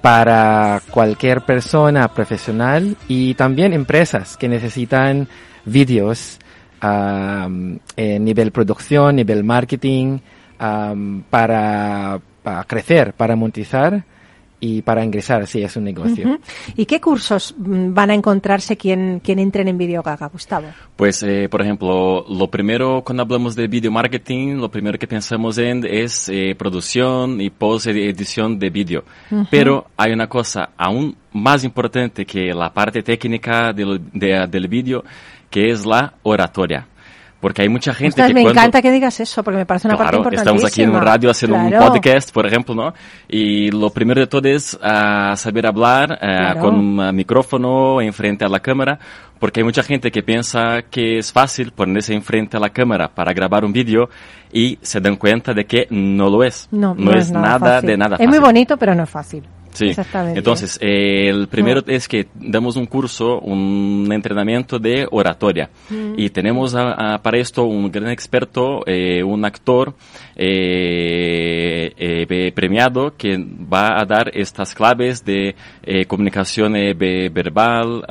Para 0.00 0.80
cualquier 0.90 1.42
persona 1.42 2.08
profesional 2.08 2.96
y 3.08 3.34
también 3.34 3.72
empresas 3.72 4.36
que 4.36 4.48
necesitan 4.48 5.28
vídeos 5.64 6.38
am, 6.80 7.78
en 7.96 8.24
nivel 8.24 8.52
producción, 8.52 9.16
nivel 9.16 9.42
marketing, 9.44 10.18
am, 10.58 11.24
para, 11.28 12.20
para 12.42 12.62
crecer, 12.64 13.12
para 13.14 13.34
monetizar 13.36 14.04
y 14.60 14.82
para 14.82 15.04
ingresar, 15.04 15.46
si 15.46 15.62
es 15.62 15.76
un 15.76 15.84
negocio. 15.84 16.38
¿Y 16.76 16.84
qué 16.86 17.00
cursos 17.00 17.54
mm, 17.56 17.94
van 17.94 18.10
a 18.10 18.14
encontrarse 18.14 18.76
quien, 18.76 19.20
quien 19.20 19.38
entren 19.38 19.68
en 19.68 19.78
Videogaga, 19.78 20.26
Gustavo? 20.28 20.66
Pues, 20.96 21.22
eh, 21.22 21.48
por 21.48 21.62
ejemplo, 21.62 22.24
lo 22.28 22.50
primero 22.50 23.02
cuando 23.04 23.22
hablamos 23.22 23.54
de 23.54 23.68
video 23.68 23.90
marketing, 23.92 24.56
lo 24.56 24.68
primero 24.70 24.98
que 24.98 25.06
pensamos 25.06 25.58
en 25.58 25.84
es 25.86 26.28
eh, 26.28 26.54
producción 26.58 27.40
y 27.40 27.50
post-edición 27.50 28.58
de 28.58 28.70
vídeo. 28.70 29.04
Ujú. 29.30 29.46
Pero 29.50 29.86
hay 29.96 30.12
una 30.12 30.28
cosa 30.28 30.70
aún 30.76 31.16
más 31.32 31.62
importante 31.64 32.26
que 32.26 32.52
la 32.52 32.72
parte 32.72 33.02
técnica 33.02 33.72
del, 33.72 34.00
de- 34.12 34.46
del 34.50 34.68
vídeo, 34.68 35.04
que 35.50 35.70
es 35.70 35.86
la 35.86 36.14
oratoria. 36.22 36.86
Porque 37.40 37.62
hay 37.62 37.68
mucha 37.68 37.94
gente 37.94 38.08
Ostras, 38.08 38.28
que 38.28 38.34
me 38.34 38.42
cuando- 38.42 38.58
encanta 38.60 38.82
que 38.82 38.90
digas 38.90 39.20
eso, 39.20 39.44
porque 39.44 39.58
me 39.58 39.66
parece 39.66 39.86
una 39.86 39.96
Claro, 39.96 40.22
parte 40.24 40.36
estamos 40.38 40.64
aquí 40.64 40.82
en 40.82 40.88
importantísima. 40.88 40.98
un 40.98 41.04
radio 41.06 41.30
haciendo 41.30 41.56
Claro. 41.68 41.84
un 41.86 41.92
podcast, 41.92 42.32
por 42.32 42.46
ejemplo, 42.46 42.74
¿no? 42.74 42.94
Y 43.28 43.70
lo 43.70 43.90
primero 43.90 44.20
de 44.20 44.26
todo 44.26 44.48
es 44.48 44.76
ah, 44.82 45.34
saber 45.36 45.66
hablar 45.66 46.14
ah, 46.14 46.18
Claro. 46.54 46.60
con 46.60 46.74
un 46.74 47.14
micrófono 47.14 48.00
enfrente 48.00 48.44
a 48.44 48.48
la 48.48 48.58
cámara, 48.58 48.98
porque 49.38 49.60
hay 49.60 49.64
mucha 49.64 49.84
gente 49.84 50.10
que 50.10 50.24
piensa 50.24 50.82
que 50.90 51.18
es 51.18 51.32
fácil 51.32 51.70
ponerse 51.70 52.12
enfrente 52.12 52.56
a 52.56 52.60
la 52.60 52.70
cámara 52.70 53.06
para 53.06 53.32
grabar 53.32 53.64
un 53.64 53.72
vídeo 53.72 54.08
y 54.52 54.76
se 54.82 54.98
dan 55.00 55.14
cuenta 55.14 55.54
de 55.54 55.64
que 55.64 55.86
no 55.90 56.28
lo 56.28 56.42
es. 56.42 56.66
No, 56.72 56.92
no, 56.98 57.12
es, 57.12 57.30
nada, 57.30 57.58
fácil. 57.76 57.86
de 57.90 57.96
nada 57.96 58.16
Es 58.18 58.28
muy 58.28 58.40
bonito, 58.40 58.76
pero 58.76 58.96
no 58.96 59.04
es 59.04 59.10
fácil. 59.10 59.44
Sí. 59.78 59.86
Exactamente. 59.90 60.38
Entonces, 60.38 60.78
eh, 60.82 61.28
el 61.28 61.46
primero 61.48 61.82
es 61.86 62.08
que 62.08 62.26
damos 62.34 62.76
un 62.76 62.86
curso, 62.86 63.38
un 63.40 64.08
entrenamiento 64.12 64.78
de 64.78 65.06
oratoria. 65.10 65.70
Mm. 65.88 66.14
Y 66.16 66.30
tenemos 66.30 66.74
a- 66.74 67.14
a- 67.14 67.18
para 67.22 67.38
esto 67.38 67.64
un 67.64 67.90
gran 67.90 68.10
experto, 68.10 68.80
eh, 68.86 69.22
un 69.22 69.44
actor 69.44 69.94
eh, 70.34 71.92
eh, 71.96 72.52
premiado 72.54 73.14
que 73.16 73.36
va 73.38 74.00
a 74.00 74.04
dar 74.04 74.30
estas 74.34 74.74
claves 74.74 75.24
de 75.24 75.54
comunicación 76.06 76.76
eh, 76.76 76.94
ve- 76.94 77.28
verbal, 77.32 78.02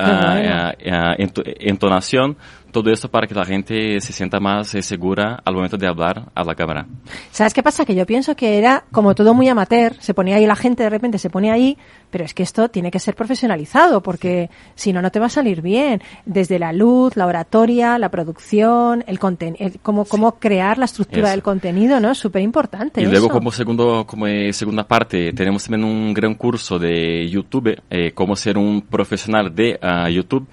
ento- 1.18 1.42
entonación, 1.60 2.36
todo 2.70 2.90
esto 2.90 3.10
para 3.10 3.26
que 3.26 3.34
la 3.34 3.44
gente 3.44 4.00
se 4.00 4.12
sienta 4.12 4.40
más 4.40 4.74
eh, 4.74 4.82
segura 4.82 5.40
al 5.44 5.54
momento 5.54 5.76
de 5.76 5.86
hablar 5.86 6.30
a 6.34 6.44
la 6.44 6.54
cámara. 6.54 6.86
¿Sabes 7.30 7.54
qué 7.54 7.62
pasa? 7.62 7.84
Que 7.84 7.94
yo 7.94 8.06
pienso 8.06 8.36
que 8.36 8.58
era 8.58 8.84
como 8.92 9.14
todo 9.14 9.34
muy 9.34 9.48
amateur, 9.48 9.94
se 10.00 10.14
ponía 10.14 10.36
ahí 10.36 10.46
la 10.46 10.56
gente, 10.56 10.82
de 10.82 10.90
repente 10.90 11.18
se 11.18 11.30
pone 11.30 11.50
ahí, 11.50 11.76
pero 12.10 12.24
es 12.24 12.34
que 12.34 12.42
esto 12.42 12.68
tiene 12.68 12.90
que 12.90 12.98
ser 12.98 13.14
profesionalizado, 13.14 14.02
porque 14.02 14.50
si 14.74 14.92
no, 14.92 15.02
no 15.02 15.10
te 15.10 15.20
va 15.20 15.26
a 15.26 15.30
salir 15.30 15.62
bien. 15.62 16.02
Desde 16.24 16.58
la 16.58 16.72
luz, 16.72 17.16
la 17.16 17.26
oratoria, 17.26 17.98
la 17.98 18.10
producción, 18.10 19.04
el 19.06 19.18
contenido, 19.18 19.70
cómo, 19.82 20.04
cómo 20.04 20.32
crear 20.38 20.78
la 20.78 20.86
estructura 20.86 21.24
Eso. 21.24 21.30
del 21.32 21.42
contenido, 21.42 22.00
¿no? 22.00 22.10
Es 22.10 22.18
súper 22.18 22.42
importante. 22.42 23.00
Y 23.00 23.06
luego 23.06 23.26
eso. 23.26 23.34
como 23.34 23.50
segundo, 23.50 24.06
como 24.06 24.26
eh, 24.26 24.52
segunda 24.52 24.86
parte, 24.86 25.32
tenemos 25.32 25.64
también 25.64 25.84
un 25.84 26.14
gran 26.14 26.34
curso 26.34 26.78
de 26.78 27.28
YouTube, 27.28 27.80
eh, 27.90 28.12
cómo 28.12 28.36
ser 28.36 28.58
un 28.58 28.82
profesional 28.82 29.54
de 29.54 29.78
ah, 29.82 30.08
YouTube. 30.08 30.46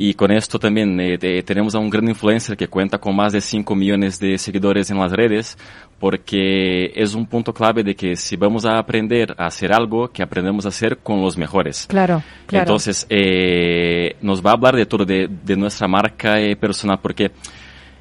Y 0.00 0.14
con 0.14 0.30
esto 0.30 0.60
también 0.60 1.00
eh, 1.00 1.18
te- 1.18 1.42
tenemos 1.42 1.74
a 1.74 1.80
un 1.80 1.90
gran 1.90 2.06
influencer 2.08 2.56
que 2.56 2.68
cuenta 2.68 2.98
con 2.98 3.16
más 3.16 3.32
de 3.32 3.40
5 3.40 3.74
millones 3.74 4.20
de 4.20 4.38
seguidores 4.38 4.90
en 4.92 4.98
las 4.98 5.10
redes, 5.10 5.58
porque 5.98 6.92
es 6.94 7.14
un 7.14 7.26
punto 7.26 7.52
clave 7.52 7.82
de 7.82 7.96
que 7.96 8.14
si 8.14 8.36
vamos 8.36 8.64
a 8.64 8.78
aprender 8.78 9.34
a 9.36 9.46
hacer 9.46 9.72
algo, 9.72 10.08
que 10.12 10.22
aprendemos 10.22 10.64
a 10.64 10.68
hacer 10.68 10.98
con 10.98 11.20
los 11.20 11.36
mejores. 11.36 11.86
Claro, 11.88 12.22
claro. 12.46 12.62
Entonces, 12.62 13.06
eh, 13.10 14.14
nos 14.22 14.40
va 14.44 14.50
a 14.50 14.54
hablar 14.54 14.76
de 14.76 14.86
todo, 14.86 15.04
de, 15.04 15.28
de 15.28 15.56
nuestra 15.56 15.88
marca 15.88 16.38
eh, 16.40 16.54
personal, 16.54 17.00
porque 17.02 17.32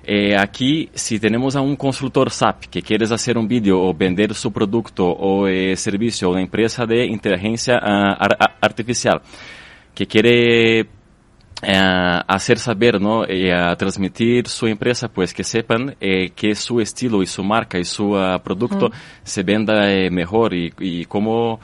eh, 0.04 0.36
aquí, 0.38 0.90
si 0.94 1.20
tenemos 1.20 1.56
a 1.56 1.62
un 1.62 1.76
consultor 1.76 2.30
SAP 2.30 2.66
que 2.66 2.82
quieres 2.84 3.12
hacer 3.12 3.38
un 3.40 3.48
vídeo 3.48 3.82
o 3.82 3.94
vender 3.94 4.34
su 4.36 4.52
producto 4.54 5.06
o 5.08 5.48
eh, 5.48 5.76
servicio 5.76 6.28
a 6.28 6.32
una 6.32 6.42
empresa 6.42 6.86
de 6.86 7.06
inteligencia 7.08 7.78
ar- 7.78 8.38
ar- 8.40 8.56
artificial 8.62 9.20
que 9.96 10.06
quiere 10.06 10.86
eh, 11.62 12.22
hacer 12.28 12.60
saber, 12.60 13.02
¿no? 13.02 13.26
Y 13.28 13.50
a 13.50 13.76
transmitir 13.76 14.48
su 14.48 14.68
empresa, 14.68 15.08
pues 15.08 15.34
que 15.34 15.44
sepan 15.44 15.96
eh, 16.00 16.30
que 16.36 16.54
su 16.56 16.80
estilo 16.80 17.22
y 17.24 17.26
su 17.26 17.44
marca 17.44 17.80
y 17.80 17.86
su 17.86 18.16
ah, 18.18 18.42
producto 18.44 18.90
Mm. 18.90 18.92
se 19.24 19.44
venda 19.44 19.92
eh, 19.92 20.10
mejor 20.10 20.54
y, 20.54 20.74
y 20.80 21.06
cómo 21.06 21.60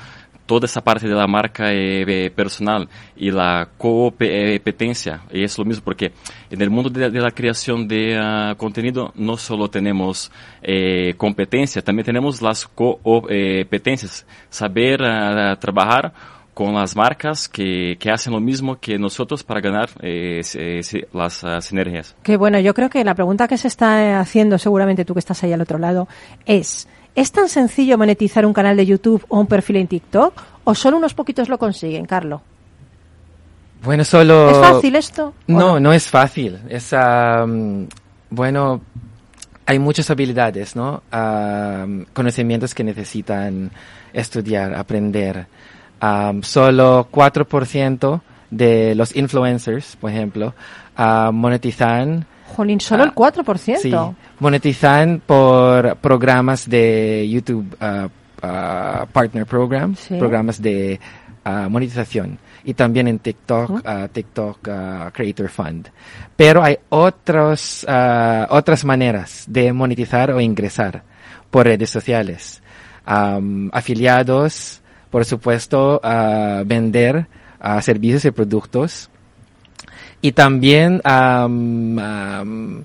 toda 0.45 0.65
esa 0.65 0.81
parte 0.81 1.07
de 1.07 1.15
la 1.15 1.27
marca 1.27 1.71
eh, 1.71 2.03
eh, 2.07 2.29
personal 2.29 2.87
y 3.15 3.31
la 3.31 3.69
competencia. 3.77 5.21
Y 5.31 5.43
es 5.43 5.57
lo 5.57 5.65
mismo 5.65 5.83
porque 5.83 6.11
en 6.49 6.61
el 6.61 6.69
mundo 6.69 6.89
de, 6.89 7.09
de 7.09 7.19
la 7.21 7.31
creación 7.31 7.87
de 7.87 8.17
ah, 8.17 8.55
contenido 8.57 9.11
no 9.15 9.37
solo 9.37 9.69
tenemos 9.69 10.31
eh, 10.61 11.13
competencia, 11.17 11.81
también 11.81 12.05
tenemos 12.05 12.41
las 12.41 12.67
competencias. 12.67 14.25
Saber 14.49 15.03
ah, 15.03 15.55
trabajar 15.59 16.13
con 16.53 16.73
las 16.73 16.95
marcas 16.95 17.47
que, 17.49 17.97
que 17.99 18.11
hacen 18.11 18.31
lo 18.33 18.39
mismo 18.39 18.79
que 18.79 18.99
nosotros 18.99 19.43
para 19.43 19.59
ganar 19.61 19.89
eh, 20.01 20.41
se- 20.43 21.07
las 21.13 21.43
ah, 21.43 21.59
sinergias. 21.61 22.15
Que 22.23 22.37
bueno, 22.37 22.59
yo 22.59 22.73
creo 22.73 22.89
que 22.89 23.03
la 23.03 23.15
pregunta 23.15 23.47
que 23.47 23.57
se 23.57 23.67
está 23.67 24.19
haciendo, 24.19 24.57
seguramente 24.57 25.03
tú 25.05 25.13
que 25.13 25.19
estás 25.19 25.43
ahí 25.43 25.51
al 25.53 25.61
otro 25.61 25.79
lado, 25.79 26.07
es, 26.45 26.87
¿es 27.15 27.31
tan 27.31 27.49
sencillo 27.49 27.97
monetizar 27.97 28.45
un 28.45 28.53
canal 28.53 28.77
de 28.77 28.85
YouTube 28.85 29.25
o 29.29 29.39
un 29.39 29.47
perfil 29.47 29.77
en 29.77 29.87
TikTok? 29.87 30.33
¿O 30.65 30.75
solo 30.75 30.97
unos 30.97 31.13
poquitos 31.13 31.49
lo 31.49 31.57
consiguen, 31.57 32.05
Carlos? 32.05 32.41
Bueno, 33.83 34.05
solo... 34.05 34.49
¿Es 34.49 34.57
fácil 34.57 34.95
esto? 34.95 35.27
¿O 35.27 35.33
No, 35.51 35.79
no 35.79 35.91
es 35.91 36.07
fácil. 36.07 36.59
Es, 36.69 36.93
bueno, 38.29 38.81
hay 39.65 39.79
muchas 39.79 40.09
habilidades, 40.09 40.75
¿no? 40.75 41.03
Am, 41.11 42.05
conocimientos 42.13 42.73
que 42.73 42.83
necesitan 42.83 43.71
estudiar, 44.13 44.73
aprender. 44.75 45.47
Am, 46.03 46.43
solo 46.43 47.07
4% 47.09 48.21
de 48.51 48.93
los 48.93 49.15
influencers, 49.15 49.95
por 49.95 50.11
ejemplo, 50.11 50.53
ah, 50.97 51.31
monetizan. 51.33 52.25
Jolín, 52.55 52.79
solo 52.81 53.03
Ah, 53.03 53.05
el 53.05 53.13
4%. 53.13 53.77
Sí, 53.81 53.91
monetizan 54.39 55.21
por 55.25 55.95
programas 55.97 56.69
de 56.69 57.27
YouTube 57.29 57.75
ah, 57.79 58.09
ah, 58.41 59.05
Partner 59.13 59.45
Program, 59.45 59.95
Sí. 59.95 60.15
programas 60.17 60.61
de 60.61 60.99
ah, 61.45 61.67
monetización. 61.69 62.37
Y 62.65 62.73
también 62.75 63.07
en 63.07 63.19
TikTok, 63.19 63.81
ah, 63.85 64.07
TikTok 64.11 64.67
ah, 64.69 65.09
Creator 65.13 65.49
Fund. 65.49 65.87
Pero 66.35 66.63
hay 66.63 66.77
otros, 66.89 67.85
ah, 67.87 68.47
otras 68.51 68.83
maneras 68.85 69.45
de 69.47 69.71
monetizar 69.73 70.31
o 70.31 70.39
ingresar 70.41 71.01
por 71.49 71.65
redes 71.65 71.89
sociales. 71.89 72.61
Afiliados, 73.71 74.81
por 75.13 75.25
supuesto, 75.25 76.01
a 76.03 76.63
vender 76.65 77.27
ah, 77.59 77.79
servicios 77.83 78.25
y 78.25 78.31
productos. 78.31 79.11
Y 80.21 80.31
también 80.31 81.01
am, 81.03 81.99
am, 81.99 82.83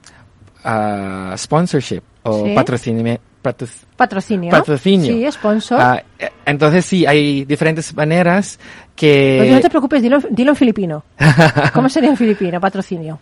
ah, 0.63 1.35
sponsorship 1.39 2.03
o 2.25 2.45
Sí. 2.45 2.55
patrocinami- 2.55 3.19
patroc- 3.43 3.87
Patrocinio. 3.97 4.51
patrocinio. 4.51 5.07
Sí, 5.15 5.33
sponsor. 5.33 5.81
Ah, 5.81 6.03
eh, 6.19 6.29
entonces 6.45 6.85
sí, 6.85 7.07
hay 7.07 7.47
diferentes 7.47 7.95
maneras 7.97 8.59
que... 8.95 9.39
Oye, 9.41 9.53
no 9.53 9.61
te 9.61 9.71
preocupes, 9.71 10.03
dilo, 10.03 10.19
dilo 10.31 10.51
en 10.51 10.57
filipino. 10.57 11.05
¿Cómo 11.73 11.89
sería 11.89 12.11
en 12.11 12.17
filipino, 12.19 12.61
patrocinio? 12.61 13.19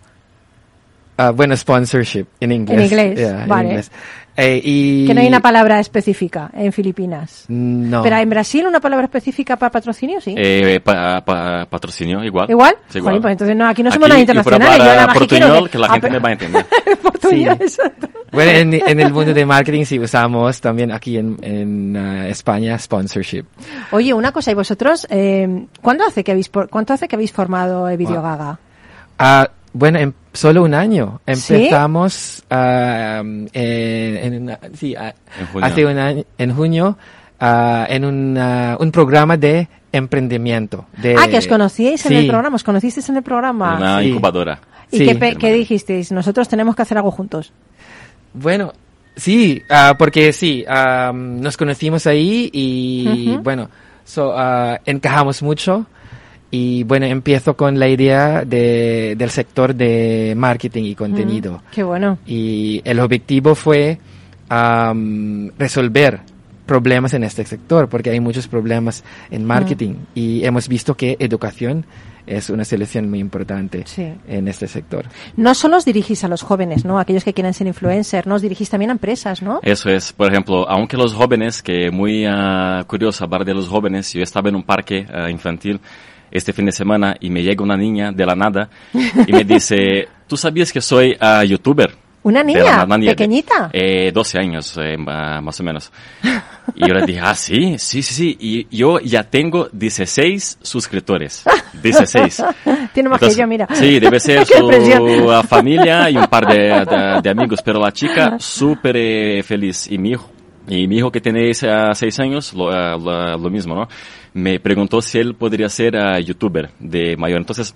Ah, 1.18 1.30
bueno, 1.30 1.56
sponsorship 1.56 2.26
en 2.40 2.52
inglés. 2.52 2.78
En 2.78 2.84
inglés, 2.84 3.18
Yeah, 3.18 3.42
en 3.44 3.48
vale. 3.48 3.68
inglés. 3.70 3.90
Eh, 4.38 4.60
y... 4.62 5.06
Que 5.06 5.14
no 5.14 5.22
hay 5.22 5.28
una 5.28 5.40
palabra 5.40 5.80
específica 5.80 6.50
en 6.52 6.70
Filipinas. 6.70 7.46
No. 7.48 8.02
Pero 8.02 8.16
en 8.18 8.28
Brasil 8.28 8.66
una 8.66 8.80
palabra 8.80 9.06
específica 9.06 9.56
para 9.56 9.70
patrocinio, 9.72 10.20
sí. 10.20 10.34
Eh, 10.36 10.78
pa- 10.84 11.24
pa- 11.24 11.64
patrocinio, 11.70 12.22
igual. 12.22 12.50
¿Igual? 12.50 12.76
Sí, 12.90 13.00
Joder, 13.00 13.22
pues 13.22 13.32
entonces 13.32 13.56
no, 13.56 13.66
aquí 13.66 13.82
no 13.82 13.90
somos 13.90 14.10
Aquí, 14.10 14.20
internacionales. 14.20 14.68
hablar 14.74 14.86
Yo 14.88 14.94
nada 14.94 15.06
más 15.06 15.14
que 15.14 15.18
portuñol, 15.20 15.70
que 15.70 15.78
la 15.78 15.88
gente 15.88 16.06
Ah, 16.06 16.10
me 16.10 16.18
va 16.18 16.28
a 16.28 16.32
entender. 16.32 16.66
portuñol, 17.02 17.56
Sí. 17.56 17.62
exacto. 17.64 18.08
Bueno, 18.30 18.50
en, 18.50 18.74
en 18.74 19.00
el 19.00 19.10
mundo 19.10 19.32
de 19.32 19.46
marketing 19.46 19.84
sí 19.86 19.98
usamos 19.98 20.60
también 20.60 20.92
aquí 20.92 21.16
en, 21.16 21.38
en 21.40 21.96
ah, 21.96 22.28
España 22.28 22.78
sponsorship. 22.78 23.44
Oye, 23.92 24.12
una 24.12 24.32
cosa, 24.32 24.50
¿y 24.50 24.54
vosotros 24.54 25.06
eh, 25.08 25.64
¿cuándo 25.80 26.04
hace 26.04 26.22
que 26.22 26.32
habéis 26.32 26.50
por- 26.50 26.68
cuánto 26.68 26.92
hace 26.92 27.08
que 27.08 27.16
habéis 27.16 27.32
formado 27.32 27.88
el 27.88 27.96
Videogaga? 27.96 28.58
Ah, 29.18 29.48
bueno, 29.72 29.98
en 29.98 30.14
solo 30.36 30.62
un 30.62 30.74
año. 30.74 31.20
¿Sí? 31.34 31.54
Empezamos 31.54 32.44
ah, 32.50 33.22
en, 33.24 33.48
en 33.52 34.42
una- 34.42 34.58
sí, 34.74 34.94
ah, 34.94 35.12
En 35.40 35.46
junio. 35.48 35.66
hace 35.66 35.86
un 35.86 35.98
año, 35.98 36.24
en 36.38 36.54
junio 36.54 36.98
ah, 37.40 37.86
en 37.88 38.04
un, 38.04 38.38
un 38.78 38.90
programa 38.92 39.36
de 39.36 39.68
emprendimiento. 39.92 40.86
De, 40.96 41.16
ah, 41.18 41.26
que 41.28 41.38
os 41.38 41.46
conocíais 41.46 42.04
en 42.06 42.08
sí. 42.12 42.16
el 42.18 42.26
programa, 42.28 42.56
os 42.56 42.64
conocisteis 42.64 43.08
en 43.08 43.16
el 43.16 43.22
programa. 43.22 43.76
Una 43.76 44.00
Sí. 44.00 44.08
incubadora. 44.08 44.58
¿Y 44.90 44.98
sí. 44.98 45.06
qué, 45.06 45.14
pe- 45.16 45.36
qué 45.36 45.52
dijisteis? 45.52 46.12
Nosotros 46.12 46.48
tenemos 46.48 46.76
que 46.76 46.82
hacer 46.82 46.96
algo 46.98 47.10
juntos. 47.10 47.52
Bueno, 48.34 48.72
sí, 49.16 49.62
ah, 49.70 49.94
porque 49.98 50.32
sí, 50.32 50.64
nos 51.12 51.56
conocimos 51.56 52.06
ahí 52.06 52.50
y 52.52 53.30
Ujú. 53.32 53.42
bueno, 53.42 53.70
so, 54.04 54.32
ah, 54.36 54.78
encajamos 54.84 55.42
mucho 55.42 55.86
y 56.56 56.84
bueno, 56.84 57.04
empiezo 57.04 57.54
con 57.54 57.78
la 57.78 57.86
idea 57.86 58.42
de, 58.42 59.14
del 59.18 59.28
sector 59.28 59.74
de 59.74 60.32
marketing 60.34 60.84
y 60.84 60.94
contenido. 60.94 61.62
Qué 61.70 61.82
bueno. 61.82 62.18
Y 62.26 62.80
el 62.84 62.98
objetivo 63.00 63.54
fue 63.54 63.98
resolver 65.58 66.20
problemas 66.64 67.12
en 67.12 67.24
este 67.24 67.44
sector, 67.44 67.90
porque 67.90 68.08
hay 68.08 68.20
muchos 68.20 68.48
problemas 68.48 69.04
en 69.30 69.44
marketing 69.44 69.96
y 70.14 70.46
hemos 70.46 70.66
visto 70.66 70.94
que 70.94 71.16
educación 71.18 71.84
es 72.26 72.50
una 72.50 72.64
solución 72.64 73.08
muy 73.08 73.20
importante 73.20 73.82
Sí. 73.86 74.12
en 74.28 74.48
este 74.48 74.66
sector. 74.68 75.06
No 75.36 75.54
solo 75.54 75.76
os 75.76 75.84
dirigís 75.84 76.24
a 76.24 76.28
los 76.28 76.42
jóvenes, 76.42 76.84
¿no? 76.84 76.98
Aquellos 76.98 77.24
que 77.24 77.32
quieren 77.32 77.54
ser 77.54 77.66
influencer, 77.66 78.26
no 78.26 78.34
os 78.34 78.42
dirigís 78.42 78.68
también 78.70 78.90
a 78.90 78.92
empresas, 78.92 79.42
¿no? 79.42 79.60
Eso 79.62 79.88
es, 79.90 80.12
por 80.12 80.30
ejemplo, 80.30 80.68
aunque 80.68 80.96
los 80.96 81.14
jóvenes, 81.14 81.62
que 81.62 81.90
muy 81.90 82.24
ah, 82.26 82.84
curioso 82.86 83.24
hablar 83.24 83.44
de 83.44 83.54
los 83.54 83.68
jóvenes, 83.68 84.12
yo 84.12 84.22
estaba 84.22 84.48
en 84.48 84.56
un 84.56 84.62
parque 84.64 85.06
ah, 85.12 85.30
infantil 85.30 85.80
este 86.30 86.52
fin 86.52 86.66
de 86.66 86.72
semana 86.72 87.16
y 87.20 87.30
me 87.30 87.42
llega 87.42 87.62
una 87.62 87.76
niña 87.76 88.10
de 88.12 88.26
la 88.26 88.34
nada 88.34 88.68
y 89.26 89.32
me 89.32 89.44
dice, 89.44 90.08
¿tú 90.26 90.36
sabías 90.36 90.72
que 90.72 90.80
soy 90.80 91.16
ah, 91.20 91.44
youtuber? 91.44 92.05
Una 92.26 92.42
niña, 92.42 92.84
pequeñita. 92.86 93.70
Eh, 93.72 94.10
12 94.12 94.38
años, 94.38 94.76
eh, 94.82 94.96
más 94.98 95.60
o 95.60 95.62
menos. 95.62 95.92
Y 96.74 96.88
yo 96.88 96.92
le 96.94 97.06
dije, 97.06 97.20
ah, 97.22 97.34
sí, 97.36 97.76
sí, 97.78 98.02
sí, 98.02 98.14
sí. 98.14 98.36
Y 98.40 98.76
yo 98.76 98.98
ya 98.98 99.22
tengo 99.22 99.68
16 99.72 100.58
suscriptores. 100.60 101.44
16. 101.82 102.42
Tiene 102.92 103.08
más 103.08 103.16
Entonces, 103.22 103.36
que 103.36 103.40
yo, 103.42 103.46
mira. 103.46 103.68
Sí, 103.72 104.00
debe 104.00 104.18
ser 104.18 104.44
su 104.46 105.42
familia 105.48 106.10
y 106.10 106.16
un 106.16 106.26
par 106.26 106.46
de, 106.48 106.58
de- 106.90 107.20
de 107.22 107.30
amigos, 107.30 107.60
pero 107.64 107.78
la 107.78 107.92
chica 107.92 108.36
súper 108.40 108.96
eh, 108.96 109.42
feliz. 109.44 109.86
Y 109.90 109.96
mi 109.98 110.10
hijo, 110.10 110.28
y 110.66 110.88
mi 110.88 110.96
hijo 110.96 111.12
que 111.12 111.20
tiene 111.20 111.52
seis 111.54 112.18
años, 112.18 112.52
lo, 112.54 112.70
lo- 112.98 113.38
lo 113.38 113.50
mismo, 113.50 113.74
¿no? 113.76 113.88
Me 114.34 114.58
preguntó 114.58 115.00
si 115.00 115.18
él 115.18 115.34
podría 115.36 115.68
ser 115.68 115.96
ah, 115.96 116.18
youtuber 116.18 116.70
de 116.80 117.16
mayor. 117.16 117.38
Entonces, 117.38 117.72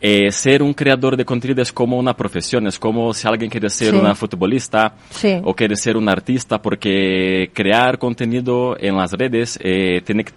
eh, 0.00 0.32
ser 0.32 0.62
un 0.62 0.72
creador 0.72 1.16
de 1.16 1.24
contenido 1.24 1.60
es 1.62 1.72
como 1.72 1.98
una 1.98 2.16
profesión, 2.16 2.66
es 2.66 2.78
como 2.78 3.12
si 3.12 3.28
alguien 3.28 3.50
quiere 3.50 3.68
ser 3.68 3.92
Sí. 3.92 3.96
una 3.98 4.14
futbolista 4.14 4.94
Sí. 5.10 5.38
o 5.44 5.54
quiere 5.54 5.76
ser 5.76 5.96
un 5.96 6.08
artista, 6.08 6.60
porque 6.62 7.50
crear 7.52 7.98
contenido 7.98 8.76
en 8.78 8.96
las 8.96 9.12
redes 9.12 9.58
eh, 9.62 10.00
tiene 10.04 10.24
que, 10.24 10.32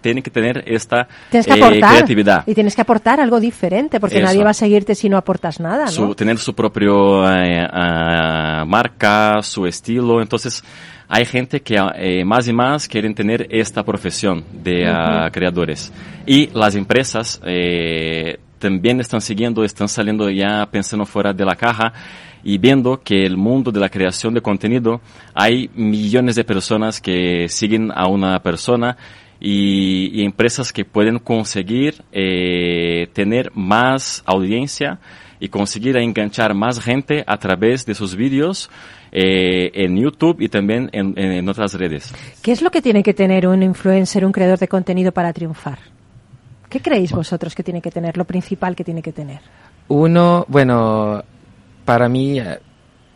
tiene 0.00 0.22
que 0.22 0.30
tener 0.30 0.62
esta 0.66 1.08
Tienes 1.30 1.46
que 1.46 1.54
eh, 1.54 1.62
aportar. 1.64 1.90
creatividad. 1.94 2.44
Y 2.46 2.54
tienes 2.54 2.76
que 2.76 2.80
aportar 2.82 3.18
algo 3.20 3.40
diferente, 3.40 3.98
porque 3.98 4.18
Eso. 4.18 4.26
nadie 4.26 4.44
va 4.44 4.50
a 4.50 4.54
seguirte 4.54 4.94
si 4.94 5.08
no 5.08 5.16
aportas 5.16 5.58
nada, 5.58 5.88
su- 5.88 6.06
¿no? 6.06 6.14
tener 6.14 6.38
su 6.38 6.54
propio 6.54 7.28
eh, 7.28 7.66
ah, 7.68 8.64
marca, 8.66 9.42
su 9.42 9.66
estilo. 9.66 10.22
Entonces, 10.22 10.62
hay 11.08 11.24
gente 11.24 11.60
que 11.60 11.76
ah, 11.78 11.92
eh, 11.96 12.24
más 12.24 12.46
y 12.46 12.52
más 12.52 12.86
quieren 12.86 13.14
tener 13.16 13.48
esta 13.50 13.82
profesión 13.84 14.44
de 14.52 14.86
ah, 14.86 15.28
creadores. 15.32 15.92
Y 16.24 16.48
las 16.54 16.76
empresas 16.76 17.40
también 18.58 19.00
están 19.00 19.20
siguiendo, 19.20 19.64
están 19.64 19.88
saliendo 19.88 20.30
ya 20.30 20.66
pensando 20.70 21.04
fuera 21.06 21.32
de 21.32 21.44
la 21.44 21.56
caja 21.56 21.92
y 22.42 22.58
viendo 22.58 23.00
que 23.02 23.24
el 23.24 23.36
mundo 23.36 23.72
de 23.72 23.80
la 23.80 23.88
creación 23.88 24.34
de 24.34 24.40
contenido 24.40 25.00
hay 25.34 25.68
millones 25.74 26.36
de 26.36 26.44
personas 26.44 27.00
que 27.00 27.48
siguen 27.48 27.90
a 27.94 28.06
una 28.06 28.40
persona 28.40 28.96
y, 29.40 30.24
empresas 30.24 30.72
que 30.72 30.84
pueden 30.84 31.18
conseguir 31.18 32.02
eh, 32.12 33.08
tener 33.12 33.50
más 33.54 34.22
audiencia 34.26 34.98
y 35.38 35.48
conseguir 35.48 35.96
enganchar 35.98 36.54
más 36.54 36.80
gente 36.80 37.22
a 37.26 37.36
través 37.36 37.84
de 37.84 37.94
sus 37.94 38.16
vídeos 38.16 38.70
eh, 39.12 39.70
en 39.74 39.96
YouTube 39.98 40.40
y 40.40 40.48
también 40.48 40.88
en 40.92 41.48
otras 41.48 41.74
redes. 41.74 42.14
¿Qué 42.42 42.52
es 42.52 42.62
lo 42.62 42.70
que 42.70 42.80
tiene 42.80 43.02
que 43.02 43.12
tener 43.12 43.46
un 43.46 43.62
influencer, 43.62 44.24
un 44.24 44.32
creador 44.32 44.58
de 44.58 44.68
contenido 44.68 45.12
para 45.12 45.32
triunfar? 45.32 45.78
¿Qué 46.68 46.80
creéis 46.80 47.12
vosotros 47.12 47.54
que 47.54 47.62
tiene 47.62 47.80
que 47.80 47.90
tener, 47.90 48.16
lo 48.16 48.24
principal 48.24 48.74
que 48.74 48.84
tiene 48.84 49.02
que 49.02 49.12
tener? 49.12 49.40
Uno, 49.88 50.44
bueno, 50.48 51.22
para 51.84 52.08
mí, 52.08 52.40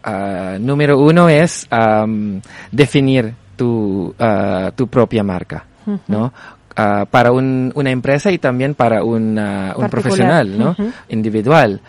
ah, 0.05 0.57
número 0.61 0.99
uno 0.99 1.29
es 1.29 1.67
am, 1.71 2.41
definir 2.71 3.35
tu, 3.57 4.15
ah, 4.19 4.71
tu 4.75 4.87
propia 4.89 5.23
marca, 5.23 5.65
¿no? 6.09 6.33
Ah, 6.77 7.05
para 7.11 7.33
un- 7.33 7.73
una 7.75 7.91
empresa 7.91 8.31
y 8.31 8.39
también 8.39 8.75
para 8.75 9.03
un, 9.05 9.39
ah, 9.39 9.75
un 9.77 9.85
profesional, 9.91 10.59
¿no? 10.59 10.77
Individual. 11.09 11.81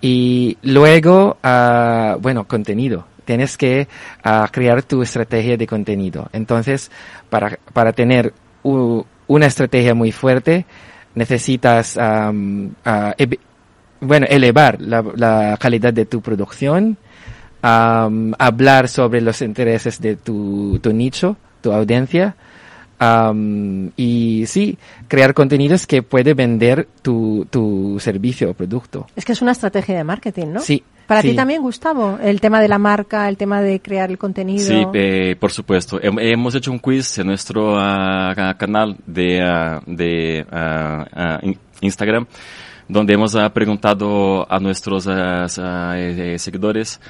Y 0.00 0.58
luego, 0.62 1.38
ah, 1.42 2.16
bueno, 2.20 2.46
contenido. 2.46 3.06
Tienes 3.24 3.56
que 3.56 3.88
ah, 4.22 4.46
crear 4.52 4.82
tu 4.82 5.02
estrategia 5.02 5.56
de 5.56 5.66
contenido. 5.66 6.28
Entonces, 6.32 6.90
para, 7.30 7.58
para 7.72 7.92
tener 7.92 8.32
u- 8.62 9.02
una 9.26 9.46
estrategia 9.46 9.94
muy 9.94 10.12
fuerte, 10.12 10.64
necesitas 11.16 11.98
ah, 11.98 12.30
ev- 13.18 13.38
bueno, 14.00 14.26
elevar 14.28 14.80
la, 14.80 15.02
la 15.16 15.56
calidad 15.58 15.92
de 15.92 16.04
tu 16.06 16.20
producción, 16.20 16.96
am, 17.62 18.32
hablar 18.38 18.88
sobre 18.88 19.20
los 19.20 19.42
intereses 19.42 20.00
de 20.00 20.14
tu, 20.16 20.78
tu 20.80 20.92
nicho, 20.92 21.36
tu 21.62 21.72
audiencia, 21.72 22.36
am, 22.98 23.90
y 23.96 24.44
sí, 24.46 24.78
crear 25.08 25.34
contenidos 25.34 25.86
que 25.86 26.02
puede 26.02 26.34
vender 26.34 26.88
tu, 27.02 27.46
tu 27.50 27.98
servicio 28.00 28.50
o 28.50 28.54
producto. 28.54 29.06
Es 29.16 29.24
que 29.24 29.32
es 29.32 29.42
una 29.42 29.52
estrategia 29.52 29.96
de 29.96 30.04
marketing, 30.04 30.46
¿no? 30.52 30.60
Sí. 30.60 30.82
Para 31.06 31.22
sí. 31.22 31.30
ti 31.30 31.36
también, 31.36 31.62
Gustavo, 31.62 32.18
el 32.20 32.40
tema 32.40 32.60
de 32.60 32.66
la 32.66 32.78
marca, 32.78 33.28
el 33.28 33.36
tema 33.36 33.62
de 33.62 33.78
crear 33.78 34.10
el 34.10 34.18
contenido. 34.18 34.64
Sí, 34.66 34.84
eh, 34.94 35.36
por 35.38 35.52
supuesto. 35.52 36.00
Hem- 36.00 36.18
hemos 36.20 36.52
hecho 36.56 36.72
un 36.72 36.80
quiz 36.80 37.16
en 37.18 37.28
nuestro 37.28 37.78
ah, 37.78 38.32
ca- 38.34 38.54
canal 38.54 38.96
de, 39.06 39.40
ah, 39.40 39.80
de 39.86 40.44
in- 41.42 41.58
Instagram 41.80 42.26
donde 42.88 43.14
hemos 43.14 43.34
ah, 43.34 43.48
preguntado 43.52 44.46
a 44.50 44.58
nuestros 44.60 45.06
ah, 45.08 45.46
ah, 45.58 45.94
eh, 45.98 46.34
eh, 46.34 46.38
seguidores 46.38 47.00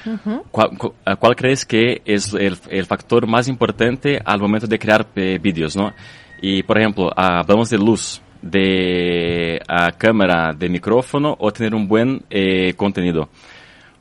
cuál, 0.50 0.70
cu- 0.78 0.94
ah, 1.04 1.16
cuál 1.16 1.36
crees 1.36 1.64
que 1.66 2.00
es 2.04 2.32
el, 2.34 2.56
el 2.70 2.84
factor 2.86 3.26
más 3.26 3.46
importante 3.48 4.18
al 4.24 4.40
momento 4.40 4.66
de 4.66 4.78
crear 4.78 5.06
eh, 5.16 5.38
vídeos, 5.42 5.76
¿no? 5.76 5.92
Y, 6.40 6.62
por 6.62 6.78
ejemplo, 6.78 7.10
hablamos 7.16 7.70
de 7.70 7.78
luz, 7.78 8.20
de 8.42 9.60
cámara, 9.98 10.52
de 10.52 10.68
micrófono 10.68 11.36
o 11.38 11.50
tener 11.52 11.74
un 11.74 11.86
buen 11.88 12.22
eh, 12.30 12.74
contenido. 12.74 13.28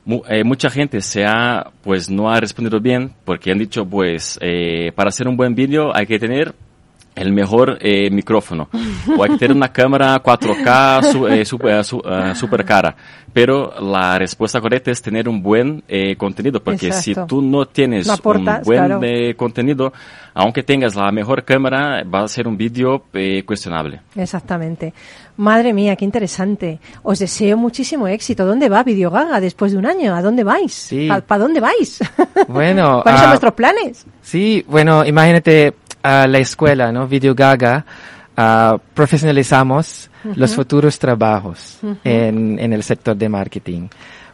Mu- 0.04 0.22
eh, 0.28 0.44
mucha 0.44 0.70
gente 0.70 1.00
se 1.00 1.24
ha, 1.24 1.66
pues 1.82 2.08
no 2.10 2.30
ha 2.30 2.38
respondido 2.38 2.78
bien 2.80 3.12
porque 3.24 3.50
han 3.50 3.58
dicho, 3.58 3.84
pues, 3.84 4.38
eh, 4.40 4.92
para 4.94 5.08
hacer 5.08 5.26
un 5.28 5.36
buen 5.36 5.54
vídeo 5.54 5.94
hay 5.94 6.06
que 6.06 6.18
tener 6.18 6.54
el 7.16 7.32
mejor 7.32 7.78
eh, 7.80 8.10
micrófono. 8.10 8.68
O 9.16 9.24
hay 9.24 9.30
que 9.30 9.38
tener 9.38 9.56
una 9.56 9.72
cámara 9.72 10.22
4K 10.22 11.12
su, 11.12 11.26
eh, 11.26 11.44
super, 11.44 11.78
eh, 11.78 11.84
su, 11.84 11.96
uh, 11.96 12.34
super, 12.34 12.64
cara. 12.64 12.94
Pero 13.32 13.72
la 13.80 14.18
respuesta 14.18 14.60
correcta 14.60 14.90
es 14.90 15.00
tener 15.02 15.28
un 15.28 15.42
buen 15.42 15.82
eh, 15.88 16.14
contenido, 16.16 16.62
porque 16.62 16.88
Exacto. 16.88 17.22
si 17.22 17.26
tú 17.26 17.42
no 17.42 17.66
tienes 17.66 18.06
no 18.06 18.12
aportas, 18.12 18.58
un 18.58 18.64
buen 18.64 18.78
claro. 18.78 19.00
eh, 19.02 19.34
contenido, 19.34 19.92
aunque 20.34 20.62
tengas 20.62 20.94
la 20.94 21.10
mejor 21.10 21.44
cámara, 21.44 22.02
va 22.04 22.22
a 22.22 22.28
ser 22.28 22.46
un 22.46 22.56
vídeo 22.56 23.04
eh, 23.14 23.42
cuestionable. 23.46 24.00
Exactamente. 24.14 24.92
Madre 25.38 25.72
mía, 25.72 25.96
qué 25.96 26.04
interesante. 26.04 26.78
Os 27.02 27.18
deseo 27.18 27.56
muchísimo 27.56 28.08
éxito. 28.08 28.44
¿Dónde 28.46 28.68
va 28.68 28.82
Videogaga 28.82 29.40
después 29.40 29.72
de 29.72 29.78
un 29.78 29.86
año? 29.86 30.14
¿A 30.14 30.22
dónde 30.22 30.44
vais? 30.44 30.72
Sí. 30.72 31.08
¿Para 31.08 31.20
pa 31.20 31.38
dónde 31.38 31.60
vais? 31.60 32.00
Bueno, 32.48 33.00
¿cuáles 33.02 33.20
son 33.20 33.28
uh, 33.28 33.32
vuestros 33.32 33.52
planes? 33.54 34.06
Sí, 34.22 34.64
bueno, 34.68 35.04
imagínate 35.04 35.74
uh, 36.06 36.28
la 36.28 36.38
escuela, 36.38 36.92
¿no? 36.92 37.06
Videogaga. 37.08 37.84
Uh, 38.38 38.78
profesionalizamos 38.92 40.10
uh 40.22 40.28
-huh. 40.28 40.36
los 40.36 40.54
futuros 40.54 40.98
trabajos 40.98 41.78
uh 41.82 41.86
-huh. 41.86 41.96
en, 42.04 42.58
en 42.58 42.72
el 42.72 42.82
sector 42.82 43.16
de 43.16 43.28
marketing. 43.30 43.88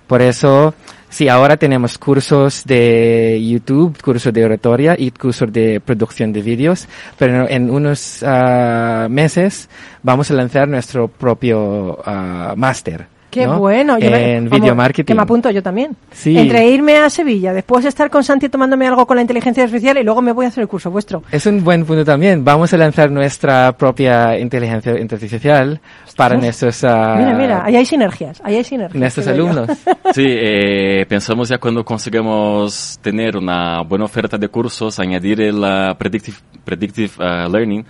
Por 0.09 0.21
eso, 0.21 0.75
sí, 1.09 1.29
ahora 1.29 1.57
tenemos 1.57 1.97
cursos 1.99 2.65
de 2.65 3.41
YouTube, 3.41 3.97
cursos 4.03 4.33
de 4.33 4.45
oratoria 4.45 4.97
y 4.99 5.13
cursos 5.13 5.53
de 5.53 5.81
producción 5.81 6.33
de 6.33 6.43
vídeos, 6.43 6.89
pero 7.17 7.49
en 7.49 7.71
unos 7.71 8.23
uh, 8.23 9.09
meses 9.09 9.69
vamos 10.03 10.31
a 10.31 10.35
lanzar 10.35 10.67
nuestro 10.67 11.07
propio 11.07 11.99
uh, 12.05 12.57
máster. 12.57 13.07
Qué 13.33 13.47
¿no? 13.47 13.59
bueno. 13.59 13.99
Yo 13.99 14.09
en 14.09 14.45
me, 14.45 14.51
video 14.51 14.61
vamos, 14.61 14.77
marketing. 14.77 15.07
Que 15.07 15.15
me 15.15 15.23
apunto 15.23 15.51
yo 15.51 15.63
también. 15.63 15.97
Sí. 16.11 16.37
Entre 16.37 16.69
irme 16.69 16.99
a 16.99 17.09
Sevilla, 17.09 17.55
después 17.55 17.83
estar 17.87 18.11
con 18.11 18.23
Santi 18.23 18.51
tomándome 18.51 18.87
algo 18.87 19.07
con 19.07 19.17
la 19.17 19.23
inteligencia 19.23 19.65
artificial 19.65 19.97
y 19.97 20.03
luego 20.03 20.21
me 20.21 20.33
voy 20.33 20.45
a 20.45 20.49
hacer 20.49 20.61
el 20.61 20.69
curso 20.69 20.91
vuestro. 20.91 21.23
Es 21.33 21.47
un 21.47 21.65
buen 21.65 21.87
punto 21.87 22.05
también. 22.05 22.45
Vamos 22.45 22.75
a 22.75 22.77
lanzar 22.77 23.11
nuestra 23.11 23.73
propia 23.73 24.39
inteligencia 24.39 24.93
artificial 24.93 25.81
para 26.15 26.37
nuestros... 26.37 26.83
Uh, 26.83 27.17
mira, 27.17 27.35
mira, 27.35 27.65
ahí 27.65 27.77
hay 27.77 27.87
sinergias, 27.87 28.39
ahí 28.45 28.57
hay 28.57 28.65
sinergias. 28.65 29.01
Nuestros 29.01 29.27
alumnos. 29.27 29.69
Sí, 30.13 30.27
eh, 30.27 31.07
pensamos 31.09 31.49
ya 31.49 31.57
cuando 31.57 31.83
consigamos 31.87 32.99
tener 33.01 33.35
una 33.35 33.81
buena 33.83 34.05
oferta 34.05 34.37
de 34.37 34.49
cursos, 34.49 34.99
añadir 35.01 35.41
el 35.41 35.57
uh, 35.57 35.95
predictive, 35.97 36.37
predictive 36.65 37.13
uh, 37.19 37.51
learning, 37.51 37.83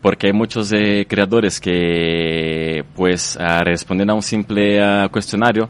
porque 0.00 0.28
hay 0.28 0.32
muchos 0.32 0.72
eh, 0.72 1.06
creadores 1.08 1.60
que, 1.60 2.84
pues, 2.94 3.36
uh, 3.40 3.64
responden 3.64 4.10
a 4.10 4.14
un 4.14 4.22
simple 4.22 4.80
uh, 4.80 5.08
cuestionario, 5.10 5.68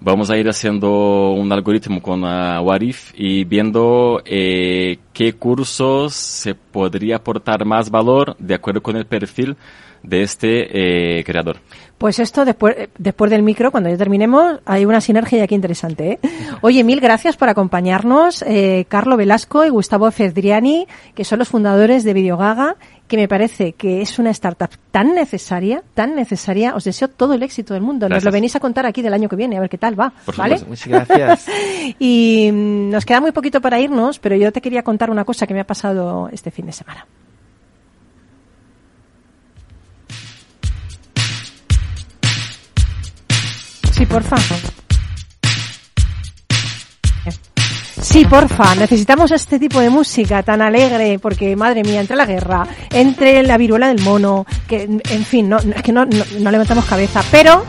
vamos 0.00 0.30
a 0.30 0.36
ir 0.36 0.48
haciendo 0.48 1.32
un 1.32 1.50
algoritmo 1.52 2.02
con 2.02 2.24
uh, 2.24 2.60
Warif 2.60 3.12
y 3.14 3.44
viendo 3.44 4.20
eh, 4.24 4.98
qué 5.12 5.32
cursos 5.32 6.14
se 6.14 6.54
podría 6.54 7.16
aportar 7.16 7.64
más 7.64 7.90
valor 7.90 8.36
de 8.38 8.54
acuerdo 8.54 8.82
con 8.82 8.96
el 8.96 9.06
perfil 9.06 9.56
de 10.02 10.22
este 10.22 11.18
eh, 11.18 11.24
creador. 11.24 11.56
Pues 11.96 12.18
esto 12.18 12.44
después, 12.44 12.76
después 12.98 13.30
del 13.30 13.42
micro, 13.42 13.70
cuando 13.70 13.88
ya 13.88 13.96
terminemos, 13.96 14.60
hay 14.66 14.84
una 14.84 15.00
sinergia 15.00 15.42
aquí 15.42 15.54
interesante. 15.54 16.18
Oye, 16.60 16.84
mil 16.84 17.00
gracias 17.00 17.38
por 17.38 17.48
acompañarnos, 17.48 18.42
eh, 18.42 18.84
Carlo 18.88 19.16
Velasco 19.16 19.64
y 19.64 19.70
Gustavo 19.70 20.10
Fedriani, 20.10 20.86
que 21.14 21.24
son 21.24 21.38
los 21.38 21.48
fundadores 21.48 22.04
de 22.04 22.12
Videogaga, 22.12 22.76
que 23.06 23.16
me 23.16 23.28
parece 23.28 23.72
que 23.74 24.00
es 24.00 24.18
una 24.18 24.30
startup 24.30 24.70
tan 24.90 25.14
necesaria, 25.14 25.82
tan 25.94 26.14
necesaria. 26.14 26.74
Os 26.74 26.84
deseo 26.84 27.08
todo 27.08 27.34
el 27.34 27.42
éxito 27.42 27.74
del 27.74 27.82
mundo. 27.82 28.06
Gracias. 28.06 28.24
Nos 28.24 28.32
lo 28.32 28.32
venís 28.32 28.56
a 28.56 28.60
contar 28.60 28.86
aquí 28.86 29.02
del 29.02 29.12
año 29.12 29.28
que 29.28 29.36
viene, 29.36 29.56
a 29.56 29.60
ver 29.60 29.68
qué 29.68 29.78
tal 29.78 29.98
va. 29.98 30.12
Por 30.24 30.36
¿vale? 30.36 30.60
Muchas 30.66 30.88
gracias. 30.88 31.46
y 31.98 32.50
mm, 32.52 32.90
nos 32.90 33.04
queda 33.04 33.20
muy 33.20 33.32
poquito 33.32 33.60
para 33.60 33.78
irnos, 33.78 34.18
pero 34.18 34.36
yo 34.36 34.52
te 34.52 34.60
quería 34.60 34.82
contar 34.82 35.10
una 35.10 35.24
cosa 35.24 35.46
que 35.46 35.54
me 35.54 35.60
ha 35.60 35.66
pasado 35.66 36.28
este 36.32 36.50
fin 36.50 36.66
de 36.66 36.72
semana. 36.72 37.06
Sí, 43.92 44.06
porfa. 44.06 44.36
Sí, 48.04 48.26
porfa, 48.26 48.74
necesitamos 48.74 49.32
este 49.32 49.58
tipo 49.58 49.80
de 49.80 49.88
música 49.88 50.42
tan 50.42 50.60
alegre, 50.60 51.18
porque 51.18 51.56
madre 51.56 51.82
mía, 51.82 52.02
entre 52.02 52.14
la 52.16 52.26
guerra, 52.26 52.66
entre 52.90 53.42
la 53.42 53.56
viruela 53.56 53.88
del 53.88 54.02
mono, 54.02 54.44
que 54.68 54.82
en 54.82 55.24
fin, 55.24 55.48
no, 55.48 55.56
es 55.56 55.82
que 55.82 55.90
no, 55.90 56.04
no, 56.04 56.50
levantamos 56.50 56.84
cabeza. 56.84 57.22
Pero, 57.30 57.64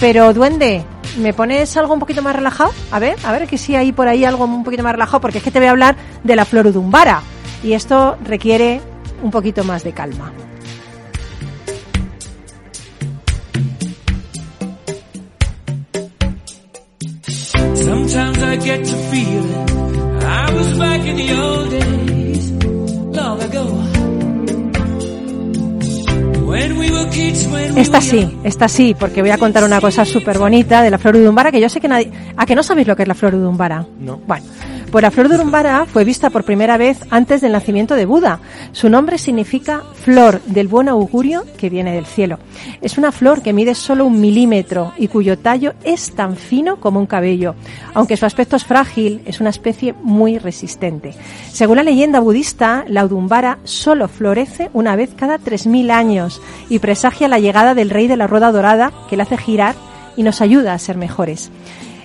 pero 0.00 0.32
duende, 0.32 0.82
¿me 1.18 1.34
pones 1.34 1.76
algo 1.76 1.92
un 1.92 2.00
poquito 2.00 2.22
más 2.22 2.34
relajado? 2.34 2.72
A 2.90 2.98
ver, 2.98 3.16
a 3.22 3.30
ver 3.32 3.46
que 3.46 3.58
sí 3.58 3.76
hay 3.76 3.92
por 3.92 4.08
ahí 4.08 4.24
algo 4.24 4.46
un 4.46 4.64
poquito 4.64 4.82
más 4.82 4.92
relajado, 4.92 5.20
porque 5.20 5.38
es 5.38 5.44
que 5.44 5.50
te 5.50 5.58
voy 5.58 5.68
a 5.68 5.72
hablar 5.72 5.94
de 6.24 6.36
la 6.36 6.46
florudumbara. 6.46 7.20
Y 7.62 7.74
esto 7.74 8.16
requiere 8.24 8.80
un 9.22 9.30
poquito 9.30 9.62
más 9.62 9.84
de 9.84 9.92
calma. 9.92 10.32
Sometimes 17.86 18.42
I 18.42 18.56
get 18.56 18.84
to 18.84 18.96
feeling 19.12 19.54
I 20.20 20.52
was 20.52 20.76
back 20.76 21.06
in 21.06 21.16
the 21.16 21.28
old 21.38 21.70
days, 21.70 22.50
long 23.14 23.40
ago. 23.40 23.64
When 26.50 26.78
we 26.78 26.90
were 26.90 27.08
kids, 27.12 27.46
when 27.46 27.76
we 27.76 27.80
Esta 27.80 28.00
sí, 28.00 28.36
esta 28.42 28.66
sí, 28.68 28.96
porque 28.98 29.22
voy 29.22 29.30
a 29.30 29.38
contar 29.38 29.62
una 29.62 29.80
cosa 29.80 30.04
súper 30.04 30.36
bonita 30.36 30.82
de 30.82 30.90
la 30.90 30.98
flor 30.98 31.14
udumbara, 31.14 31.52
que 31.52 31.60
yo 31.60 31.68
sé 31.68 31.80
que 31.80 31.86
nadie... 31.86 32.10
¿A 32.36 32.44
que 32.44 32.56
no 32.56 32.64
sabéis 32.64 32.88
lo 32.88 32.96
que 32.96 33.02
es 33.02 33.08
la 33.08 33.14
flor 33.14 33.36
udumbara? 33.36 33.86
No. 34.00 34.20
Bueno, 34.26 34.44
la 35.02 35.10
flor 35.10 35.28
de 35.28 35.34
urumbara 35.34 35.84
fue 35.84 36.04
vista 36.04 36.30
por 36.30 36.44
primera 36.44 36.78
vez 36.78 36.98
antes 37.10 37.40
del 37.40 37.52
nacimiento 37.52 37.96
de 37.96 38.06
Buda. 38.06 38.40
Su 38.72 38.88
nombre 38.88 39.18
significa 39.18 39.82
flor 39.94 40.40
del 40.46 40.68
buen 40.68 40.88
augurio 40.88 41.44
que 41.58 41.68
viene 41.68 41.92
del 41.92 42.06
cielo. 42.06 42.38
Es 42.80 42.96
una 42.96 43.12
flor 43.12 43.42
que 43.42 43.52
mide 43.52 43.74
solo 43.74 44.06
un 44.06 44.20
milímetro 44.20 44.92
y 44.96 45.08
cuyo 45.08 45.38
tallo 45.38 45.74
es 45.84 46.12
tan 46.14 46.36
fino 46.36 46.80
como 46.80 46.98
un 46.98 47.06
cabello. 47.06 47.54
Aunque 47.92 48.16
su 48.16 48.24
aspecto 48.24 48.56
es 48.56 48.64
frágil, 48.64 49.20
es 49.26 49.40
una 49.40 49.50
especie 49.50 49.94
muy 50.02 50.38
resistente. 50.38 51.14
Según 51.50 51.76
la 51.76 51.82
leyenda 51.82 52.20
budista, 52.20 52.84
la 52.88 53.04
udumbara 53.04 53.58
solo 53.64 54.08
florece 54.08 54.70
una 54.72 54.96
vez 54.96 55.10
cada 55.14 55.38
3.000 55.38 55.90
años 55.90 56.40
y 56.70 56.78
presagia 56.78 57.28
la 57.28 57.38
llegada 57.38 57.74
del 57.74 57.90
rey 57.90 58.06
de 58.06 58.16
la 58.16 58.26
rueda 58.26 58.50
dorada 58.50 58.92
que 59.10 59.16
la 59.16 59.24
hace 59.24 59.36
girar 59.36 59.74
y 60.16 60.22
nos 60.22 60.40
ayuda 60.40 60.72
a 60.72 60.78
ser 60.78 60.96
mejores. 60.96 61.50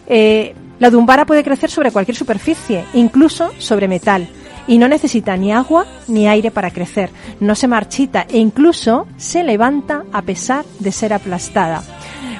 Eh, 0.07 0.55
la 0.81 0.89
dumbara 0.89 1.27
puede 1.27 1.43
crecer 1.43 1.69
sobre 1.69 1.91
cualquier 1.91 2.17
superficie, 2.17 2.85
incluso 2.95 3.51
sobre 3.59 3.87
metal, 3.87 4.27
y 4.65 4.79
no 4.79 4.87
necesita 4.87 5.37
ni 5.37 5.51
agua 5.51 5.85
ni 6.07 6.27
aire 6.27 6.49
para 6.49 6.71
crecer. 6.71 7.11
No 7.39 7.53
se 7.53 7.67
marchita 7.67 8.25
e 8.27 8.39
incluso 8.39 9.05
se 9.15 9.43
levanta 9.43 10.05
a 10.11 10.23
pesar 10.23 10.65
de 10.79 10.91
ser 10.91 11.13
aplastada. 11.13 11.83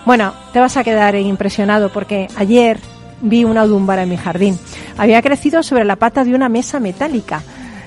Bueno, 0.08 0.34
te 0.54 0.60
vas 0.60 0.76
a 0.76 0.84
quedar 0.84 1.16
impresionado 1.18 1.92
porque 1.94 2.30
ayer 2.36 2.80
vi 3.22 3.44
una 3.44 3.68
dumbara 3.68 4.02
en 4.02 4.10
mi 4.10 4.18
jardín. 4.18 4.58
Había 4.98 5.22
crecido 5.22 5.62
sobre 5.62 5.86
la 5.86 5.98
pata 5.98 6.24
de 6.24 6.34
una 6.34 6.50
mesa 6.50 6.80
metálica. 6.80 7.44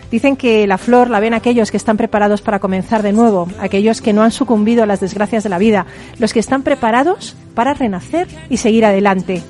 Dicen 0.09 0.37
que 0.37 0.69
la 0.69 0.79
flor 0.79 1.11
la 1.11 1.19
ven 1.19 1.35
aquellos 1.35 1.73
que 1.73 1.79
están 1.79 1.97
preparados 1.97 2.43
para 2.43 2.61
comenzar 2.61 3.03
de 3.03 3.13
nuevo, 3.13 3.49
aquellos 3.59 4.01
que 4.01 4.13
no 4.13 4.23
han 4.23 4.31
sucumbido 4.31 4.85
a 4.85 4.87
las 4.87 5.01
desgracias 5.01 5.43
de 5.43 5.51
la 5.51 5.59
vida, 5.59 5.87
los 6.21 6.33
que 6.33 6.39
están 6.39 6.63
preparados 6.63 7.35
para 7.57 7.75
renacer 7.75 8.29
y 8.49 8.59
seguir 8.59 8.85
adelante. 8.85 9.43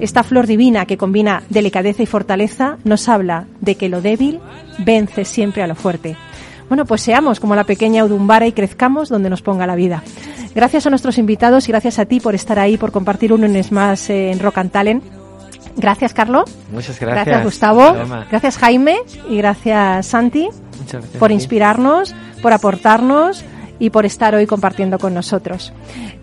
Esta 0.00 0.22
flor 0.22 0.46
divina 0.46 0.86
que 0.86 0.96
combina 0.96 1.42
delicadeza 1.48 2.02
y 2.02 2.06
fortaleza 2.06 2.78
nos 2.84 3.08
habla 3.08 3.46
de 3.60 3.74
que 3.74 3.88
lo 3.88 4.00
débil 4.00 4.40
vence 4.78 5.24
siempre 5.24 5.62
a 5.62 5.66
lo 5.66 5.74
fuerte. 5.74 6.16
Bueno, 6.68 6.84
pues 6.84 7.00
seamos 7.00 7.40
como 7.40 7.56
la 7.56 7.64
pequeña 7.64 8.04
Udumbara 8.04 8.46
y 8.46 8.52
crezcamos 8.52 9.08
donde 9.08 9.30
nos 9.30 9.42
ponga 9.42 9.66
la 9.66 9.74
vida. 9.74 10.02
Gracias 10.54 10.86
a 10.86 10.90
nuestros 10.90 11.18
invitados 11.18 11.68
y 11.68 11.72
gracias 11.72 11.98
a 11.98 12.04
ti 12.04 12.20
por 12.20 12.34
estar 12.34 12.58
ahí, 12.58 12.76
por 12.76 12.92
compartir 12.92 13.32
un 13.32 13.40
lunes 13.40 13.72
más 13.72 14.10
en 14.10 14.38
Rock 14.38 14.58
and 14.58 14.70
Talent. 14.70 15.04
Gracias, 15.76 16.12
Carlos. 16.12 16.50
Muchas 16.72 16.98
gracias. 16.98 17.26
Gracias, 17.26 17.44
Gustavo. 17.44 17.94
Gracias, 18.30 18.58
Jaime. 18.58 18.98
Y 19.30 19.36
gracias, 19.36 20.06
Santi, 20.06 20.48
gracias 20.90 21.04
por 21.18 21.30
inspirarnos, 21.30 22.14
por 22.42 22.52
aportarnos 22.52 23.44
y 23.78 23.90
por 23.90 24.04
estar 24.04 24.34
hoy 24.34 24.46
compartiendo 24.46 24.98
con 24.98 25.14
nosotros. 25.14 25.72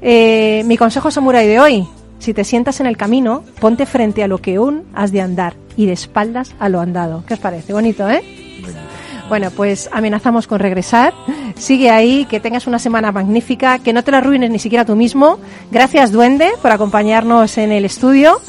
Eh, 0.02 0.64
mi 0.66 0.78
consejo 0.78 1.10
samurai 1.10 1.48
de 1.48 1.60
hoy, 1.60 1.88
si 2.20 2.34
te 2.34 2.44
sientas 2.44 2.80
en 2.80 2.88
el 2.88 2.98
camino, 2.98 3.44
ponte 3.60 3.86
frente 3.86 4.24
a 4.24 4.28
lo 4.28 4.40
que 4.40 4.56
aún 4.56 4.84
has 4.94 5.12
de 5.12 5.22
andar 5.22 5.56
y 5.78 5.86
de 5.86 5.94
espaldas 5.94 6.56
a 6.60 6.70
lo 6.70 6.80
andado. 6.80 7.24
¿Qué 7.28 7.36
os 7.36 7.40
parece? 7.40 7.74
Bonito, 7.74 8.10
¿eh? 8.10 8.24
Bueno, 9.30 9.50
pues 9.50 9.90
amenazamos 9.92 10.46
con 10.46 10.60
regresar. 10.60 11.14
Sigue 11.56 11.90
ahí, 11.90 12.26
que 12.26 12.40
tengas 12.40 12.68
una 12.68 12.78
semana 12.78 13.12
magnífica, 13.12 13.80
que 13.80 13.92
no 13.92 14.04
te 14.04 14.12
la 14.12 14.20
arruines 14.20 14.52
ni 14.52 14.60
siquiera 14.60 14.86
tú 14.86 14.96
mismo. 14.96 15.40
Gracias, 15.72 16.12
Duende, 16.12 16.52
por 16.62 16.72
acompañarnos 16.72 17.58
en 17.58 17.72
el 17.72 17.86
estudio. 17.86 18.40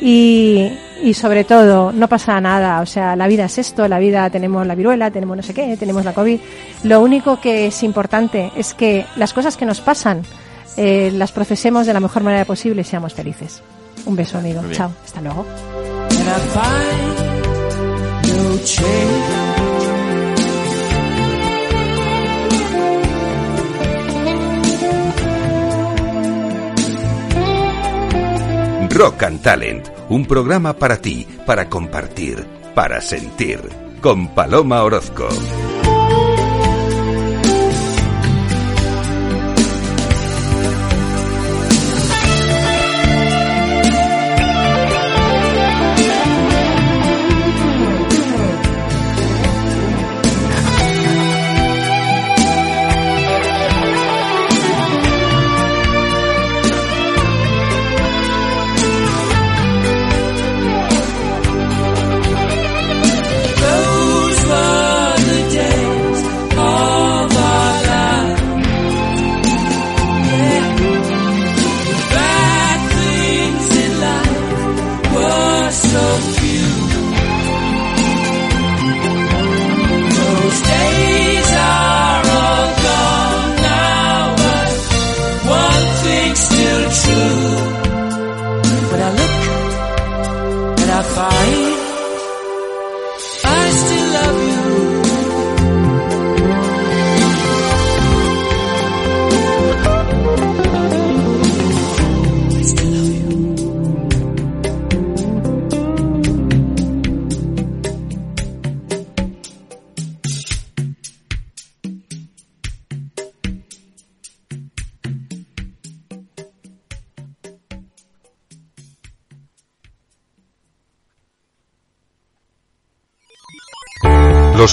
Y, 0.00 0.72
y 1.02 1.14
sobre 1.14 1.44
todo, 1.44 1.92
no 1.92 2.08
pasa 2.08 2.40
nada. 2.40 2.80
O 2.80 2.86
sea, 2.86 3.14
la 3.14 3.28
vida 3.28 3.44
es 3.44 3.58
esto, 3.58 3.86
la 3.88 3.98
vida 3.98 4.30
tenemos 4.30 4.66
la 4.66 4.74
viruela, 4.74 5.10
tenemos 5.10 5.36
no 5.36 5.42
sé 5.42 5.52
qué, 5.52 5.76
tenemos 5.76 6.04
la 6.04 6.14
COVID. 6.14 6.40
Lo 6.84 7.00
único 7.02 7.38
que 7.38 7.66
es 7.66 7.82
importante 7.82 8.52
es 8.56 8.72
que 8.72 9.04
las 9.16 9.34
cosas 9.34 9.58
que 9.58 9.66
nos 9.66 9.80
pasan 9.80 10.22
eh, 10.76 11.10
las 11.14 11.32
procesemos 11.32 11.86
de 11.86 11.92
la 11.92 12.00
mejor 12.00 12.22
manera 12.22 12.44
posible 12.44 12.82
y 12.82 12.84
seamos 12.84 13.14
felices. 13.14 13.62
Un 14.06 14.16
beso, 14.16 14.38
amigo. 14.38 14.62
Chao. 14.72 14.92
Hasta 15.04 15.20
luego. 15.20 15.46
Rock 28.94 29.22
and 29.22 29.40
Talent, 29.40 29.88
un 30.10 30.26
programa 30.26 30.74
para 30.74 30.98
ti, 30.98 31.26
para 31.46 31.68
compartir, 31.70 32.46
para 32.74 33.00
sentir, 33.00 33.58
con 34.02 34.28
Paloma 34.28 34.82
Orozco. 34.82 35.28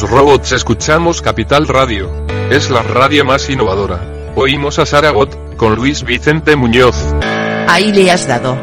Robots 0.10 0.52
escuchamos 0.54 1.22
Capital 1.22 1.68
Radio. 1.68 2.12
Es 2.50 2.72
la 2.72 2.82
radio 2.82 3.24
más 3.24 3.48
innovadora. 3.50 4.34
Oímos 4.36 4.80
a 4.80 4.86
Saragot, 4.86 5.56
con 5.56 5.76
Luis 5.76 6.04
Vicente 6.04 6.56
Muñoz. 6.56 6.96
Ahí 7.68 7.92
le 7.94 8.10
has 8.10 8.28
dado. 8.28 8.58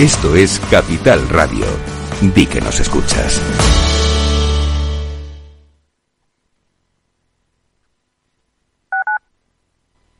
Esto 0.00 0.34
es 0.34 0.58
Capital 0.70 1.28
Radio. 1.28 1.66
Di 2.22 2.46
que 2.46 2.60
nos 2.62 2.80
escuchas. 2.80 3.40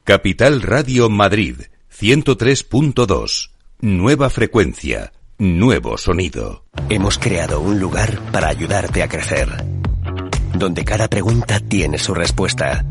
Capital 0.05 0.63
Radio 0.63 1.09
Madrid, 1.09 1.63
103.2. 1.99 3.51
Nueva 3.81 4.31
frecuencia, 4.31 5.13
nuevo 5.39 5.97
sonido. 5.99 6.65
Hemos 6.91 7.19
creado 7.19 7.61
un 7.61 7.81
lugar 7.81 8.21
para 8.31 8.49
ayudarte 8.49 9.03
a 9.03 9.09
crecer, 9.09 9.49
donde 10.59 10.85
cada 10.85 11.09
pregunta 11.09 11.61
tiene 11.61 11.99
su 11.99 12.15
respuesta, 12.15 12.85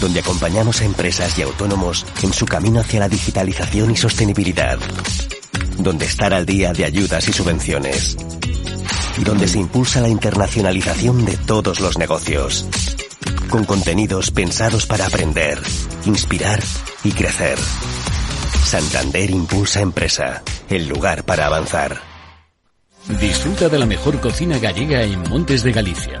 donde 0.00 0.20
acompañamos 0.20 0.80
a 0.80 0.84
empresas 0.84 1.38
y 1.38 1.42
autónomos 1.42 2.06
en 2.22 2.32
su 2.32 2.46
camino 2.46 2.80
hacia 2.80 3.00
la 3.00 3.08
digitalización 3.08 3.90
y 3.90 3.96
sostenibilidad, 3.96 4.78
donde 5.78 6.06
estar 6.06 6.32
al 6.34 6.46
día 6.46 6.72
de 6.72 6.84
ayudas 6.84 7.28
y 7.28 7.32
subvenciones, 7.32 8.16
y 9.18 9.24
donde 9.24 9.48
se 9.48 9.58
impulsa 9.58 10.00
la 10.00 10.08
internacionalización 10.08 11.24
de 11.24 11.36
todos 11.36 11.80
los 11.80 11.98
negocios, 11.98 12.66
con 13.48 13.64
contenidos 13.64 14.30
pensados 14.30 14.86
para 14.86 15.06
aprender, 15.06 15.60
inspirar 16.06 16.60
y 17.04 17.12
crecer. 17.12 17.58
Santander 18.64 19.30
Impulsa 19.30 19.80
Empresa, 19.80 20.42
el 20.68 20.88
lugar 20.88 21.24
para 21.24 21.46
avanzar. 21.46 22.00
Disfruta 23.20 23.70
de 23.70 23.78
la 23.78 23.86
mejor 23.86 24.20
cocina 24.20 24.58
gallega 24.58 25.02
en 25.02 25.22
Montes 25.30 25.62
de 25.62 25.72
Galicia. 25.72 26.20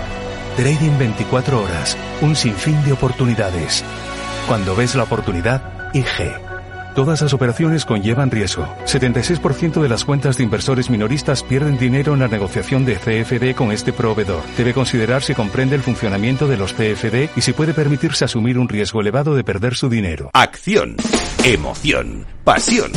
Trading 0.57 0.97
24 0.99 1.61
horas, 1.61 1.97
un 2.21 2.35
sinfín 2.35 2.83
de 2.83 2.91
oportunidades. 2.91 3.85
Cuando 4.47 4.75
ves 4.75 4.95
la 4.95 5.03
oportunidad, 5.03 5.61
IG. 5.93 6.50
Todas 6.95 7.21
las 7.21 7.33
operaciones 7.33 7.85
conllevan 7.85 8.31
riesgo. 8.31 8.67
76% 8.85 9.81
de 9.81 9.87
las 9.87 10.03
cuentas 10.03 10.37
de 10.37 10.43
inversores 10.43 10.89
minoristas 10.89 11.41
pierden 11.41 11.77
dinero 11.77 12.13
en 12.13 12.19
la 12.19 12.27
negociación 12.27 12.83
de 12.83 12.95
CFD 12.95 13.55
con 13.55 13.71
este 13.71 13.93
proveedor. 13.93 14.43
Debe 14.57 14.73
considerar 14.73 15.23
si 15.23 15.33
comprende 15.33 15.75
el 15.75 15.83
funcionamiento 15.83 16.47
de 16.47 16.57
los 16.57 16.73
CFD 16.73 17.29
y 17.35 17.41
si 17.41 17.53
puede 17.53 17.73
permitirse 17.73 18.25
asumir 18.25 18.57
un 18.57 18.67
riesgo 18.67 18.99
elevado 18.99 19.35
de 19.35 19.43
perder 19.45 19.75
su 19.75 19.87
dinero. 19.87 20.29
Acción, 20.33 20.97
emoción, 21.45 22.25
pasión. 22.43 22.91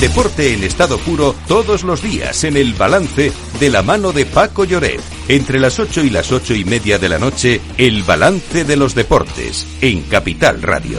Deporte 0.00 0.52
en 0.52 0.64
estado 0.64 0.98
puro 0.98 1.34
todos 1.46 1.84
los 1.84 2.02
días 2.02 2.42
en 2.44 2.56
el 2.56 2.74
balance 2.74 3.32
de 3.60 3.70
la 3.70 3.82
mano 3.82 4.12
de 4.12 4.26
Paco 4.26 4.64
Lloret. 4.64 5.00
Entre 5.28 5.60
las 5.60 5.78
8 5.78 6.02
y 6.02 6.10
las 6.10 6.32
ocho 6.32 6.54
y 6.54 6.64
media 6.64 6.98
de 6.98 7.08
la 7.08 7.18
noche, 7.18 7.60
el 7.78 8.02
balance 8.02 8.64
de 8.64 8.76
los 8.76 8.94
deportes 8.94 9.66
en 9.80 10.02
Capital 10.02 10.62
Radio. 10.62 10.98